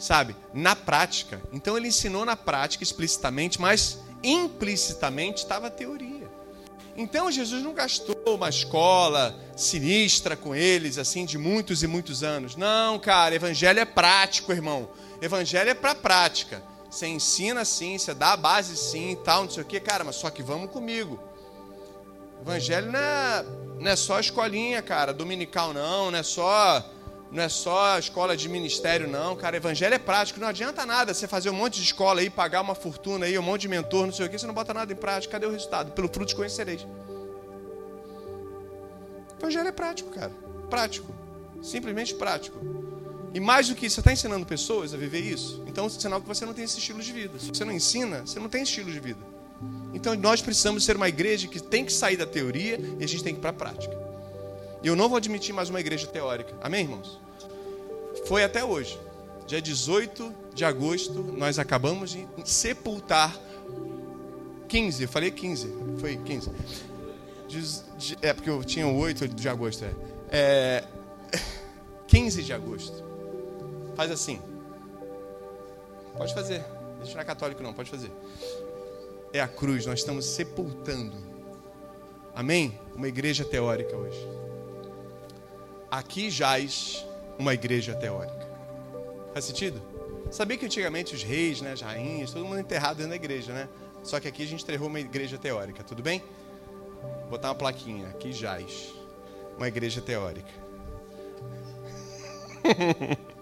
sabe? 0.01 0.35
Na 0.53 0.74
prática. 0.74 1.41
Então, 1.53 1.76
ele 1.76 1.87
ensinou 1.87 2.24
na 2.24 2.35
prática 2.35 2.83
explicitamente, 2.83 3.61
mas 3.61 4.01
implicitamente 4.24 5.45
estava 5.45 5.68
a 5.68 5.70
teoria. 5.70 6.18
Então 6.99 7.31
Jesus 7.31 7.63
não 7.63 7.73
gastou 7.73 8.17
uma 8.27 8.49
escola 8.49 9.33
sinistra 9.57 10.37
com 10.37 10.53
eles, 10.53 10.99
assim, 10.99 11.25
de 11.25 11.39
muitos 11.39 11.85
e 11.85 11.87
muitos 11.87 12.25
anos. 12.25 12.57
Não, 12.57 12.99
cara, 12.99 13.37
evangelho 13.37 13.79
é 13.79 13.85
prático, 13.85 14.51
irmão. 14.51 14.91
Evangelho 15.23 15.71
é 15.71 15.75
para 15.75 15.95
prática. 15.95 16.61
Você 16.91 17.07
ensina 17.07 17.65
sim, 17.65 17.97
você 17.97 18.13
dá 18.13 18.33
a 18.33 18.37
base 18.37 18.77
sim, 18.77 19.17
tal, 19.25 19.45
não 19.45 19.51
sei 19.51 19.63
o 19.63 19.67
quê, 19.67 19.79
cara, 19.79 20.03
mas 20.03 20.17
só 20.17 20.29
que 20.29 20.43
vamos 20.43 20.73
comigo. 20.73 21.21
Evangelho 22.43 22.91
não 22.91 22.99
é, 22.99 23.45
não 23.79 23.91
é 23.93 23.95
só 23.95 24.19
escolinha, 24.19 24.83
cara, 24.83 25.15
dominical 25.15 25.73
não, 25.73 26.11
não 26.11 26.19
é 26.19 26.25
só 26.25 26.85
não 27.31 27.43
é 27.43 27.49
só 27.49 27.99
escola 27.99 28.37
de 28.37 28.49
ministério, 28.49 29.07
não, 29.07 29.37
cara. 29.37 29.57
Evangelho 29.57 29.95
é 29.95 29.99
prático. 29.99 30.41
Não 30.41 30.49
adianta 30.49 30.87
nada 30.87 31.12
você 31.12 31.29
fazer 31.29 31.51
um 31.51 31.55
monte 31.55 31.74
de 31.74 31.83
escola 31.83 32.20
aí, 32.20 32.31
pagar 32.31 32.62
uma 32.62 32.74
fortuna 32.74 33.26
aí, 33.26 33.39
um 33.39 33.43
monte 33.43 33.62
de 33.62 33.68
mentor, 33.68 34.07
não 34.07 34.12
sei 34.12 34.26
o 34.26 34.31
que, 34.31 34.39
você 34.39 34.47
não 34.47 34.55
bota 34.55 34.72
nada 34.72 34.93
em 34.93 34.97
prática. 34.97 35.33
Cadê 35.33 35.47
o 35.47 35.51
resultado? 35.51 35.93
Pelo 35.93 36.09
fruto 36.09 36.35
conhecereis. 36.35 36.87
Evangelho 39.39 39.68
é 39.68 39.72
prático, 39.72 40.11
cara. 40.11 40.33
Prático. 40.70 41.14
Simplesmente 41.62 42.14
prático. 42.14 42.59
E 43.35 43.41
mais 43.41 43.68
do 43.68 43.74
que 43.74 43.87
isso, 43.87 43.97
você 43.97 44.01
está 44.01 44.12
ensinando 44.12 44.47
pessoas 44.47 44.95
a 44.95 44.97
viver 44.97 45.20
isso? 45.20 45.62
Então, 45.66 45.87
é 45.87 45.89
sinal 45.91 46.20
que 46.20 46.26
você 46.26 46.47
não 46.47 46.55
tem 46.55 46.64
esse 46.64 46.79
estilo 46.79 47.01
de 47.01 47.12
vida. 47.12 47.39
Se 47.39 47.49
você 47.49 47.64
não 47.64 47.72
ensina, 47.72 48.22
você 48.22 48.41
não 48.41 48.49
tem 48.49 48.62
estilo 48.62 48.91
de 48.91 48.99
vida. 48.99 49.20
Então, 49.93 50.14
nós 50.14 50.41
precisamos 50.41 50.85
ser 50.85 50.97
uma 50.97 51.09
igreja 51.09 51.47
que 51.47 51.61
tem 51.61 51.85
que 51.85 51.93
sair 51.93 52.16
da 52.16 52.26
teoria 52.26 52.81
e 52.99 53.05
a 53.05 53.07
gente 53.07 53.22
tem 53.22 53.35
que 53.35 53.39
ir 53.39 53.43
para 53.43 53.51
a 53.51 53.53
prática. 53.53 54.08
Eu 54.83 54.95
não 54.95 55.09
vou 55.09 55.16
admitir 55.18 55.53
mais 55.53 55.68
uma 55.68 55.81
igreja 55.81 56.07
teórica. 56.07 56.55
Amém, 56.61 56.83
irmãos? 56.83 57.18
Foi 58.26 58.45
até 58.45 58.64
hoje. 58.64 58.99
Dia 59.47 59.61
18 59.61 60.33
de 60.55 60.64
agosto, 60.64 61.14
nós 61.37 61.59
acabamos 61.59 62.11
de 62.11 62.29
sepultar 62.45 63.37
15, 64.68 65.03
eu 65.03 65.09
falei 65.09 65.31
15, 65.31 65.74
foi 65.99 66.16
15. 66.16 66.51
É 68.20 68.33
porque 68.33 68.51
eu 68.51 68.62
tinha 68.62 68.87
8 68.87 69.26
de 69.29 69.49
agosto, 69.49 69.85
é. 69.85 69.95
é 70.31 70.85
15 72.07 72.43
de 72.43 72.53
agosto. 72.53 73.03
Faz 73.97 74.11
assim. 74.11 74.41
Pode 76.16 76.35
fazer. 76.35 76.62
Deixa 76.99 77.14
não 77.14 77.22
é 77.22 77.24
católico 77.24 77.62
não, 77.62 77.72
pode 77.72 77.91
fazer. 77.91 78.12
É 79.33 79.41
a 79.41 79.49
cruz, 79.49 79.87
nós 79.87 80.01
estamos 80.01 80.24
sepultando. 80.26 81.16
Amém? 82.35 82.79
Uma 82.95 83.09
igreja 83.09 83.45
teórica 83.45 83.97
hoje 83.97 84.38
aqui 85.91 86.30
jaz 86.30 87.07
uma 87.39 87.55
igreja 87.55 87.95
teórica. 87.95 88.47
Faz 89.32 89.45
sentido? 89.45 89.80
Sabia 90.30 90.59
que 90.59 90.66
antigamente 90.66 91.14
os 91.14 91.22
reis, 91.22 91.61
né, 91.61 91.72
as 91.72 91.80
rainhas, 91.80 92.32
todo 92.32 92.45
mundo 92.45 92.59
enterrado 92.59 92.97
dentro 92.97 93.11
da 93.11 93.16
igreja, 93.16 93.53
né? 93.53 93.68
Só 94.03 94.20
que 94.20 94.28
aqui 94.28 94.43
a 94.43 94.47
gente 94.47 94.62
enterrou 94.62 94.89
uma 94.89 95.01
igreja 95.01 95.39
teórica, 95.39 95.82
tudo 95.82 96.03
bem? 96.03 96.22
Vou 97.20 97.30
botar 97.30 97.49
uma 97.49 97.55
plaquinha, 97.55 98.09
aqui 98.09 98.32
jaz 98.32 98.95
uma 99.57 99.68
igreja 99.68 100.01
teórica. 100.01 100.51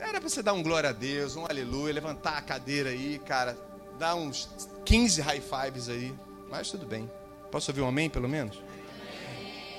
Era 0.00 0.20
para 0.20 0.28
você 0.28 0.42
dar 0.42 0.52
um 0.52 0.62
glória 0.62 0.90
a 0.90 0.92
Deus, 0.92 1.34
um 1.36 1.44
aleluia, 1.46 1.94
levantar 1.94 2.36
a 2.38 2.42
cadeira 2.42 2.90
aí, 2.90 3.18
cara, 3.24 3.56
dar 3.98 4.14
uns 4.14 4.48
15 4.84 5.20
high 5.20 5.40
fives 5.40 5.88
aí, 5.88 6.14
mas 6.50 6.70
tudo 6.70 6.86
bem. 6.86 7.10
Posso 7.50 7.70
ouvir 7.70 7.80
um 7.82 7.88
amém, 7.88 8.10
pelo 8.10 8.28
menos? 8.28 8.62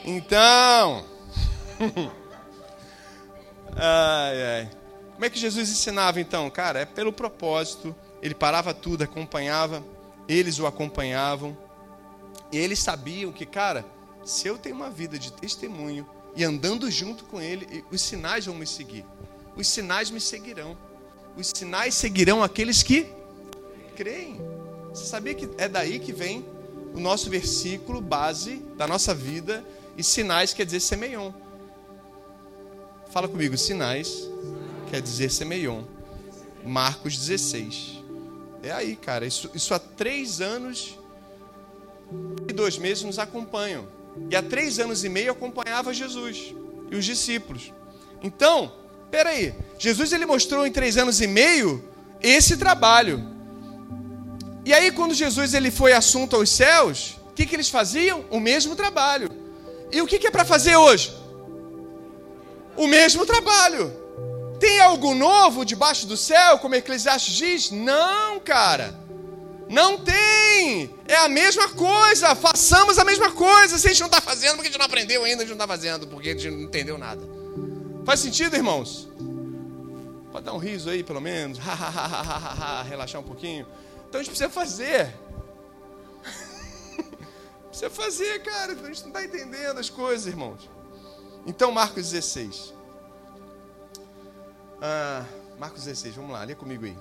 Então, 0.08 1.04
ai, 3.76 4.44
ai. 4.44 4.70
Como 5.14 5.26
é 5.26 5.30
que 5.32 5.40
Jesus 5.40 5.68
ensinava 5.68 6.22
então? 6.22 6.48
Cara, 6.52 6.82
é 6.82 6.86
pelo 6.86 7.12
propósito. 7.12 7.96
Ele 8.22 8.36
parava 8.36 8.72
tudo, 8.72 9.04
acompanhava, 9.04 9.84
eles 10.28 10.60
o 10.60 10.68
acompanhavam. 10.68 11.58
E 12.52 12.58
eles 12.58 12.78
sabiam 12.78 13.32
que, 13.32 13.48
cara, 13.48 13.84
se 14.24 14.48
eu 14.48 14.60
tenho 14.60 14.76
uma 14.76 14.92
vida 14.92 15.18
de 15.18 15.34
testemunho 15.34 16.08
e 16.36 16.44
andando 16.44 16.92
junto 16.92 17.24
com 17.24 17.42
ele, 17.42 17.84
os 17.92 18.00
sinais 18.00 18.46
vão 18.46 18.54
me 18.54 18.68
seguir. 18.68 19.04
Os 19.56 19.68
sinais 19.68 20.12
me 20.12 20.22
seguirão. 20.22 20.78
Os 21.36 21.48
sinais 21.48 21.96
seguirão 21.96 22.44
aqueles 22.44 22.84
que 22.84 23.08
creem. 23.96 24.40
Você 24.90 25.06
sabia 25.06 25.34
que 25.34 25.50
é 25.58 25.68
daí 25.68 25.98
que 25.98 26.14
vem 26.14 26.46
o 26.94 27.00
nosso 27.00 27.28
versículo 27.28 28.00
base 28.00 28.58
da 28.78 28.86
nossa 28.86 29.12
vida 29.12 29.66
e 29.98 30.04
sinais 30.04 30.54
quer 30.54 30.66
dizer 30.66 30.80
semeion. 30.80 31.32
Fala 33.12 33.28
comigo, 33.28 33.58
sinais 33.58 34.30
quer 34.90 35.02
dizer 35.02 35.32
semeion. 35.32 35.84
Marcos 36.66 37.18
16. 37.18 38.04
É 38.64 38.72
aí, 38.72 38.96
cara. 38.96 39.26
Isso, 39.26 39.50
isso 39.54 39.74
há 39.74 39.80
três 39.80 40.42
anos 40.42 40.98
e 42.48 42.54
dois 42.54 42.78
meses 42.78 43.04
nos 43.04 43.20
acompanham. 43.20 43.88
E 44.30 44.36
há 44.36 44.42
três 44.42 44.80
anos 44.80 45.04
e 45.04 45.10
meio 45.10 45.32
acompanhava 45.32 45.94
Jesus 45.94 46.54
e 46.90 46.96
os 46.96 47.06
discípulos. 47.06 47.72
Então, 48.24 48.74
peraí, 49.12 49.54
Jesus 49.78 50.12
ele 50.12 50.26
mostrou 50.26 50.66
em 50.66 50.72
três 50.72 50.98
anos 50.98 51.22
e 51.22 51.28
meio 51.28 51.84
esse 52.22 52.58
trabalho. 52.58 53.24
E 54.64 54.74
aí, 54.74 54.92
quando 54.92 55.14
Jesus 55.14 55.54
ele 55.54 55.70
foi 55.70 55.94
assunto 55.94 56.36
aos 56.36 56.50
céus, 56.50 57.20
o 57.30 57.34
que, 57.34 57.46
que 57.46 57.56
eles 57.56 57.70
faziam? 57.70 58.26
O 58.32 58.40
mesmo 58.40 58.76
trabalho. 58.76 59.45
E 59.92 60.02
o 60.02 60.08
que, 60.08 60.28
é 60.28 60.32
para 60.32 60.46
fazer 60.46 60.76
hoje? 60.76 61.14
O 62.76 62.88
mesmo 62.88 63.26
trabalho. 63.26 63.94
Tem 64.60 64.80
algo 64.80 65.14
novo 65.14 65.66
debaixo 65.66 66.08
do 66.08 66.18
céu, 66.18 66.60
como 66.60 66.76
Eclesiastes 66.76 67.34
diz? 67.34 67.72
Não, 67.72 68.40
cara. 68.40 68.98
Não 69.70 69.98
tem! 69.98 70.94
É 71.08 71.16
a 71.18 71.28
mesma 71.28 71.70
coisa! 71.70 72.36
Façamos 72.36 72.98
a 73.00 73.04
mesma 73.04 73.32
coisa! 73.32 73.78
Se 73.78 73.88
a 73.88 73.90
gente 73.92 74.00
não 74.00 74.08
está 74.08 74.22
fazendo, 74.22 74.56
porque 74.56 74.68
a 74.68 74.72
gente 74.72 74.80
não 74.80 74.86
aprendeu 74.86 75.24
ainda, 75.24 75.44
a 75.44 75.46
gente 75.46 75.56
não 75.56 75.64
está 75.64 75.68
fazendo, 75.68 76.08
porque 76.08 76.30
a 76.30 76.32
gente 76.34 76.50
não 76.50 76.62
entendeu 76.62 76.98
nada. 76.98 77.22
Faz 78.06 78.20
sentido, 78.20 78.56
irmãos? 78.56 79.08
Pode 80.32 80.46
dar 80.46 80.54
um 80.54 80.58
riso 80.58 80.90
aí, 80.90 81.04
pelo 81.04 81.22
menos. 81.22 81.58
Relaxar 82.88 83.22
um 83.22 83.24
pouquinho. 83.24 83.66
Então 84.08 84.20
a 84.20 84.24
gente 84.24 84.32
precisa 84.32 84.50
fazer. 84.50 85.14
Precisa 87.76 87.90
fazer, 87.90 88.42
cara. 88.42 88.72
A 88.72 88.76
gente 88.76 89.02
não 89.02 89.08
está 89.10 89.24
entendendo 89.24 89.78
as 89.78 89.90
coisas, 89.90 90.26
irmãos. 90.26 90.70
Então, 91.46 91.72
Marcos 91.72 92.10
16. 92.10 92.74
Ah, 94.82 95.26
Marcos 95.60 95.84
16, 95.84 96.16
vamos 96.16 96.32
lá, 96.32 96.44
lê 96.44 96.56
comigo 96.56 96.86
aí. 96.86 96.98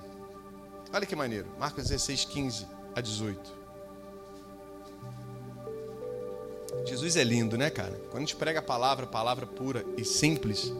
Olha 0.93 1.05
que 1.05 1.15
maneiro. 1.15 1.47
Marcos 1.57 1.85
16, 1.85 2.25
15 2.25 2.67
a 2.93 3.01
18. 3.01 3.65
Jesus 6.85 7.15
é 7.15 7.23
lindo, 7.23 7.57
né, 7.57 7.69
cara? 7.69 7.99
Quando 8.11 8.17
a 8.17 8.19
gente 8.19 8.35
prega 8.35 8.59
a 8.59 8.61
palavra, 8.61 9.07
palavra 9.07 9.47
pura 9.47 9.85
e 9.97 10.03
simples, 10.03 10.71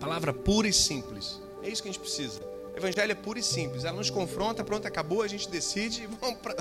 palavra 0.00 0.32
pura 0.32 0.68
e 0.68 0.72
simples, 0.72 1.40
é 1.62 1.68
isso 1.68 1.82
que 1.82 1.88
a 1.88 1.92
gente 1.92 2.00
precisa. 2.00 2.40
Evangelho 2.78 3.10
é 3.10 3.14
puro 3.14 3.38
e 3.38 3.42
simples. 3.42 3.84
Ela 3.84 3.96
nos 3.96 4.08
confronta, 4.08 4.62
pronto, 4.62 4.86
acabou, 4.86 5.22
a 5.22 5.28
gente 5.28 5.48
decide 5.48 6.04
e 6.04 6.06
vamos 6.20 6.38
pra... 6.38 6.54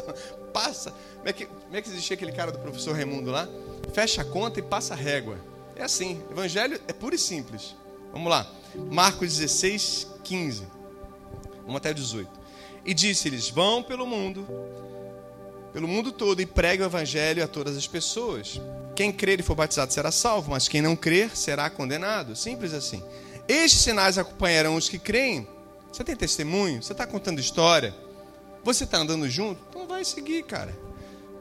passa. 0.52 0.92
Como 1.18 1.30
é, 1.30 1.34
que, 1.34 1.46
como 1.46 1.76
é 1.76 1.82
que 1.82 1.90
existia 1.90 2.16
aquele 2.16 2.32
cara 2.32 2.52
do 2.52 2.58
professor 2.60 2.96
Raimundo 2.96 3.30
lá? 3.30 3.48
Fecha 3.94 4.24
a 4.24 4.26
conta 4.26 4.60
e 4.60 4.64
passa 4.64 4.96
a 4.96 4.98
régua. 4.98 5.38
É 5.76 5.84
assim. 5.84 6.22
Evangelho 6.32 6.82
é 6.88 6.94
puro 6.94 7.14
e 7.14 7.20
simples. 7.20 7.76
Vamos 8.12 8.30
lá. 8.30 8.52
Marcos 8.76 9.38
16, 9.38 10.08
15. 10.24 10.64
Vamos 11.62 11.76
até 11.76 11.94
18. 11.94 12.30
E 12.84 12.94
disse-lhes: 12.96 13.50
Vão 13.50 13.84
pelo 13.84 14.08
mundo, 14.08 14.48
pelo 15.72 15.88
mundo 15.88 16.12
todo, 16.12 16.42
e 16.42 16.48
pregue 16.48 16.82
o 16.82 16.86
evangelho 16.86 17.44
a 17.44 17.48
todas 17.48 17.78
as 17.78 17.86
pessoas. 17.86 18.60
Quem 18.96 19.12
crer 19.12 19.40
e 19.40 19.44
for 19.44 19.54
batizado 19.54 19.94
será 19.94 20.12
salvo, 20.12 20.50
mas 20.50 20.68
quem 20.68 20.82
não 20.82 20.96
crer 20.96 21.38
será 21.38 21.70
condenado. 21.70 22.36
Simples 22.36 22.74
assim. 22.74 23.04
Estes 23.48 23.82
sinais 23.82 24.18
acompanharão 24.18 24.76
os 24.76 24.90
que 24.90 24.98
creem. 24.98 25.48
Você 25.92 26.04
tem 26.04 26.16
testemunho? 26.16 26.82
Você 26.82 26.92
está 26.92 27.06
contando 27.08 27.40
história? 27.40 27.96
Você 28.64 28.84
está 28.84 28.98
andando 28.98 29.30
junto? 29.30 29.62
Então 29.70 29.88
vai 29.88 30.04
seguir, 30.04 30.44
cara. 30.44 30.78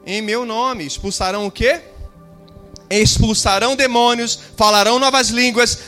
Em 0.05 0.21
meu 0.21 0.45
nome, 0.45 0.85
expulsarão 0.85 1.45
o 1.45 1.51
quê? 1.51 1.81
Expulsarão 2.89 3.75
demônios, 3.75 4.39
falarão 4.55 4.97
novas 4.97 5.27
línguas, 5.27 5.79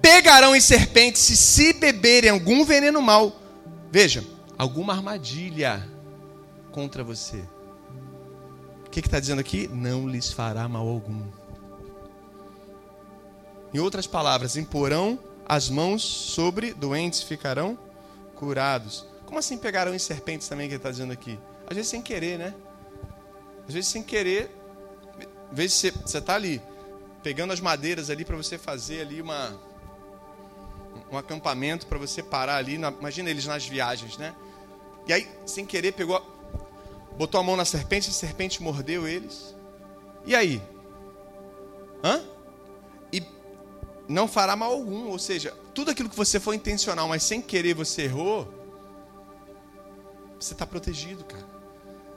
pegarão 0.00 0.56
em 0.56 0.60
serpentes, 0.60 1.28
e 1.28 1.36
se 1.36 1.74
beberem 1.74 2.30
algum 2.30 2.64
veneno 2.64 3.02
mal. 3.02 3.38
Veja, 3.90 4.24
alguma 4.56 4.94
armadilha 4.94 5.86
contra 6.72 7.04
você. 7.04 7.44
O 8.86 8.90
que 8.90 9.00
está 9.00 9.20
dizendo 9.20 9.40
aqui? 9.40 9.68
Não 9.68 10.08
lhes 10.08 10.32
fará 10.32 10.66
mal 10.66 10.88
algum. 10.88 11.22
Em 13.74 13.78
outras 13.78 14.06
palavras, 14.06 14.56
imporão 14.56 15.18
as 15.46 15.68
mãos 15.68 16.02
sobre 16.02 16.72
doentes, 16.72 17.22
ficarão 17.22 17.78
curados. 18.36 19.06
Como 19.24 19.38
assim 19.38 19.58
pegarão 19.58 19.94
em 19.94 19.98
serpentes 19.98 20.48
também 20.48 20.68
que 20.68 20.74
ele 20.74 20.78
está 20.78 20.90
dizendo 20.90 21.12
aqui? 21.12 21.38
Às 21.66 21.74
vezes 21.74 21.90
sem 21.90 22.00
querer, 22.00 22.38
né? 22.38 22.54
Às 23.66 23.74
vezes 23.74 23.90
sem 23.90 24.02
querer, 24.02 24.50
às 25.50 25.56
vezes 25.56 25.92
você 26.04 26.18
está 26.18 26.34
ali, 26.34 26.62
pegando 27.22 27.52
as 27.52 27.60
madeiras 27.60 28.08
ali 28.08 28.24
para 28.24 28.36
você 28.36 28.56
fazer 28.56 29.00
ali 29.00 29.20
uma, 29.20 29.58
um 31.10 31.18
acampamento 31.18 31.86
para 31.86 31.98
você 31.98 32.22
parar 32.22 32.56
ali. 32.56 32.78
Na, 32.78 32.90
imagina 32.90 33.28
eles 33.28 33.46
nas 33.46 33.66
viagens, 33.66 34.16
né? 34.16 34.34
E 35.08 35.12
aí, 35.12 35.28
sem 35.44 35.66
querer, 35.66 35.92
pegou, 35.92 36.20
botou 37.16 37.40
a 37.40 37.42
mão 37.42 37.56
na 37.56 37.64
serpente, 37.64 38.10
a 38.10 38.12
serpente 38.12 38.62
mordeu 38.62 39.08
eles. 39.08 39.54
E 40.24 40.34
aí? 40.34 40.62
Hã? 42.04 42.22
Não 44.08 44.28
fará 44.28 44.54
mal 44.56 44.72
algum. 44.72 45.08
Ou 45.08 45.18
seja, 45.18 45.52
tudo 45.74 45.90
aquilo 45.90 46.08
que 46.08 46.16
você 46.16 46.38
foi 46.40 46.56
intencional, 46.56 47.08
mas 47.08 47.22
sem 47.22 47.40
querer 47.40 47.74
você 47.74 48.02
errou, 48.02 48.52
você 50.38 50.52
está 50.52 50.66
protegido, 50.66 51.24
cara. 51.24 51.44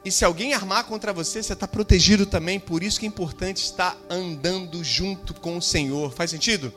E 0.03 0.11
se 0.11 0.23
alguém 0.23 0.53
armar 0.53 0.85
contra 0.85 1.11
você, 1.11 1.43
você 1.43 1.53
está 1.53 1.67
protegido 1.67 2.25
também. 2.25 2.59
Por 2.59 2.83
isso 2.83 2.99
que 2.99 3.05
é 3.05 3.09
importante 3.09 3.57
estar 3.57 3.97
andando 4.09 4.83
junto 4.83 5.33
com 5.33 5.57
o 5.57 5.61
Senhor. 5.61 6.11
Faz 6.13 6.31
sentido? 6.31 6.73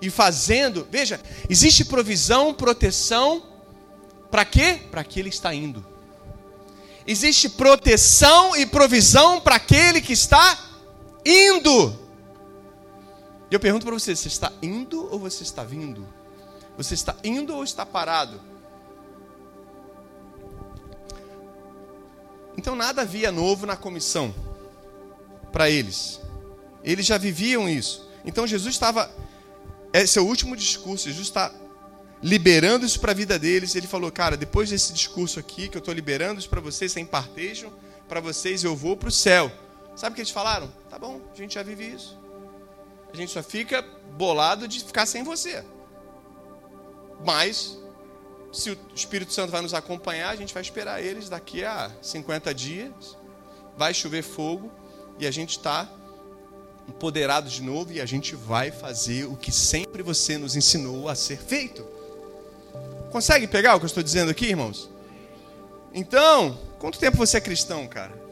E 0.00 0.10
fazendo, 0.10 0.86
veja, 0.90 1.20
existe 1.48 1.84
provisão, 1.84 2.54
proteção 2.54 3.42
para 4.30 4.44
quê? 4.44 4.80
Para 4.90 5.02
aquele 5.02 5.30
que 5.30 5.36
está 5.36 5.54
indo. 5.54 5.84
Existe 7.06 7.48
proteção 7.48 8.56
e 8.56 8.64
provisão 8.66 9.40
para 9.40 9.56
aquele 9.56 10.00
que 10.00 10.12
está 10.12 10.58
indo. 11.24 12.03
E 13.54 13.56
eu 13.56 13.60
pergunto 13.60 13.86
para 13.86 13.94
você: 13.94 14.16
você 14.16 14.26
está 14.26 14.52
indo 14.60 15.08
ou 15.12 15.16
você 15.16 15.44
está 15.44 15.62
vindo? 15.62 16.04
Você 16.76 16.94
está 16.94 17.14
indo 17.22 17.54
ou 17.54 17.62
está 17.62 17.86
parado? 17.86 18.40
Então 22.58 22.74
nada 22.74 23.02
havia 23.02 23.30
novo 23.30 23.64
na 23.64 23.76
comissão 23.76 24.34
para 25.52 25.70
eles. 25.70 26.20
Eles 26.82 27.06
já 27.06 27.16
viviam 27.16 27.68
isso. 27.68 28.10
Então 28.24 28.44
Jesus 28.44 28.74
estava. 28.74 29.08
Esse 29.92 30.18
é 30.18 30.20
o 30.20 30.26
último 30.26 30.56
discurso. 30.56 31.04
Jesus 31.08 31.28
está 31.28 31.54
liberando 32.20 32.84
isso 32.84 32.98
para 32.98 33.12
a 33.12 33.14
vida 33.14 33.38
deles. 33.38 33.76
Ele 33.76 33.86
falou, 33.86 34.10
cara, 34.10 34.36
depois 34.36 34.70
desse 34.70 34.92
discurso 34.92 35.38
aqui, 35.38 35.68
que 35.68 35.76
eu 35.76 35.78
estou 35.78 35.94
liberando 35.94 36.40
isso 36.40 36.50
para 36.50 36.60
vocês, 36.60 36.90
sem 36.90 37.06
partejo, 37.06 37.72
para 38.08 38.18
vocês 38.18 38.64
eu 38.64 38.74
vou 38.74 38.96
para 38.96 39.10
o 39.10 39.12
céu. 39.12 39.48
Sabe 39.94 40.14
o 40.14 40.16
que 40.16 40.22
eles 40.22 40.32
falaram? 40.32 40.68
Tá 40.90 40.98
bom, 40.98 41.20
a 41.32 41.36
gente 41.36 41.54
já 41.54 41.62
vive 41.62 41.86
isso. 41.86 42.23
A 43.14 43.16
gente 43.16 43.30
só 43.30 43.44
fica 43.44 43.80
bolado 44.16 44.66
de 44.66 44.82
ficar 44.82 45.06
sem 45.06 45.22
você. 45.22 45.64
Mas, 47.24 47.78
se 48.52 48.72
o 48.72 48.78
Espírito 48.92 49.32
Santo 49.32 49.52
vai 49.52 49.62
nos 49.62 49.72
acompanhar, 49.72 50.30
a 50.30 50.36
gente 50.36 50.52
vai 50.52 50.60
esperar 50.60 51.00
eles 51.00 51.28
daqui 51.28 51.64
a 51.64 51.92
50 52.02 52.52
dias. 52.52 53.16
Vai 53.76 53.94
chover 53.94 54.22
fogo 54.22 54.68
e 55.16 55.28
a 55.28 55.30
gente 55.30 55.50
está 55.50 55.88
empoderado 56.88 57.48
de 57.48 57.62
novo 57.62 57.92
e 57.92 58.00
a 58.00 58.04
gente 58.04 58.34
vai 58.34 58.72
fazer 58.72 59.26
o 59.26 59.36
que 59.36 59.52
sempre 59.52 60.02
você 60.02 60.36
nos 60.36 60.56
ensinou 60.56 61.08
a 61.08 61.14
ser 61.14 61.38
feito. 61.38 61.86
Consegue 63.12 63.46
pegar 63.46 63.76
o 63.76 63.78
que 63.78 63.84
eu 63.84 63.86
estou 63.86 64.02
dizendo 64.02 64.32
aqui, 64.32 64.46
irmãos? 64.46 64.90
Então, 65.92 66.58
quanto 66.80 66.98
tempo 66.98 67.16
você 67.16 67.36
é 67.36 67.40
cristão, 67.40 67.86
cara? 67.86 68.23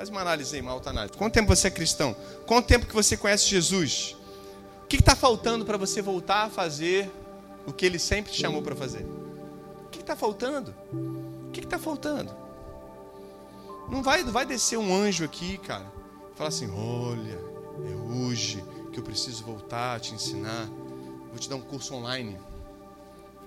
Faz 0.00 0.08
uma 0.08 0.22
análise 0.22 0.56
aí, 0.56 0.62
uma 0.62 0.72
alta 0.72 0.88
análise. 0.88 1.12
Quanto 1.14 1.34
tempo 1.34 1.54
você 1.54 1.68
é 1.68 1.70
cristão? 1.70 2.16
Quanto 2.46 2.66
tempo 2.66 2.86
que 2.86 2.94
você 2.94 3.18
conhece 3.18 3.46
Jesus? 3.46 4.16
O 4.82 4.86
que 4.86 4.96
está 4.96 5.14
faltando 5.14 5.62
para 5.62 5.76
você 5.76 6.00
voltar 6.00 6.44
a 6.44 6.48
fazer 6.48 7.10
o 7.66 7.72
que 7.74 7.84
Ele 7.84 7.98
sempre 7.98 8.32
te 8.32 8.40
chamou 8.40 8.62
para 8.62 8.74
fazer? 8.74 9.04
O 9.84 9.90
que 9.90 10.00
está 10.00 10.16
faltando? 10.16 10.74
O 10.90 11.50
que 11.52 11.60
está 11.60 11.78
faltando? 11.78 12.34
Não 13.90 14.02
vai, 14.02 14.22
não 14.22 14.32
vai 14.32 14.46
descer 14.46 14.78
um 14.78 14.90
anjo 14.90 15.22
aqui, 15.22 15.58
cara. 15.58 15.84
Falar 16.34 16.48
assim: 16.48 16.70
olha, 16.70 17.38
é 17.86 18.14
hoje 18.14 18.64
que 18.94 18.98
eu 18.98 19.04
preciso 19.04 19.44
voltar 19.44 19.96
a 19.96 20.00
te 20.00 20.14
ensinar. 20.14 20.66
Vou 21.28 21.38
te 21.38 21.46
dar 21.46 21.56
um 21.56 21.60
curso 21.60 21.94
online 21.94 22.38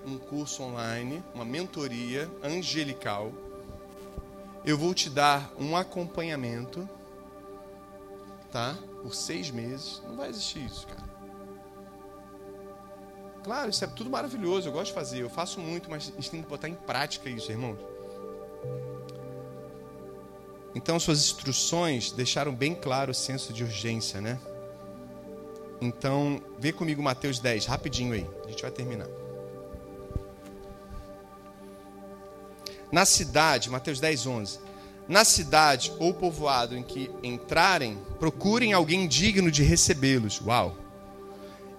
um 0.05 0.17
curso 0.17 0.63
online, 0.63 1.23
uma 1.33 1.45
mentoria 1.45 2.29
angelical. 2.43 3.31
Eu 4.65 4.77
vou 4.77 4.93
te 4.93 5.09
dar 5.09 5.51
um 5.59 5.75
acompanhamento, 5.75 6.87
tá? 8.51 8.77
Por 9.01 9.13
seis 9.13 9.51
meses. 9.51 10.01
Não 10.07 10.15
vai 10.15 10.29
existir 10.29 10.65
isso, 10.65 10.87
cara. 10.87 11.03
Claro, 13.43 13.69
isso 13.69 13.83
é 13.83 13.87
tudo 13.87 14.09
maravilhoso. 14.09 14.69
Eu 14.69 14.71
gosto 14.71 14.87
de 14.87 14.93
fazer. 14.93 15.21
Eu 15.21 15.29
faço 15.29 15.59
muito, 15.59 15.89
mas 15.89 16.09
a 16.09 16.15
gente 16.15 16.31
tem 16.31 16.41
que 16.41 16.47
botar 16.47 16.69
em 16.69 16.75
prática 16.75 17.29
isso, 17.29 17.51
irmãos. 17.51 17.77
Então, 20.73 20.99
suas 20.99 21.19
instruções 21.19 22.11
deixaram 22.11 22.55
bem 22.55 22.73
claro 22.73 23.11
o 23.11 23.13
senso 23.13 23.51
de 23.51 23.63
urgência, 23.63 24.21
né? 24.21 24.39
Então, 25.81 26.41
vê 26.57 26.71
comigo 26.71 27.03
Mateus 27.03 27.39
10, 27.39 27.65
rapidinho 27.65 28.13
aí. 28.13 28.27
A 28.45 28.49
gente 28.49 28.61
vai 28.61 28.71
terminar. 28.71 29.07
Na 32.93 33.05
cidade, 33.05 33.71
Mateus 33.71 33.99
10, 33.99 34.27
11. 34.27 34.59
na 35.07 35.25
cidade 35.25 35.91
ou 35.97 36.13
povoado 36.13 36.77
em 36.77 36.83
que 36.83 37.09
entrarem, 37.23 37.97
procurem 38.19 38.71
alguém 38.71 39.07
digno 39.07 39.49
de 39.49 39.63
recebê-los. 39.63 40.39
Uau! 40.39 40.77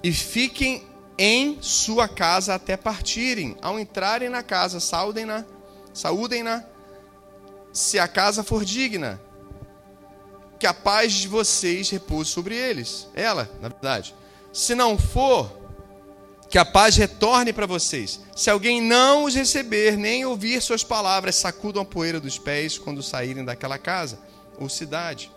E 0.03 0.13
fiquem 0.13 0.83
em 1.17 1.57
sua 1.63 2.09
casa 2.09 2.57
até 2.57 2.77
partirem. 2.77 3.57
Ao 3.63 3.79
entrarem 3.79 4.29
na 4.29 4.43
casa, 4.43 4.81
saudem-na, 4.81 5.47
saúdem-na, 5.93 6.65
se 7.73 7.97
a 7.97 8.09
casa 8.09 8.43
for 8.43 8.65
digna. 8.65 9.21
Que 10.59 10.67
a 10.67 10.75
paz 10.75 11.13
de 11.13 11.29
vocês 11.29 11.91
repouse 11.91 12.29
sobre 12.29 12.57
eles. 12.57 13.07
Ela, 13.15 13.49
na 13.63 13.69
verdade. 13.69 14.17
Se 14.53 14.75
não 14.75 14.99
for, 14.99 15.64
que 16.49 16.59
a 16.59 16.65
paz 16.65 16.97
retorne 16.97 17.53
para 17.53 17.67
vocês. 17.67 18.21
Se 18.35 18.51
alguém 18.51 18.81
não 18.81 19.25
os 19.25 19.35
receber, 19.35 19.97
nem 19.97 20.25
ouvir 20.25 20.61
suas 20.61 20.85
palavras, 20.85 21.35
sacudam 21.37 21.83
a 21.83 21.87
poeira 21.87 22.21
dos 22.21 22.39
pés 22.39 22.79
quando 22.79 23.03
saírem 23.03 23.45
daquela 23.45 23.79
casa 23.79 24.19
ou 24.59 24.69
cidade. 24.69 25.31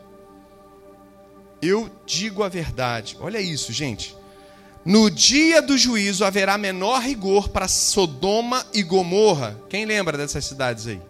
Eu 1.62 1.89
digo 2.05 2.43
a 2.43 2.49
verdade. 2.49 3.18
Olha 3.20 3.39
isso, 3.39 3.74
gente. 3.74 4.16
No 4.86 5.10
dia 5.10 5.62
do 5.62 5.78
juízo 5.78 6.24
haverá 6.24 6.58
menor 6.58 7.01
rigor 7.01 7.49
para 7.49 7.68
Sodoma 7.68 8.66
e 8.74 8.84
Gomorra. 8.84 9.60
Quem 9.70 9.86
lembra 9.86 10.18
dessas 10.18 10.45
cidades 10.45 10.88
aí? 10.88 11.01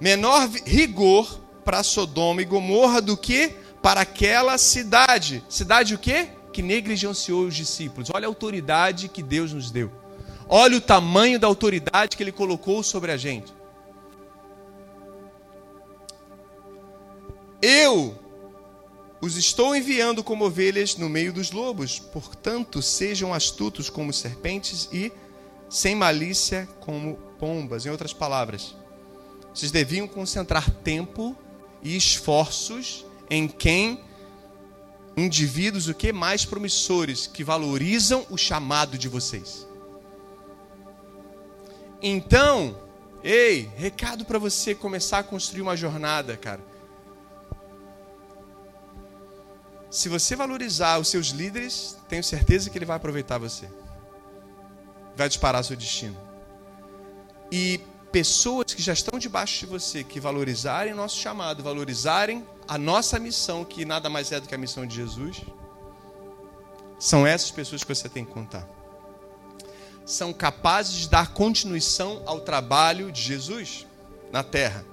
Menor 0.00 0.48
rigor 0.64 1.40
para 1.64 1.82
Sodoma 1.82 2.42
e 2.42 2.44
Gomorra 2.44 3.00
do 3.00 3.16
que 3.16 3.54
para 3.80 4.02
aquela 4.02 4.58
cidade. 4.58 5.42
Cidade 5.48 5.94
o 5.94 5.98
quê? 5.98 6.28
Que 6.52 6.62
negligenciou 6.62 7.46
os 7.46 7.54
discípulos. 7.54 8.10
Olha 8.12 8.26
a 8.26 8.28
autoridade 8.28 9.08
que 9.08 9.22
Deus 9.22 9.52
nos 9.52 9.70
deu. 9.70 9.90
Olha 10.48 10.76
o 10.76 10.80
tamanho 10.80 11.38
da 11.38 11.46
autoridade 11.46 12.16
que 12.16 12.22
Ele 12.22 12.32
colocou 12.32 12.82
sobre 12.82 13.10
a 13.10 13.16
gente. 13.16 13.52
Eu 17.60 18.18
os 19.20 19.36
estou 19.36 19.74
enviando 19.74 20.24
como 20.24 20.44
ovelhas 20.44 20.96
no 20.96 21.08
meio 21.08 21.32
dos 21.32 21.52
lobos, 21.52 22.00
portanto, 22.00 22.82
sejam 22.82 23.32
astutos 23.32 23.88
como 23.88 24.12
serpentes 24.12 24.88
e 24.92 25.12
sem 25.68 25.94
malícia 25.94 26.68
como 26.80 27.14
pombas. 27.38 27.86
Em 27.86 27.90
outras 27.90 28.12
palavras, 28.12 28.74
vocês 29.54 29.70
deviam 29.70 30.08
concentrar 30.08 30.68
tempo 30.68 31.36
e 31.82 31.96
esforços 31.96 33.06
em 33.30 33.46
quem 33.46 34.00
indivíduos 35.16 35.88
o 35.88 35.94
que 35.94 36.12
mais 36.12 36.44
promissores 36.44 37.26
que 37.26 37.44
valorizam 37.44 38.26
o 38.30 38.36
chamado 38.36 38.96
de 38.96 39.08
vocês. 39.08 39.66
Então, 42.02 42.78
ei, 43.22 43.70
recado 43.76 44.24
para 44.24 44.38
você 44.38 44.74
começar 44.74 45.18
a 45.18 45.22
construir 45.22 45.62
uma 45.62 45.76
jornada, 45.76 46.36
cara. 46.36 46.60
Se 49.90 50.08
você 50.08 50.34
valorizar 50.34 50.98
os 50.98 51.08
seus 51.08 51.28
líderes, 51.28 51.98
tenho 52.08 52.24
certeza 52.24 52.70
que 52.70 52.78
ele 52.78 52.86
vai 52.86 52.96
aproveitar 52.96 53.36
você. 53.38 53.68
Vai 55.14 55.28
disparar 55.28 55.62
seu 55.62 55.76
destino. 55.76 56.16
E 57.52 57.78
pessoas 58.10 58.72
que 58.72 58.82
já 58.82 58.94
estão 58.94 59.18
debaixo 59.18 59.60
de 59.60 59.66
você, 59.66 60.02
que 60.02 60.18
valorizarem 60.18 60.94
nosso 60.94 61.18
chamado, 61.18 61.62
valorizarem 61.62 62.46
a 62.72 62.78
nossa 62.78 63.18
missão, 63.18 63.66
que 63.66 63.84
nada 63.84 64.08
mais 64.08 64.32
é 64.32 64.40
do 64.40 64.48
que 64.48 64.54
a 64.54 64.58
missão 64.58 64.86
de 64.86 64.94
Jesus, 64.94 65.42
são 66.98 67.26
essas 67.26 67.50
pessoas 67.50 67.84
que 67.84 67.94
você 67.94 68.08
tem 68.08 68.24
que 68.24 68.32
contar. 68.32 68.66
São 70.06 70.32
capazes 70.32 70.94
de 70.94 71.10
dar 71.10 71.34
continuação 71.34 72.22
ao 72.24 72.40
trabalho 72.40 73.12
de 73.12 73.20
Jesus 73.20 73.86
na 74.32 74.42
terra. 74.42 74.86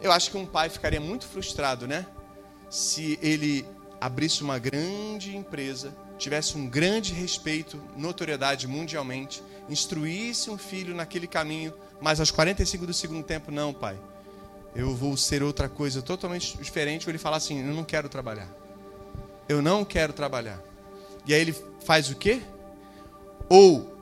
Eu 0.00 0.10
acho 0.10 0.32
que 0.32 0.36
um 0.36 0.44
pai 0.44 0.68
ficaria 0.68 1.00
muito 1.00 1.28
frustrado, 1.28 1.86
né? 1.86 2.04
Se 2.68 3.20
ele 3.22 3.64
abrisse 4.00 4.42
uma 4.42 4.58
grande 4.58 5.36
empresa, 5.36 5.94
tivesse 6.18 6.58
um 6.58 6.68
grande 6.68 7.12
respeito, 7.12 7.80
notoriedade 7.96 8.66
mundialmente, 8.66 9.44
instruísse 9.68 10.50
um 10.50 10.58
filho 10.58 10.92
naquele 10.92 11.28
caminho, 11.28 11.72
mas 12.00 12.18
aos 12.18 12.32
45 12.32 12.84
do 12.84 12.92
segundo 12.92 13.22
tempo, 13.22 13.52
não, 13.52 13.72
pai. 13.72 13.96
Eu 14.74 14.94
vou 14.94 15.16
ser 15.16 15.42
outra 15.42 15.68
coisa 15.68 16.00
totalmente 16.00 16.56
diferente. 16.56 17.06
Ou 17.06 17.10
ele 17.10 17.18
fala 17.18 17.36
assim: 17.36 17.66
Eu 17.66 17.74
não 17.74 17.84
quero 17.84 18.08
trabalhar. 18.08 18.48
Eu 19.48 19.60
não 19.60 19.84
quero 19.84 20.12
trabalhar. 20.12 20.60
E 21.26 21.34
aí 21.34 21.40
ele 21.40 21.54
faz 21.84 22.10
o 22.10 22.16
quê? 22.16 22.42
Ou 23.48 23.96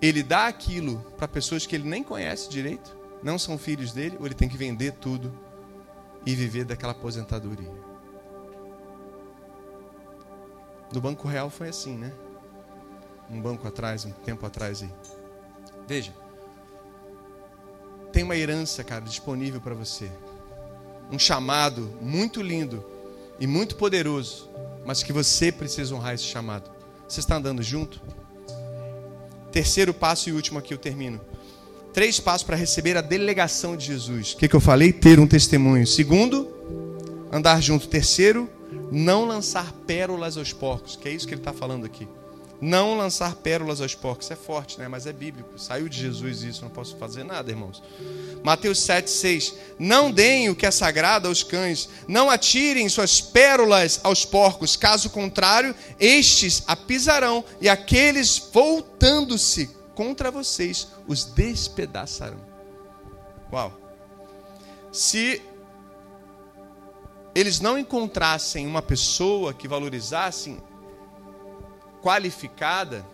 ele 0.00 0.22
dá 0.22 0.46
aquilo 0.46 0.98
para 1.16 1.26
pessoas 1.26 1.66
que 1.66 1.74
ele 1.74 1.88
nem 1.88 2.02
conhece 2.02 2.50
direito, 2.50 2.96
não 3.22 3.38
são 3.38 3.56
filhos 3.56 3.92
dele, 3.92 4.16
ou 4.20 4.26
ele 4.26 4.34
tem 4.34 4.48
que 4.48 4.56
vender 4.56 4.92
tudo 4.92 5.32
e 6.24 6.34
viver 6.34 6.64
daquela 6.64 6.92
aposentadoria. 6.92 7.72
No 10.92 11.00
Banco 11.00 11.26
Real 11.26 11.48
foi 11.50 11.68
assim, 11.68 11.96
né? 11.96 12.12
um 13.30 13.40
banco 13.40 13.66
atrás, 13.66 14.04
um 14.04 14.12
tempo 14.12 14.44
atrás 14.46 14.82
aí. 14.82 14.92
Veja, 15.86 16.12
tem 18.12 18.22
uma 18.22 18.36
herança, 18.36 18.82
cara, 18.82 19.04
disponível 19.04 19.60
para 19.60 19.74
você. 19.74 20.10
Um 21.10 21.18
chamado 21.18 21.90
muito 22.00 22.42
lindo 22.42 22.84
e 23.38 23.46
muito 23.46 23.76
poderoso, 23.76 24.48
mas 24.84 25.02
que 25.02 25.12
você 25.12 25.52
precisa 25.52 25.94
honrar 25.94 26.14
esse 26.14 26.24
chamado. 26.24 26.70
Você 27.08 27.20
está 27.20 27.36
andando 27.36 27.62
junto? 27.62 28.00
Terceiro 29.52 29.94
passo 29.94 30.28
e 30.28 30.32
último 30.32 30.58
aqui 30.58 30.74
eu 30.74 30.78
termino. 30.78 31.20
Três 31.92 32.20
passos 32.20 32.42
para 32.42 32.56
receber 32.56 32.96
a 32.96 33.00
delegação 33.00 33.76
de 33.76 33.86
Jesus. 33.86 34.32
O 34.32 34.36
que, 34.36 34.48
que 34.48 34.56
eu 34.56 34.60
falei? 34.60 34.92
Ter 34.92 35.18
um 35.18 35.26
testemunho. 35.26 35.86
Segundo, 35.86 36.52
andar 37.32 37.62
junto. 37.62 37.88
Terceiro, 37.88 38.50
não 38.92 39.24
lançar 39.24 39.72
pérolas 39.86 40.36
aos 40.36 40.52
porcos, 40.52 40.96
que 40.96 41.08
é 41.08 41.12
isso 41.12 41.26
que 41.26 41.32
ele 41.32 41.40
está 41.40 41.52
falando 41.52 41.86
aqui. 41.86 42.06
Não 42.60 42.96
lançar 42.96 43.34
pérolas 43.36 43.80
aos 43.80 43.94
porcos. 43.94 44.30
É 44.30 44.36
forte, 44.36 44.78
né? 44.78 44.88
Mas 44.88 45.06
é 45.06 45.12
bíblico. 45.12 45.58
Saiu 45.58 45.88
de 45.88 45.98
Jesus 45.98 46.42
isso. 46.42 46.62
Não 46.62 46.70
posso 46.70 46.96
fazer 46.96 47.24
nada, 47.24 47.50
irmãos. 47.50 47.82
Mateus 48.42 48.80
7, 48.80 49.10
6. 49.10 49.54
Não 49.78 50.10
deem 50.10 50.48
o 50.48 50.56
que 50.56 50.66
é 50.66 50.70
sagrado 50.70 51.28
aos 51.28 51.42
cães. 51.42 51.88
Não 52.08 52.30
atirem 52.30 52.88
suas 52.88 53.20
pérolas 53.20 54.00
aos 54.02 54.24
porcos. 54.24 54.76
Caso 54.76 55.10
contrário, 55.10 55.74
estes 56.00 56.62
a 56.66 56.74
pisarão. 56.74 57.44
E 57.60 57.68
aqueles, 57.68 58.38
voltando-se 58.52 59.70
contra 59.94 60.30
vocês, 60.30 60.88
os 61.06 61.24
despedaçarão. 61.24 62.40
Uau. 63.52 63.72
Se 64.92 65.42
eles 67.34 67.60
não 67.60 67.78
encontrassem 67.78 68.66
uma 68.66 68.80
pessoa 68.80 69.52
que 69.52 69.68
valorizassem 69.68 70.58
qualificada, 72.06 73.04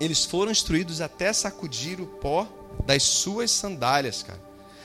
eles 0.00 0.24
foram 0.24 0.50
instruídos 0.50 1.00
até 1.00 1.32
sacudir 1.32 2.00
o 2.00 2.06
pó 2.06 2.48
das 2.84 3.04
suas 3.04 3.52
sandálias, 3.52 4.24
cara. 4.24 4.40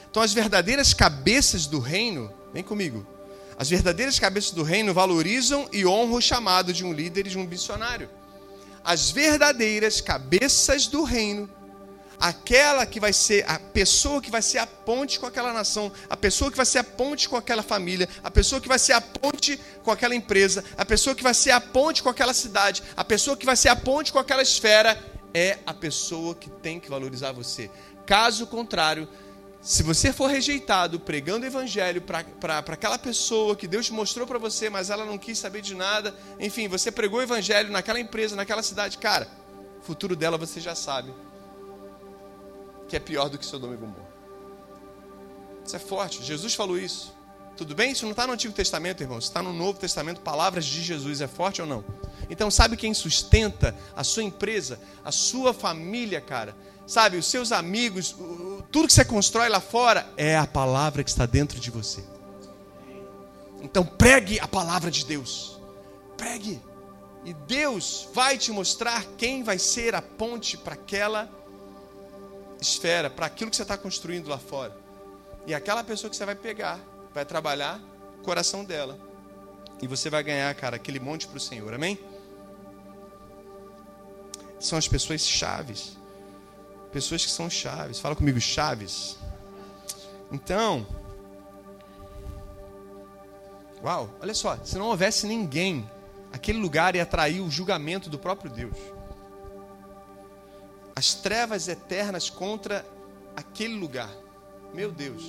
Então, 0.08 0.22
as 0.22 0.32
verdadeiras 0.32 0.94
cabeças 0.94 1.66
do 1.66 1.80
reino, 1.80 2.32
vem 2.54 2.62
comigo. 2.64 3.04
As 3.58 3.68
verdadeiras 3.68 4.20
cabeças 4.20 4.52
do 4.52 4.62
reino 4.62 4.94
valorizam 4.94 5.68
e 5.74 5.84
honram 5.84 6.14
o 6.14 6.22
chamado 6.22 6.72
de 6.72 6.86
um 6.86 6.94
líder 6.94 7.26
e 7.26 7.32
de 7.32 7.38
um 7.40 7.46
missionário. 7.46 8.08
As 8.84 9.10
verdadeiras 9.10 10.00
cabeças 10.00 10.86
do 10.86 11.04
reino 11.04 11.50
aquela 12.22 12.86
que 12.86 13.00
vai 13.00 13.12
ser 13.12 13.44
a 13.50 13.58
pessoa 13.58 14.22
que 14.22 14.30
vai 14.30 14.44
ser 14.44 14.60
a 14.60 14.68
ponte 14.68 15.20
com 15.20 15.26
aquela 15.26 15.52
nação, 15.52 15.92
a 16.08 16.16
pessoa 16.16 16.52
que 16.52 16.58
vai 16.58 16.66
ser 16.68 16.78
a 16.78 16.84
ponte 16.84 17.28
com 17.28 17.36
aquela 17.36 17.64
família, 17.64 18.08
a 18.24 18.30
pessoa 18.30 18.62
que 18.62 18.68
vai 18.68 18.78
ser 18.78 18.94
a 18.94 19.02
ponte 19.02 19.60
com 19.84 19.90
aquela 19.90 20.14
empresa, 20.14 20.64
a 20.78 20.86
pessoa 20.86 21.16
que 21.16 21.24
vai 21.24 21.34
ser 21.34 21.50
a 21.50 21.60
ponte 21.60 22.04
com 22.04 22.10
aquela 22.10 22.34
cidade, 22.34 22.84
a 22.96 23.04
pessoa 23.04 23.36
que 23.36 23.46
vai 23.46 23.56
ser 23.56 23.70
a 23.70 23.76
ponte 23.76 24.14
com 24.14 24.20
aquela 24.20 24.44
esfera, 24.44 24.96
é 25.34 25.58
a 25.66 25.74
pessoa 25.74 26.36
que 26.36 26.50
tem 26.50 26.80
que 26.80 26.90
valorizar 26.90 27.32
você. 27.32 27.72
Caso 28.06 28.46
contrário, 28.46 29.08
se 29.60 29.82
você 29.82 30.14
for 30.14 30.28
rejeitado 30.28 31.00
pregando 31.00 31.46
o 31.46 31.48
evangelho 31.48 32.02
para 32.02 32.60
aquela 32.68 33.00
pessoa 33.00 33.56
que 33.56 33.68
Deus 33.68 33.90
mostrou 33.90 34.28
para 34.28 34.38
você, 34.38 34.70
mas 34.70 34.92
ela 34.92 35.06
não 35.06 35.18
quis 35.18 35.40
saber 35.40 35.62
de 35.62 35.74
nada, 35.74 36.16
enfim, 36.40 36.68
você 36.68 36.92
pregou 36.92 37.20
o 37.20 37.24
evangelho 37.24 37.72
naquela 37.72 38.00
empresa, 38.00 38.36
naquela 38.36 38.62
cidade, 38.62 39.00
cara, 39.00 39.28
o 39.80 39.84
futuro 39.84 40.16
dela 40.16 40.38
você 40.38 40.60
já 40.60 40.76
sabe 40.76 41.12
que 42.92 42.98
é 42.98 43.00
pior 43.00 43.30
do 43.30 43.38
que 43.38 43.46
Sodoma 43.46 43.74
e 43.74 43.78
Gomorra. 43.78 44.12
Isso 45.66 45.78
é 45.78 45.80
forte. 45.80 46.22
Jesus 46.22 46.54
falou 46.54 46.78
isso. 46.78 47.16
Tudo 47.56 47.74
bem? 47.74 47.94
Isso 47.94 48.04
não 48.04 48.12
está 48.12 48.28
no 48.28 48.34
Antigo 48.34 48.54
Testamento, 48.54 49.02
irmãos. 49.02 49.24
Está 49.24 49.42
no 49.42 49.54
Novo 49.54 49.80
Testamento. 49.80 50.20
Palavras 50.20 50.66
de 50.66 50.84
Jesus. 50.84 51.22
É 51.22 51.28
forte 51.28 51.62
ou 51.62 51.68
não? 51.68 51.86
Então, 52.30 52.52
sabe 52.52 52.76
quem 52.76 52.94
sustenta 52.94 53.74
a 53.96 54.04
sua 54.04 54.24
empresa, 54.24 54.78
a 55.06 55.12
sua 55.12 55.54
família, 55.54 56.20
cara? 56.20 56.54
Sabe, 56.86 57.16
os 57.16 57.28
seus 57.28 57.54
amigos, 57.54 58.14
tudo 58.70 58.88
que 58.88 58.94
você 58.94 59.06
constrói 59.06 59.48
lá 59.48 59.62
fora 59.62 60.06
é 60.18 60.38
a 60.38 60.46
palavra 60.46 61.02
que 61.02 61.10
está 61.10 61.26
dentro 61.26 61.62
de 61.62 61.72
você. 61.72 62.04
Então, 63.62 63.86
pregue 63.86 64.38
a 64.42 64.48
palavra 64.50 64.92
de 64.92 65.06
Deus. 65.06 65.58
Pregue. 66.18 66.62
E 67.24 67.34
Deus 67.34 68.10
vai 68.14 68.38
te 68.38 68.52
mostrar 68.52 69.06
quem 69.18 69.44
vai 69.44 69.58
ser 69.58 69.96
a 69.96 70.02
ponte 70.02 70.58
para 70.58 70.74
aquela 70.74 71.41
esfera 72.62 73.10
para 73.10 73.26
aquilo 73.26 73.50
que 73.50 73.58
você 73.58 73.64
está 73.64 73.76
construindo 73.76 74.30
lá 74.30 74.38
fora. 74.38 74.78
E 75.48 75.54
aquela 75.54 75.84
pessoa 75.84 76.10
que 76.10 76.16
você 76.16 76.26
vai 76.26 76.36
pegar, 76.36 76.80
vai 77.14 77.26
trabalhar 77.26 77.82
o 78.20 78.24
coração 78.24 78.64
dela. 78.64 78.98
E 79.82 79.88
você 79.88 80.12
vai 80.12 80.22
ganhar, 80.22 80.54
cara, 80.54 80.76
aquele 80.76 81.00
monte 81.00 81.28
para 81.28 81.38
o 81.38 81.40
Senhor. 81.40 81.74
Amém? 81.74 81.98
São 84.60 84.78
as 84.78 84.88
pessoas 84.88 85.28
chaves. 85.28 85.98
Pessoas 86.92 87.26
que 87.26 87.32
são 87.32 87.50
chaves. 87.50 88.00
Fala 88.00 88.16
comigo, 88.16 88.40
chaves. 88.40 89.18
Então, 90.32 90.86
uau, 93.84 94.10
olha 94.22 94.36
só, 94.36 94.58
se 94.64 94.78
não 94.78 94.86
houvesse 94.86 95.26
ninguém, 95.26 95.90
aquele 96.32 96.60
lugar 96.60 96.96
ia 96.96 97.04
atrair 97.04 97.42
o 97.42 97.50
julgamento 97.50 98.08
do 98.08 98.20
próprio 98.20 98.52
Deus. 98.52 98.78
As 101.02 101.16
trevas 101.16 101.68
eternas 101.68 102.30
contra 102.30 102.86
aquele 103.36 103.74
lugar. 103.74 104.16
Meu 104.72 104.92
Deus. 104.92 105.24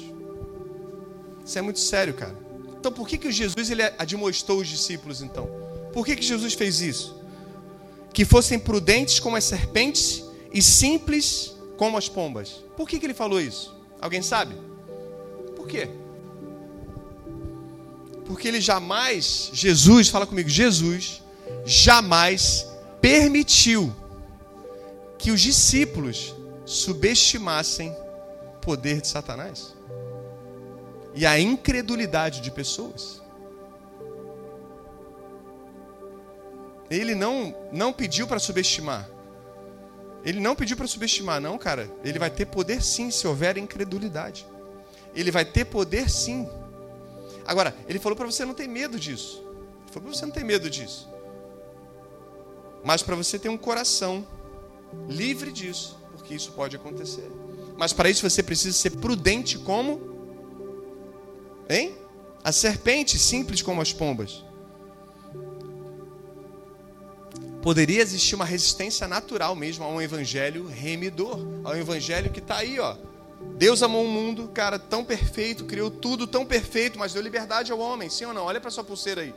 Isso 1.42 1.58
é 1.58 1.62
muito 1.62 1.80
sério, 1.80 2.12
cara. 2.12 2.36
Então, 2.78 2.92
por 2.92 3.08
que, 3.08 3.16
que 3.16 3.32
Jesus 3.32 3.70
ele 3.70 3.82
admoestou 3.82 4.60
os 4.60 4.68
discípulos, 4.68 5.22
então? 5.22 5.48
Por 5.90 6.04
que, 6.04 6.14
que 6.14 6.22
Jesus 6.22 6.52
fez 6.52 6.82
isso? 6.82 7.18
Que 8.12 8.22
fossem 8.22 8.58
prudentes 8.58 9.18
como 9.18 9.34
as 9.34 9.44
serpentes 9.44 10.22
e 10.52 10.60
simples 10.60 11.54
como 11.78 11.96
as 11.96 12.06
pombas. 12.06 12.62
Por 12.76 12.86
que, 12.86 12.98
que 12.98 13.06
ele 13.06 13.14
falou 13.14 13.40
isso? 13.40 13.74
Alguém 13.98 14.20
sabe? 14.20 14.54
Por 15.56 15.66
quê? 15.66 15.88
Porque 18.26 18.46
ele 18.46 18.60
jamais, 18.60 19.48
Jesus, 19.54 20.10
fala 20.10 20.26
comigo, 20.26 20.50
Jesus 20.50 21.22
jamais 21.64 22.66
permitiu 23.00 24.01
que 25.22 25.30
os 25.30 25.40
discípulos 25.40 26.34
subestimassem 26.66 27.92
o 28.56 28.58
poder 28.60 29.00
de 29.00 29.06
Satanás 29.06 29.72
e 31.14 31.24
a 31.24 31.38
incredulidade 31.38 32.40
de 32.40 32.50
pessoas. 32.50 33.22
Ele 36.90 37.14
não, 37.14 37.54
não 37.70 37.92
pediu 37.92 38.26
para 38.26 38.40
subestimar. 38.40 39.08
Ele 40.24 40.40
não 40.40 40.56
pediu 40.56 40.76
para 40.76 40.88
subestimar, 40.88 41.40
não, 41.40 41.56
cara. 41.56 41.88
Ele 42.02 42.18
vai 42.18 42.28
ter 42.28 42.46
poder 42.46 42.82
sim 42.82 43.08
se 43.12 43.24
houver 43.24 43.56
incredulidade. 43.56 44.44
Ele 45.14 45.30
vai 45.30 45.44
ter 45.44 45.66
poder 45.66 46.10
sim. 46.10 46.48
Agora, 47.46 47.76
ele 47.88 48.00
falou 48.00 48.16
para 48.16 48.26
você 48.26 48.44
não 48.44 48.54
ter 48.54 48.66
medo 48.66 48.98
disso. 48.98 49.38
Ele 49.38 49.92
falou 49.92 50.08
para 50.08 50.18
você 50.18 50.26
não 50.26 50.32
ter 50.32 50.44
medo 50.44 50.68
disso. 50.68 51.08
Mas 52.82 53.04
para 53.04 53.14
você 53.14 53.38
ter 53.38 53.48
um 53.48 53.56
coração 53.56 54.26
livre 55.08 55.52
disso, 55.52 55.98
porque 56.12 56.34
isso 56.34 56.52
pode 56.52 56.76
acontecer. 56.76 57.30
Mas 57.76 57.92
para 57.92 58.10
isso 58.10 58.28
você 58.28 58.42
precisa 58.42 58.76
ser 58.76 58.90
prudente 58.90 59.58
como 59.58 60.12
Hein? 61.68 61.96
A 62.44 62.52
serpente, 62.52 63.18
simples 63.18 63.62
como 63.62 63.80
as 63.80 63.92
pombas. 63.92 64.44
Poderia 67.62 68.02
existir 68.02 68.34
uma 68.34 68.44
resistência 68.44 69.06
natural 69.06 69.54
mesmo 69.54 69.84
a 69.84 69.88
um 69.88 70.02
evangelho 70.02 70.66
remidor, 70.66 71.38
ao 71.64 71.76
evangelho 71.76 72.30
que 72.30 72.40
está 72.40 72.56
aí, 72.56 72.78
ó. 72.80 72.96
Deus 73.56 73.82
amou 73.82 74.04
o 74.04 74.08
mundo, 74.08 74.48
cara, 74.48 74.78
tão 74.78 75.04
perfeito, 75.04 75.64
criou 75.64 75.90
tudo 75.90 76.26
tão 76.26 76.44
perfeito, 76.44 76.98
mas 76.98 77.12
deu 77.12 77.22
liberdade 77.22 77.72
ao 77.72 77.78
homem, 77.78 78.10
sim 78.10 78.24
ou 78.24 78.34
não? 78.34 78.44
Olha 78.44 78.60
para 78.60 78.70
sua 78.70 78.84
pulseira 78.84 79.22
aí. 79.22 79.34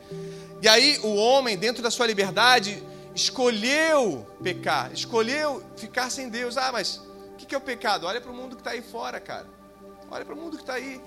E 0.62 0.68
aí 0.68 1.00
o 1.04 1.16
homem, 1.16 1.58
dentro 1.58 1.82
da 1.82 1.92
sua 1.92 2.08
liberdade, 2.08 2.84
escolheu 3.16 4.28
pecar, 4.44 4.94
escolheu 4.94 5.64
ficar 5.76 6.12
sem 6.12 6.30
Deus. 6.30 6.58
Ah, 6.58 6.72
mas 6.72 6.98
o 6.98 7.36
que, 7.38 7.46
que 7.46 7.56
é 7.56 7.58
o 7.58 7.62
pecado? 7.62 8.06
Olha 8.06 8.22
para 8.22 8.32
o 8.32 8.36
mundo 8.36 8.56
que 8.56 8.62
está 8.62 8.72
aí 8.72 8.82
fora, 8.82 9.20
cara. 9.20 9.48
Olha 10.12 10.24
para 10.24 10.36
o 10.36 10.38
mundo 10.38 10.58
que 10.58 10.64
está 10.64 10.74
aí 10.74 11.02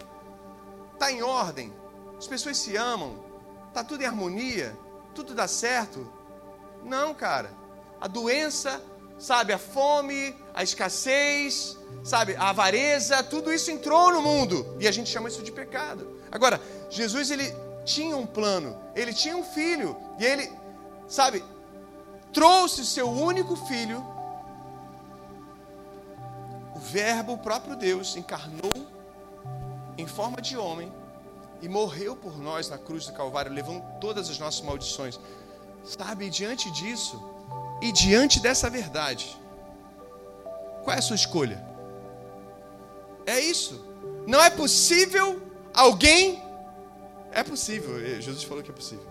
está 0.98 1.12
em 1.12 1.22
ordem, 1.22 1.72
as 2.18 2.26
pessoas 2.26 2.58
se 2.58 2.76
amam, 2.76 3.24
está 3.68 3.84
tudo 3.84 4.02
em 4.02 4.06
harmonia, 4.06 4.76
tudo 5.14 5.32
dá 5.32 5.46
certo. 5.46 6.12
Não, 6.84 7.14
cara. 7.14 7.52
A 8.00 8.08
doença, 8.08 8.82
sabe, 9.18 9.52
a 9.52 9.58
fome, 9.58 10.34
a 10.52 10.62
escassez, 10.64 11.76
sabe, 12.02 12.34
a 12.34 12.50
avareza, 12.50 13.22
tudo 13.22 13.52
isso 13.52 13.70
entrou 13.70 14.12
no 14.12 14.20
mundo 14.20 14.76
e 14.80 14.88
a 14.88 14.90
gente 14.90 15.08
chama 15.08 15.28
isso 15.28 15.42
de 15.42 15.52
pecado. 15.52 16.20
Agora, 16.30 16.60
Jesus 16.90 17.30
ele 17.30 17.54
tinha 17.84 18.16
um 18.16 18.26
plano, 18.26 18.76
ele 18.94 19.14
tinha 19.14 19.36
um 19.36 19.44
filho 19.44 19.96
e 20.18 20.24
ele, 20.24 20.52
sabe, 21.06 21.44
trouxe 22.32 22.84
seu 22.84 23.08
único 23.08 23.56
filho. 23.56 24.04
O 26.74 26.78
Verbo, 26.78 27.32
o 27.34 27.38
próprio 27.38 27.76
Deus, 27.76 28.16
encarnou 28.16 28.72
em 29.96 30.06
forma 30.06 30.40
de 30.40 30.56
homem 30.56 30.92
e 31.60 31.68
morreu 31.68 32.14
por 32.14 32.38
nós 32.38 32.68
na 32.68 32.78
cruz 32.78 33.06
do 33.06 33.12
Calvário, 33.12 33.52
levando 33.52 33.82
todas 34.00 34.30
as 34.30 34.38
nossas 34.38 34.60
maldições. 34.60 35.18
Sabe, 35.84 36.26
e 36.26 36.30
diante 36.30 36.70
disso, 36.70 37.22
e 37.80 37.90
diante 37.90 38.40
dessa 38.40 38.68
verdade, 38.70 39.36
qual 40.84 40.94
é 40.94 40.98
a 40.98 41.02
sua 41.02 41.16
escolha? 41.16 41.64
É 43.26 43.38
isso. 43.40 43.84
Não 44.26 44.42
é 44.42 44.50
possível 44.50 45.42
alguém. 45.74 46.42
É 47.32 47.42
possível, 47.42 47.98
Jesus 48.20 48.44
falou 48.44 48.62
que 48.62 48.70
é 48.70 48.74
possível. 48.74 49.06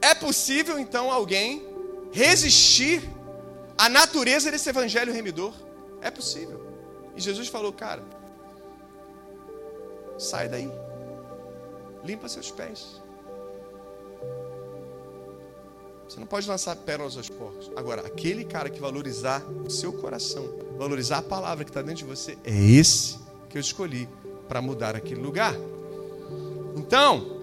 É 0.00 0.14
possível 0.14 0.78
então 0.78 1.10
alguém 1.10 1.75
resistir 2.12 3.02
à 3.76 3.88
natureza 3.88 4.50
desse 4.50 4.68
evangelho 4.68 5.12
remidor? 5.12 5.52
É 6.00 6.10
possível. 6.10 6.64
E 7.16 7.20
Jesus 7.20 7.48
falou, 7.48 7.72
cara, 7.72 8.02
Sai 10.18 10.48
daí. 10.48 10.70
Limpa 12.04 12.28
seus 12.28 12.50
pés. 12.50 13.02
Você 16.08 16.20
não 16.20 16.26
pode 16.26 16.48
lançar 16.48 16.76
pérolas 16.76 17.16
aos 17.16 17.28
porcos. 17.28 17.70
Agora, 17.76 18.06
aquele 18.06 18.44
cara 18.44 18.70
que 18.70 18.80
valorizar 18.80 19.42
o 19.64 19.68
seu 19.68 19.92
coração, 19.92 20.48
valorizar 20.78 21.18
a 21.18 21.22
palavra 21.22 21.64
que 21.64 21.70
está 21.70 21.82
dentro 21.82 21.98
de 21.98 22.04
você, 22.04 22.38
é 22.44 22.54
esse 22.54 23.18
que 23.50 23.58
eu 23.58 23.60
escolhi 23.60 24.08
para 24.48 24.62
mudar 24.62 24.94
aquele 24.94 25.20
lugar. 25.20 25.54
Então, 26.76 27.42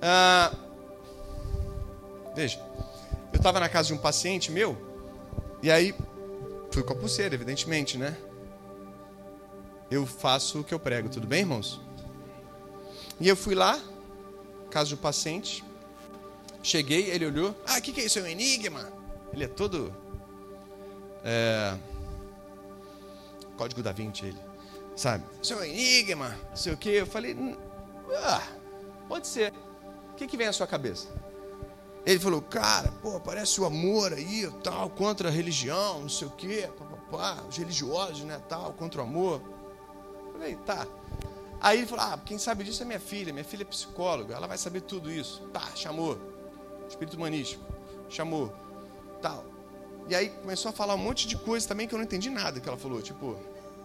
ah, 0.00 0.54
veja, 2.34 2.60
estava 3.40 3.58
na 3.58 3.68
casa 3.68 3.88
de 3.88 3.94
um 3.94 3.98
paciente 3.98 4.50
meu, 4.52 4.76
e 5.62 5.70
aí 5.70 5.94
fui 6.70 6.82
com 6.82 6.92
a 6.92 6.96
pulseira, 6.96 7.34
evidentemente, 7.34 7.98
né? 7.98 8.16
eu 9.90 10.06
faço 10.06 10.60
o 10.60 10.64
que 10.64 10.72
eu 10.72 10.78
prego, 10.78 11.08
tudo 11.08 11.26
bem, 11.26 11.40
irmãos? 11.40 11.80
E 13.18 13.28
eu 13.28 13.36
fui 13.36 13.54
lá, 13.54 13.78
caso 14.70 14.94
do 14.94 15.02
paciente, 15.02 15.64
cheguei, 16.62 17.10
ele 17.10 17.26
olhou, 17.26 17.54
ah, 17.66 17.78
o 17.78 17.82
que, 17.82 17.92
que 17.92 18.00
é 18.00 18.04
isso? 18.04 18.18
É 18.20 18.22
um 18.22 18.26
enigma? 18.26 18.88
Ele 19.32 19.44
é 19.44 19.48
todo. 19.48 19.92
É, 21.24 21.76
código 23.56 23.82
da 23.82 23.92
Vinci, 23.92 24.26
ele, 24.26 24.38
sabe? 24.96 25.24
Isso 25.42 25.52
é 25.52 25.56
um 25.56 25.64
enigma, 25.64 26.38
não 26.48 26.56
sei 26.56 26.72
o 26.72 26.76
que. 26.76 26.90
Eu 26.90 27.06
falei, 27.06 27.36
ah, 28.24 28.46
pode 29.08 29.26
ser. 29.26 29.52
O 30.12 30.14
que, 30.14 30.26
que 30.26 30.36
vem 30.36 30.46
à 30.46 30.52
sua 30.52 30.66
cabeça? 30.66 31.08
Ele 32.10 32.20
falou, 32.20 32.42
cara, 32.42 32.92
pô, 33.02 33.20
parece 33.20 33.60
o 33.60 33.64
amor 33.64 34.12
aí, 34.12 34.50
tal, 34.64 34.90
contra 34.90 35.28
a 35.28 35.30
religião, 35.30 36.00
não 36.00 36.08
sei 36.08 36.26
o 36.26 36.30
quê, 36.30 36.68
papapá, 36.76 37.42
os 37.48 37.56
religiosos, 37.56 38.22
né, 38.22 38.40
tal, 38.48 38.72
contra 38.72 39.00
o 39.00 39.04
amor. 39.04 39.40
Falei, 40.32 40.56
tá. 40.66 40.86
Aí 41.60 41.78
ele 41.78 41.86
falou: 41.86 42.04
Ah, 42.04 42.18
quem 42.24 42.38
sabe 42.38 42.64
disso 42.64 42.82
é 42.82 42.86
minha 42.86 42.98
filha. 42.98 43.32
Minha 43.32 43.44
filha 43.44 43.62
é 43.62 43.66
psicóloga, 43.66 44.34
ela 44.34 44.46
vai 44.46 44.56
saber 44.56 44.80
tudo 44.80 45.10
isso. 45.10 45.42
Tá, 45.52 45.68
chamou. 45.74 46.18
Espírito 46.88 47.16
humanístico. 47.16 47.62
Chamou. 48.08 48.52
Tal. 49.20 49.44
E 50.08 50.14
aí 50.14 50.30
começou 50.30 50.70
a 50.70 50.72
falar 50.72 50.94
um 50.94 50.98
monte 50.98 51.28
de 51.28 51.36
coisa 51.36 51.68
também 51.68 51.86
que 51.86 51.94
eu 51.94 51.98
não 51.98 52.04
entendi 52.04 52.30
nada 52.30 52.58
que 52.58 52.66
ela 52.68 52.78
falou. 52.78 53.02
Tipo, 53.02 53.36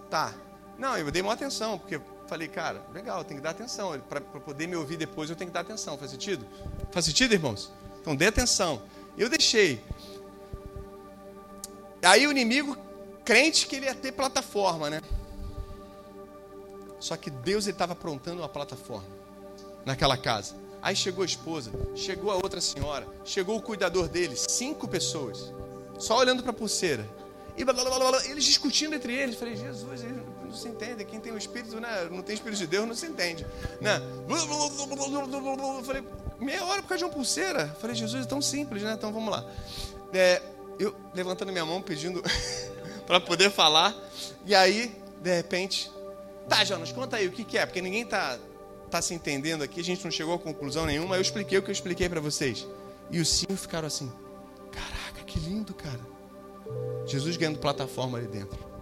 tá. 0.10 0.34
Não, 0.78 0.98
eu 0.98 1.12
dei 1.12 1.22
uma 1.22 1.34
atenção, 1.34 1.78
porque 1.78 2.02
falei, 2.28 2.48
cara, 2.48 2.86
legal, 2.94 3.24
tem 3.24 3.38
que 3.38 3.44
dar 3.44 3.52
atenção. 3.52 4.00
Para 4.00 4.22
poder 4.22 4.68
me 4.68 4.76
ouvir 4.76 4.98
depois, 4.98 5.30
eu 5.30 5.36
tenho 5.36 5.50
que 5.50 5.54
dar 5.54 5.62
atenção. 5.62 5.98
Faz 5.98 6.12
sentido? 6.12 6.46
Faz 6.92 7.06
sentido, 7.06 7.34
irmãos? 7.34 7.72
Então 8.06 8.16
dê 8.16 8.28
atenção. 8.28 8.84
Eu 9.18 9.28
deixei. 9.28 9.82
Aí 12.04 12.28
o 12.28 12.30
inimigo, 12.30 12.78
crente 13.26 13.66
que 13.66 13.78
ele 13.78 13.88
ia 13.88 13.96
ter 13.96 14.12
plataforma, 14.12 14.92
né? 14.92 15.02
Só 17.00 17.18
que 17.18 17.32
Deus 17.32 17.66
estava 17.66 17.94
aprontando 17.94 18.44
uma 18.44 18.48
plataforma 18.48 19.08
naquela 19.84 20.16
casa. 20.16 20.54
Aí 20.84 20.96
chegou 20.96 21.24
a 21.24 21.26
esposa, 21.26 21.72
chegou 21.96 22.30
a 22.30 22.36
outra 22.36 22.62
senhora, 22.62 23.08
chegou 23.24 23.58
o 23.58 23.62
cuidador 23.62 24.08
dele, 24.08 24.36
cinco 24.36 24.88
pessoas, 24.88 25.52
só 25.98 26.20
olhando 26.20 26.44
para 26.44 26.52
a 26.52 26.54
pulseira. 26.54 27.10
E 27.58 27.66
blá, 27.66 27.74
blá, 27.74 27.98
blá, 28.12 28.24
eles 28.28 28.44
discutindo 28.44 28.94
entre 28.94 29.16
eles. 29.16 29.36
Falei, 29.36 29.56
Jesus, 29.56 30.04
não 30.46 30.54
se 30.54 30.68
entendem. 30.68 31.06
Quem 31.06 31.20
tem 31.20 31.32
o 31.32 31.38
Espírito, 31.38 31.80
né, 31.80 32.08
não 32.12 32.22
tem 32.22 32.36
Espírito 32.36 32.60
de 32.60 32.68
Deus, 32.68 32.88
não 32.88 32.96
se 32.96 33.06
entende. 33.06 33.46
Né? 33.82 34.02
Falei, 35.84 36.04
meia 36.40 36.64
hora 36.66 36.82
por 36.82 36.90
causa 36.90 37.00
de 37.00 37.04
uma 37.06 37.14
pulseira. 37.14 37.76
Falei, 37.80 37.96
Jesus, 37.96 38.26
é 38.26 38.28
tão 38.28 38.42
simples, 38.42 38.84
né? 38.84 38.94
Então 38.94 39.12
vamos 39.12 39.32
lá. 39.32 39.46
É, 40.14 40.42
eu 40.80 40.96
levantando 41.14 41.52
minha 41.52 41.66
mão, 41.66 41.82
pedindo 41.82 42.24
para 43.06 43.20
poder 43.20 43.52
falar. 43.52 43.96
E 44.46 44.54
aí, 44.56 44.96
de 45.22 45.36
repente, 45.36 45.92
tá, 46.48 46.64
Jonas, 46.64 46.92
conta 46.92 47.18
aí 47.18 47.28
o 47.28 47.32
que, 47.32 47.44
que 47.44 47.58
é, 47.58 47.66
porque 47.66 47.82
ninguém 47.82 48.06
tá, 48.06 48.38
tá 48.90 49.02
se 49.02 49.14
entendendo 49.14 49.64
aqui, 49.64 49.80
a 49.80 49.84
gente 49.84 50.04
não 50.04 50.12
chegou 50.12 50.36
a 50.36 50.40
conclusão 50.40 50.86
nenhuma. 50.86 51.16
Eu 51.16 51.22
expliquei 51.22 51.58
o 51.58 51.64
que 51.64 51.70
eu 51.70 51.74
expliquei 51.74 52.08
para 52.08 52.20
vocês. 52.20 52.68
E 53.10 53.20
os 53.20 53.30
cinco 53.30 53.56
ficaram 53.56 53.88
assim: 53.88 54.12
caraca, 54.72 55.24
que 55.26 55.40
lindo, 55.40 55.74
cara. 55.74 56.16
Jesus 57.06 57.38
ganhando 57.38 57.60
plataforma 57.60 58.18
ali 58.18 58.28
dentro 58.28 58.75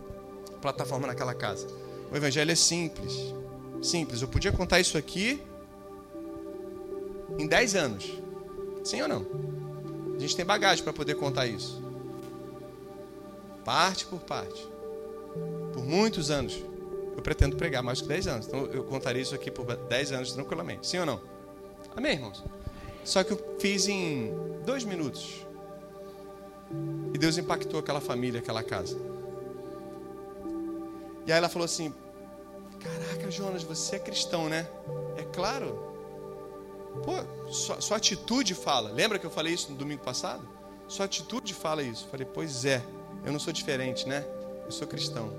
plataforma 0.64 1.06
naquela 1.06 1.34
casa. 1.34 1.68
O 2.10 2.16
evangelho 2.16 2.50
é 2.50 2.56
simples. 2.56 3.14
Simples. 3.82 4.22
Eu 4.22 4.30
podia 4.30 4.52
contar 4.52 4.80
isso 4.80 4.98
aqui 4.98 5.44
em 7.38 7.46
10 7.46 7.76
anos. 7.76 8.14
Sim 8.84 9.02
ou 9.02 9.08
não? 9.08 9.26
A 10.16 10.20
gente 10.20 10.36
tem 10.36 10.46
bagagem 10.46 10.84
para 10.84 10.94
poder 10.94 11.16
contar 11.16 11.46
isso. 11.48 11.84
Parte 13.66 14.06
por 14.06 14.22
parte. 14.22 14.66
Por 15.74 15.84
muitos 15.84 16.32
anos. 16.32 16.64
Eu 17.16 17.22
pretendo 17.22 17.58
pregar 17.58 17.84
mais 17.84 18.00
que 18.02 18.08
10 18.08 18.28
anos. 18.28 18.48
Então 18.48 18.66
eu 18.68 18.86
contaria 18.86 19.22
isso 19.22 19.36
aqui 19.36 19.52
por 19.52 19.66
10 19.66 20.12
anos 20.14 20.32
tranquilamente. 20.32 20.88
Sim 20.88 21.00
ou 21.00 21.06
não? 21.06 21.20
Amém, 21.96 22.14
irmãos? 22.14 22.44
Só 23.04 23.22
que 23.24 23.34
eu 23.34 23.56
fiz 23.60 23.88
em 23.90 24.34
dois 24.66 24.86
minutos. 24.86 25.46
E 27.14 27.18
Deus 27.18 27.38
impactou 27.38 27.80
aquela 27.82 28.00
família, 28.00 28.40
aquela 28.40 28.64
casa. 28.64 28.98
E 31.26 31.32
aí 31.32 31.38
ela 31.38 31.50
falou 31.50 31.66
assim: 31.66 31.94
Caraca, 32.80 33.32
Jonas, 33.32 33.64
você 33.64 33.96
é 33.96 34.00
cristão, 34.00 34.50
né? 34.50 34.68
É 35.18 35.24
claro. 35.24 35.92
Pô, 37.04 37.52
sua, 37.52 37.82
sua, 37.82 37.98
atitude 37.98 38.54
fala. 38.54 38.92
Lembra 38.92 39.18
que 39.18 39.26
eu 39.26 39.32
falei 39.32 39.54
isso 39.54 39.72
no 39.72 39.78
domingo 39.78 40.04
passado? 40.04 40.48
Sua 40.88 41.06
atitude 41.06 41.54
fala 41.54 41.82
isso. 41.82 42.08
falei, 42.12 42.28
pois 42.32 42.66
é, 42.66 42.84
eu 43.26 43.32
não 43.32 43.40
sou 43.40 43.52
diferente, 43.52 44.08
né? 44.08 44.26
Eu 44.66 44.72
sou 44.72 44.88
cristão. 44.88 45.34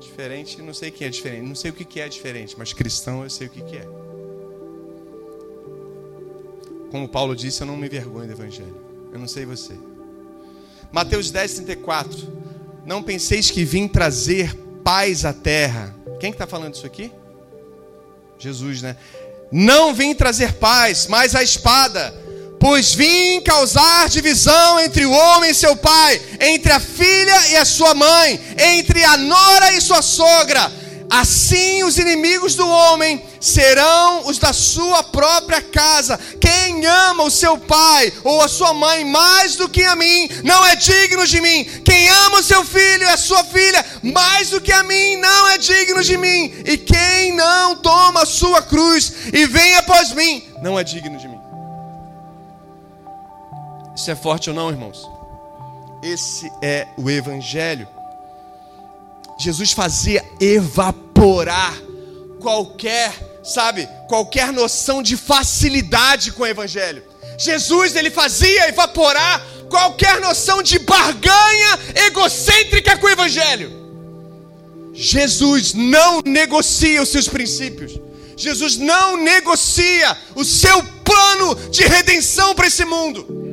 Diferente, 0.00 0.60
não 0.60 0.74
sei 0.74 0.90
quem 0.90 1.06
é 1.06 1.10
diferente. 1.10 1.46
Não 1.46 1.54
sei 1.54 1.70
o 1.70 1.74
que 1.74 2.00
é 2.00 2.08
diferente, 2.08 2.54
mas 2.58 2.72
cristão 2.72 3.22
eu 3.22 3.30
sei 3.30 3.46
o 3.46 3.50
que 3.50 3.76
é. 3.76 3.88
Como 6.90 7.08
Paulo 7.08 7.34
disse, 7.34 7.62
eu 7.62 7.66
não 7.66 7.76
me 7.76 7.88
vergonho 7.88 8.26
do 8.26 8.32
Evangelho. 8.32 8.76
Eu 9.12 9.18
não 9.18 9.26
sei 9.26 9.46
você. 9.46 9.74
Mateus 10.92 11.30
10, 11.30 11.54
34. 11.54 12.18
Não 12.86 13.02
penseis 13.02 13.50
que 13.50 13.64
vim 13.64 13.88
trazer 13.88 14.54
paz 14.82 15.24
à 15.24 15.32
terra. 15.32 15.94
Quem 16.20 16.30
está 16.30 16.32
que 16.32 16.36
tá 16.38 16.46
falando 16.46 16.74
isso 16.74 16.86
aqui? 16.86 17.10
Jesus, 18.38 18.82
né? 18.82 18.96
Não 19.50 19.94
vim 19.94 20.14
trazer 20.14 20.54
paz, 20.54 21.06
mas 21.06 21.34
a 21.34 21.42
espada. 21.42 22.14
Pois 22.60 22.94
vim 22.94 23.40
causar 23.42 24.08
divisão 24.08 24.80
entre 24.80 25.04
o 25.04 25.10
homem 25.10 25.50
e 25.50 25.54
seu 25.54 25.76
pai, 25.76 26.20
entre 26.40 26.72
a 26.72 26.80
filha 26.80 27.48
e 27.50 27.56
a 27.56 27.64
sua 27.64 27.94
mãe, 27.94 28.40
entre 28.58 29.04
a 29.04 29.16
nora 29.18 29.72
e 29.72 29.80
sua 29.80 30.00
sogra 30.00 30.72
Assim 31.10 31.84
os 31.84 31.98
inimigos 31.98 32.54
do 32.54 32.66
homem 32.66 33.22
serão 33.44 34.26
os 34.26 34.38
da 34.38 34.52
sua 34.52 35.02
própria 35.02 35.60
casa. 35.60 36.18
Quem 36.40 36.84
ama 36.86 37.24
o 37.24 37.30
seu 37.30 37.58
pai 37.58 38.12
ou 38.22 38.40
a 38.40 38.48
sua 38.48 38.72
mãe 38.72 39.04
mais 39.04 39.56
do 39.56 39.68
que 39.68 39.84
a 39.84 39.94
mim, 39.94 40.28
não 40.42 40.64
é 40.64 40.74
digno 40.74 41.26
de 41.26 41.40
mim. 41.40 41.64
Quem 41.84 42.08
ama 42.08 42.38
o 42.38 42.42
seu 42.42 42.64
filho 42.64 43.08
a 43.08 43.16
sua 43.16 43.44
filha 43.44 43.84
mais 44.02 44.50
do 44.50 44.60
que 44.60 44.72
a 44.72 44.82
mim, 44.82 45.16
não 45.16 45.48
é 45.48 45.58
digno 45.58 46.02
de 46.02 46.16
mim. 46.16 46.52
E 46.64 46.76
quem 46.76 47.32
não 47.32 47.76
toma 47.76 48.22
a 48.22 48.26
sua 48.26 48.62
cruz 48.62 49.12
e 49.32 49.46
vem 49.46 49.76
após 49.76 50.12
mim, 50.12 50.44
não 50.62 50.78
é 50.78 50.84
digno 50.84 51.18
de 51.18 51.28
mim. 51.28 51.40
Isso 53.94 54.10
é 54.10 54.16
forte 54.16 54.50
ou 54.50 54.56
não, 54.56 54.70
irmãos? 54.70 55.08
Esse 56.02 56.50
é 56.60 56.86
o 56.96 57.08
evangelho. 57.08 57.86
Jesus 59.38 59.72
fazia 59.72 60.24
evaporar 60.40 61.74
qualquer, 62.40 63.12
sabe, 63.44 63.88
qualquer 64.08 64.52
noção 64.52 65.02
de 65.02 65.16
facilidade 65.16 66.32
com 66.32 66.42
o 66.42 66.46
evangelho. 66.46 67.02
Jesus 67.38 67.94
ele 67.94 68.10
fazia 68.10 68.68
evaporar 68.68 69.44
qualquer 69.68 70.20
noção 70.20 70.62
de 70.62 70.78
barganha 70.78 71.78
egocêntrica 72.06 72.96
com 72.96 73.06
o 73.06 73.10
evangelho. 73.10 73.84
Jesus 74.92 75.74
não 75.74 76.22
negocia 76.24 77.02
os 77.02 77.08
seus 77.08 77.28
princípios. 77.28 78.00
Jesus 78.36 78.76
não 78.76 79.16
negocia 79.16 80.16
o 80.34 80.44
seu 80.44 80.82
plano 81.04 81.54
de 81.70 81.82
redenção 81.82 82.54
para 82.54 82.68
esse 82.68 82.84
mundo. 82.84 83.44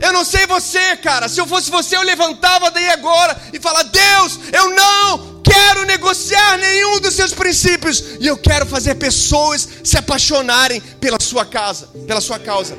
Eu 0.00 0.12
não 0.12 0.24
sei 0.24 0.46
você, 0.46 0.96
cara. 0.96 1.28
Se 1.28 1.40
eu 1.40 1.46
fosse 1.46 1.70
você, 1.70 1.96
eu 1.96 2.02
levantava 2.02 2.70
daí 2.70 2.88
agora 2.90 3.38
e 3.52 3.60
falava: 3.60 3.84
Deus, 3.84 4.40
eu 4.52 4.70
não 4.70 5.29
quero 5.42 5.84
negociar 5.84 6.58
nenhum 6.58 7.00
dos 7.00 7.14
seus 7.14 7.32
princípios 7.32 8.02
e 8.20 8.26
eu 8.26 8.36
quero 8.36 8.66
fazer 8.66 8.96
pessoas 8.96 9.68
se 9.84 9.96
apaixonarem 9.96 10.80
pela 11.00 11.18
sua 11.20 11.44
casa, 11.44 11.88
pela 12.06 12.20
sua 12.20 12.38
causa. 12.38 12.76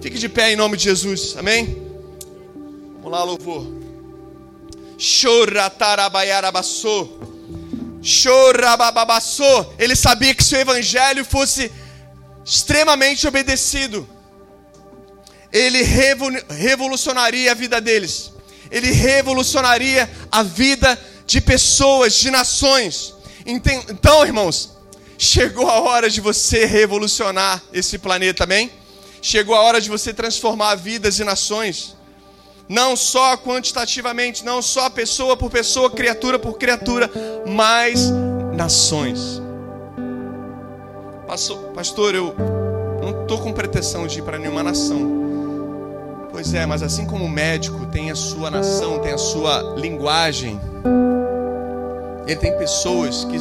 Fique 0.00 0.18
de 0.18 0.28
pé 0.28 0.52
em 0.52 0.56
nome 0.56 0.76
de 0.76 0.84
Jesus. 0.84 1.34
Amém? 1.36 1.84
Vamos 2.96 3.10
lá, 3.10 3.24
louvor. 3.24 3.66
Choratarabaiarabassô. 4.98 7.08
Chorabababassô. 8.02 9.72
Ele 9.78 9.96
sabia 9.96 10.34
que 10.34 10.44
se 10.44 10.54
o 10.54 10.60
evangelho 10.60 11.24
fosse 11.24 11.72
extremamente 12.44 13.26
obedecido, 13.26 14.06
ele 15.52 15.82
revolucionaria 16.48 17.50
a 17.50 17.54
vida 17.54 17.80
deles, 17.80 18.32
ele 18.70 18.92
revolucionaria 18.92 20.08
a 20.30 20.42
vida 20.42 20.98
de 21.26 21.40
pessoas, 21.40 22.14
de 22.14 22.30
nações. 22.30 23.14
Então, 23.44 24.24
irmãos, 24.24 24.76
chegou 25.18 25.68
a 25.68 25.80
hora 25.80 26.08
de 26.08 26.20
você 26.20 26.64
revolucionar 26.64 27.62
esse 27.72 27.98
planeta, 27.98 28.44
amém? 28.44 28.70
Chegou 29.20 29.54
a 29.54 29.60
hora 29.62 29.80
de 29.80 29.88
você 29.88 30.14
transformar 30.14 30.76
vidas 30.76 31.18
e 31.18 31.24
nações, 31.24 31.96
não 32.68 32.94
só 32.96 33.36
quantitativamente, 33.36 34.44
não 34.44 34.62
só 34.62 34.88
pessoa 34.88 35.36
por 35.36 35.50
pessoa, 35.50 35.90
criatura 35.90 36.38
por 36.38 36.58
criatura, 36.58 37.10
mas 37.46 38.10
nações. 38.54 39.42
Pastor, 41.26 42.14
eu 42.14 42.34
não 43.02 43.22
estou 43.22 43.40
com 43.40 43.52
pretensão 43.52 44.06
de 44.06 44.20
ir 44.20 44.22
para 44.22 44.38
nenhuma 44.38 44.62
nação. 44.62 45.16
Pois 46.30 46.54
é, 46.54 46.66
mas 46.66 46.82
assim 46.82 47.06
como 47.06 47.24
o 47.24 47.28
médico 47.28 47.86
tem 47.86 48.10
a 48.10 48.14
sua 48.14 48.50
nação, 48.50 49.00
tem 49.00 49.12
a 49.12 49.18
sua 49.18 49.74
linguagem, 49.76 50.60
ele 52.26 52.36
tem 52.36 52.56
pessoas 52.58 53.24
que 53.24 53.38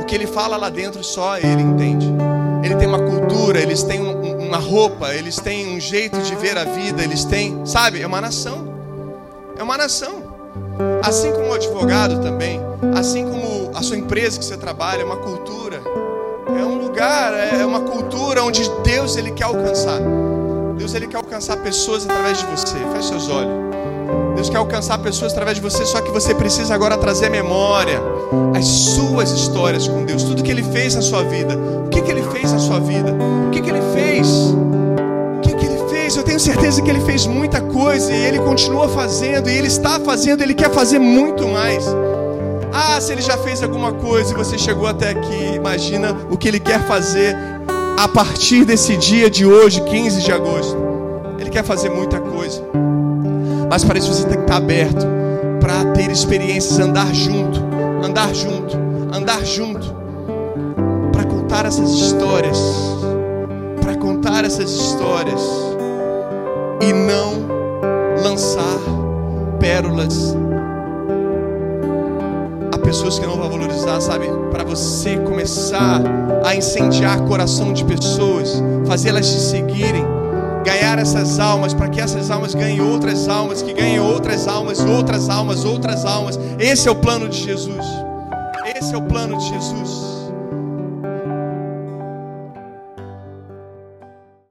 o 0.00 0.04
que 0.04 0.14
ele 0.14 0.26
fala 0.26 0.56
lá 0.56 0.70
dentro 0.70 1.02
só 1.02 1.36
ele 1.38 1.62
entende. 1.62 2.06
Ele 2.62 2.76
tem 2.76 2.86
uma 2.86 2.98
cultura, 2.98 3.60
eles 3.60 3.82
têm 3.82 4.00
uma 4.00 4.58
roupa, 4.58 5.12
eles 5.12 5.36
têm 5.36 5.76
um 5.76 5.80
jeito 5.80 6.20
de 6.22 6.34
ver 6.36 6.56
a 6.56 6.64
vida, 6.64 7.02
eles 7.02 7.24
têm, 7.24 7.66
sabe, 7.66 8.00
é 8.00 8.06
uma 8.06 8.20
nação. 8.20 8.72
É 9.58 9.62
uma 9.62 9.76
nação. 9.76 10.22
Assim 11.02 11.32
como 11.32 11.48
o 11.48 11.52
advogado 11.52 12.20
também, 12.20 12.60
assim 12.96 13.24
como 13.24 13.70
a 13.74 13.82
sua 13.82 13.96
empresa 13.96 14.38
que 14.38 14.44
você 14.44 14.56
trabalha, 14.56 15.02
é 15.02 15.04
uma 15.04 15.16
cultura. 15.16 15.82
É 16.48 16.64
um 16.64 16.78
lugar, 16.78 17.34
é 17.34 17.64
uma 17.66 17.80
cultura 17.80 18.42
onde 18.44 18.62
Deus 18.82 19.16
ele 19.16 19.32
quer 19.32 19.44
alcançar. 19.44 20.00
Deus 20.76 20.94
ele 20.94 21.06
quer 21.06 21.16
alcançar 21.16 21.56
pessoas 21.58 22.04
através 22.04 22.38
de 22.38 22.46
você. 22.46 22.76
Feche 22.92 23.08
seus 23.08 23.28
olhos. 23.28 23.52
Deus 24.34 24.50
quer 24.50 24.56
alcançar 24.58 24.98
pessoas 24.98 25.32
através 25.32 25.56
de 25.56 25.62
você, 25.62 25.84
só 25.84 26.00
que 26.00 26.10
você 26.10 26.34
precisa 26.34 26.74
agora 26.74 26.96
trazer 26.96 27.26
à 27.26 27.30
memória 27.30 28.00
as 28.54 28.66
suas 28.66 29.30
histórias 29.30 29.86
com 29.86 30.04
Deus, 30.04 30.22
tudo 30.22 30.42
que 30.42 30.50
Ele 30.50 30.62
fez 30.62 30.94
na 30.94 31.02
sua 31.02 31.22
vida. 31.22 31.56
O 31.86 31.88
que, 31.88 32.02
que 32.02 32.10
Ele 32.10 32.22
fez 32.22 32.52
na 32.52 32.58
sua 32.58 32.80
vida? 32.80 33.14
O 33.46 33.50
que, 33.50 33.60
que 33.60 33.70
Ele 33.70 33.82
fez? 33.94 34.28
O 34.28 35.40
que, 35.40 35.54
que 35.54 35.66
Ele 35.66 35.88
fez? 35.88 36.16
Eu 36.16 36.22
tenho 36.22 36.40
certeza 36.40 36.82
que 36.82 36.90
Ele 36.90 37.00
fez 37.00 37.26
muita 37.26 37.60
coisa 37.60 38.12
e 38.12 38.24
Ele 38.24 38.38
continua 38.38 38.88
fazendo, 38.88 39.48
e 39.48 39.56
Ele 39.56 39.68
está 39.68 40.00
fazendo, 40.00 40.42
Ele 40.42 40.54
quer 40.54 40.70
fazer 40.70 40.98
muito 40.98 41.46
mais. 41.48 41.84
Ah, 42.72 43.00
se 43.00 43.12
Ele 43.12 43.22
já 43.22 43.38
fez 43.38 43.62
alguma 43.62 43.92
coisa 43.92 44.32
e 44.32 44.36
você 44.36 44.58
chegou 44.58 44.86
até 44.86 45.10
aqui, 45.10 45.54
imagina 45.54 46.16
o 46.30 46.36
que 46.36 46.48
Ele 46.48 46.58
quer 46.58 46.80
fazer 46.86 47.36
a 47.96 48.08
partir 48.08 48.64
desse 48.64 48.96
dia 48.96 49.30
de 49.30 49.46
hoje, 49.46 49.80
15 49.80 50.22
de 50.22 50.32
agosto. 50.32 50.76
Ele 51.38 51.50
quer 51.50 51.62
fazer 51.62 51.88
muita 51.88 52.20
coisa. 52.20 52.83
Mas 53.68 53.84
para 53.84 53.98
isso 53.98 54.12
você 54.12 54.24
tem 54.24 54.36
que 54.36 54.44
estar 54.44 54.56
aberto 54.56 55.06
para 55.60 55.92
ter 55.92 56.10
experiências, 56.10 56.78
andar 56.78 57.12
junto, 57.14 57.60
andar 58.04 58.34
junto, 58.34 58.76
andar 59.12 59.44
junto, 59.44 59.94
para 61.12 61.24
contar 61.24 61.66
essas 61.66 61.90
histórias, 61.90 62.58
para 63.80 63.96
contar 63.96 64.44
essas 64.44 64.70
histórias 64.70 65.40
e 66.80 66.92
não 66.92 67.44
lançar 68.22 68.78
pérolas 69.58 70.36
pessoas 72.94 73.18
que 73.18 73.26
não 73.26 73.36
vão 73.36 73.50
valorizar, 73.50 74.00
sabe? 74.00 74.26
Para 74.52 74.62
você 74.62 75.16
começar 75.16 76.00
a 76.44 76.54
incendiar 76.54 77.20
coração 77.22 77.72
de 77.72 77.84
pessoas, 77.84 78.62
fazê-las 78.86 79.26
te 79.26 79.40
seguirem. 79.40 80.04
Ganhar 80.64 80.98
essas 80.98 81.38
almas, 81.38 81.74
para 81.74 81.88
que 81.88 82.00
essas 82.00 82.30
almas 82.30 82.54
ganhem 82.54 82.80
outras 82.80 83.28
almas, 83.28 83.62
que 83.62 83.72
ganhem 83.72 84.00
outras 84.00 84.48
almas, 84.48 84.80
outras 84.80 85.28
almas, 85.28 85.64
outras 85.64 86.04
almas. 86.04 86.38
Esse 86.58 86.88
é 86.88 86.90
o 86.90 86.96
plano 86.96 87.28
de 87.28 87.38
Jesus. 87.38 87.84
Esse 88.74 88.94
é 88.94 88.98
o 88.98 89.02
plano 89.02 89.38
de 89.38 89.48
Jesus. 89.48 90.13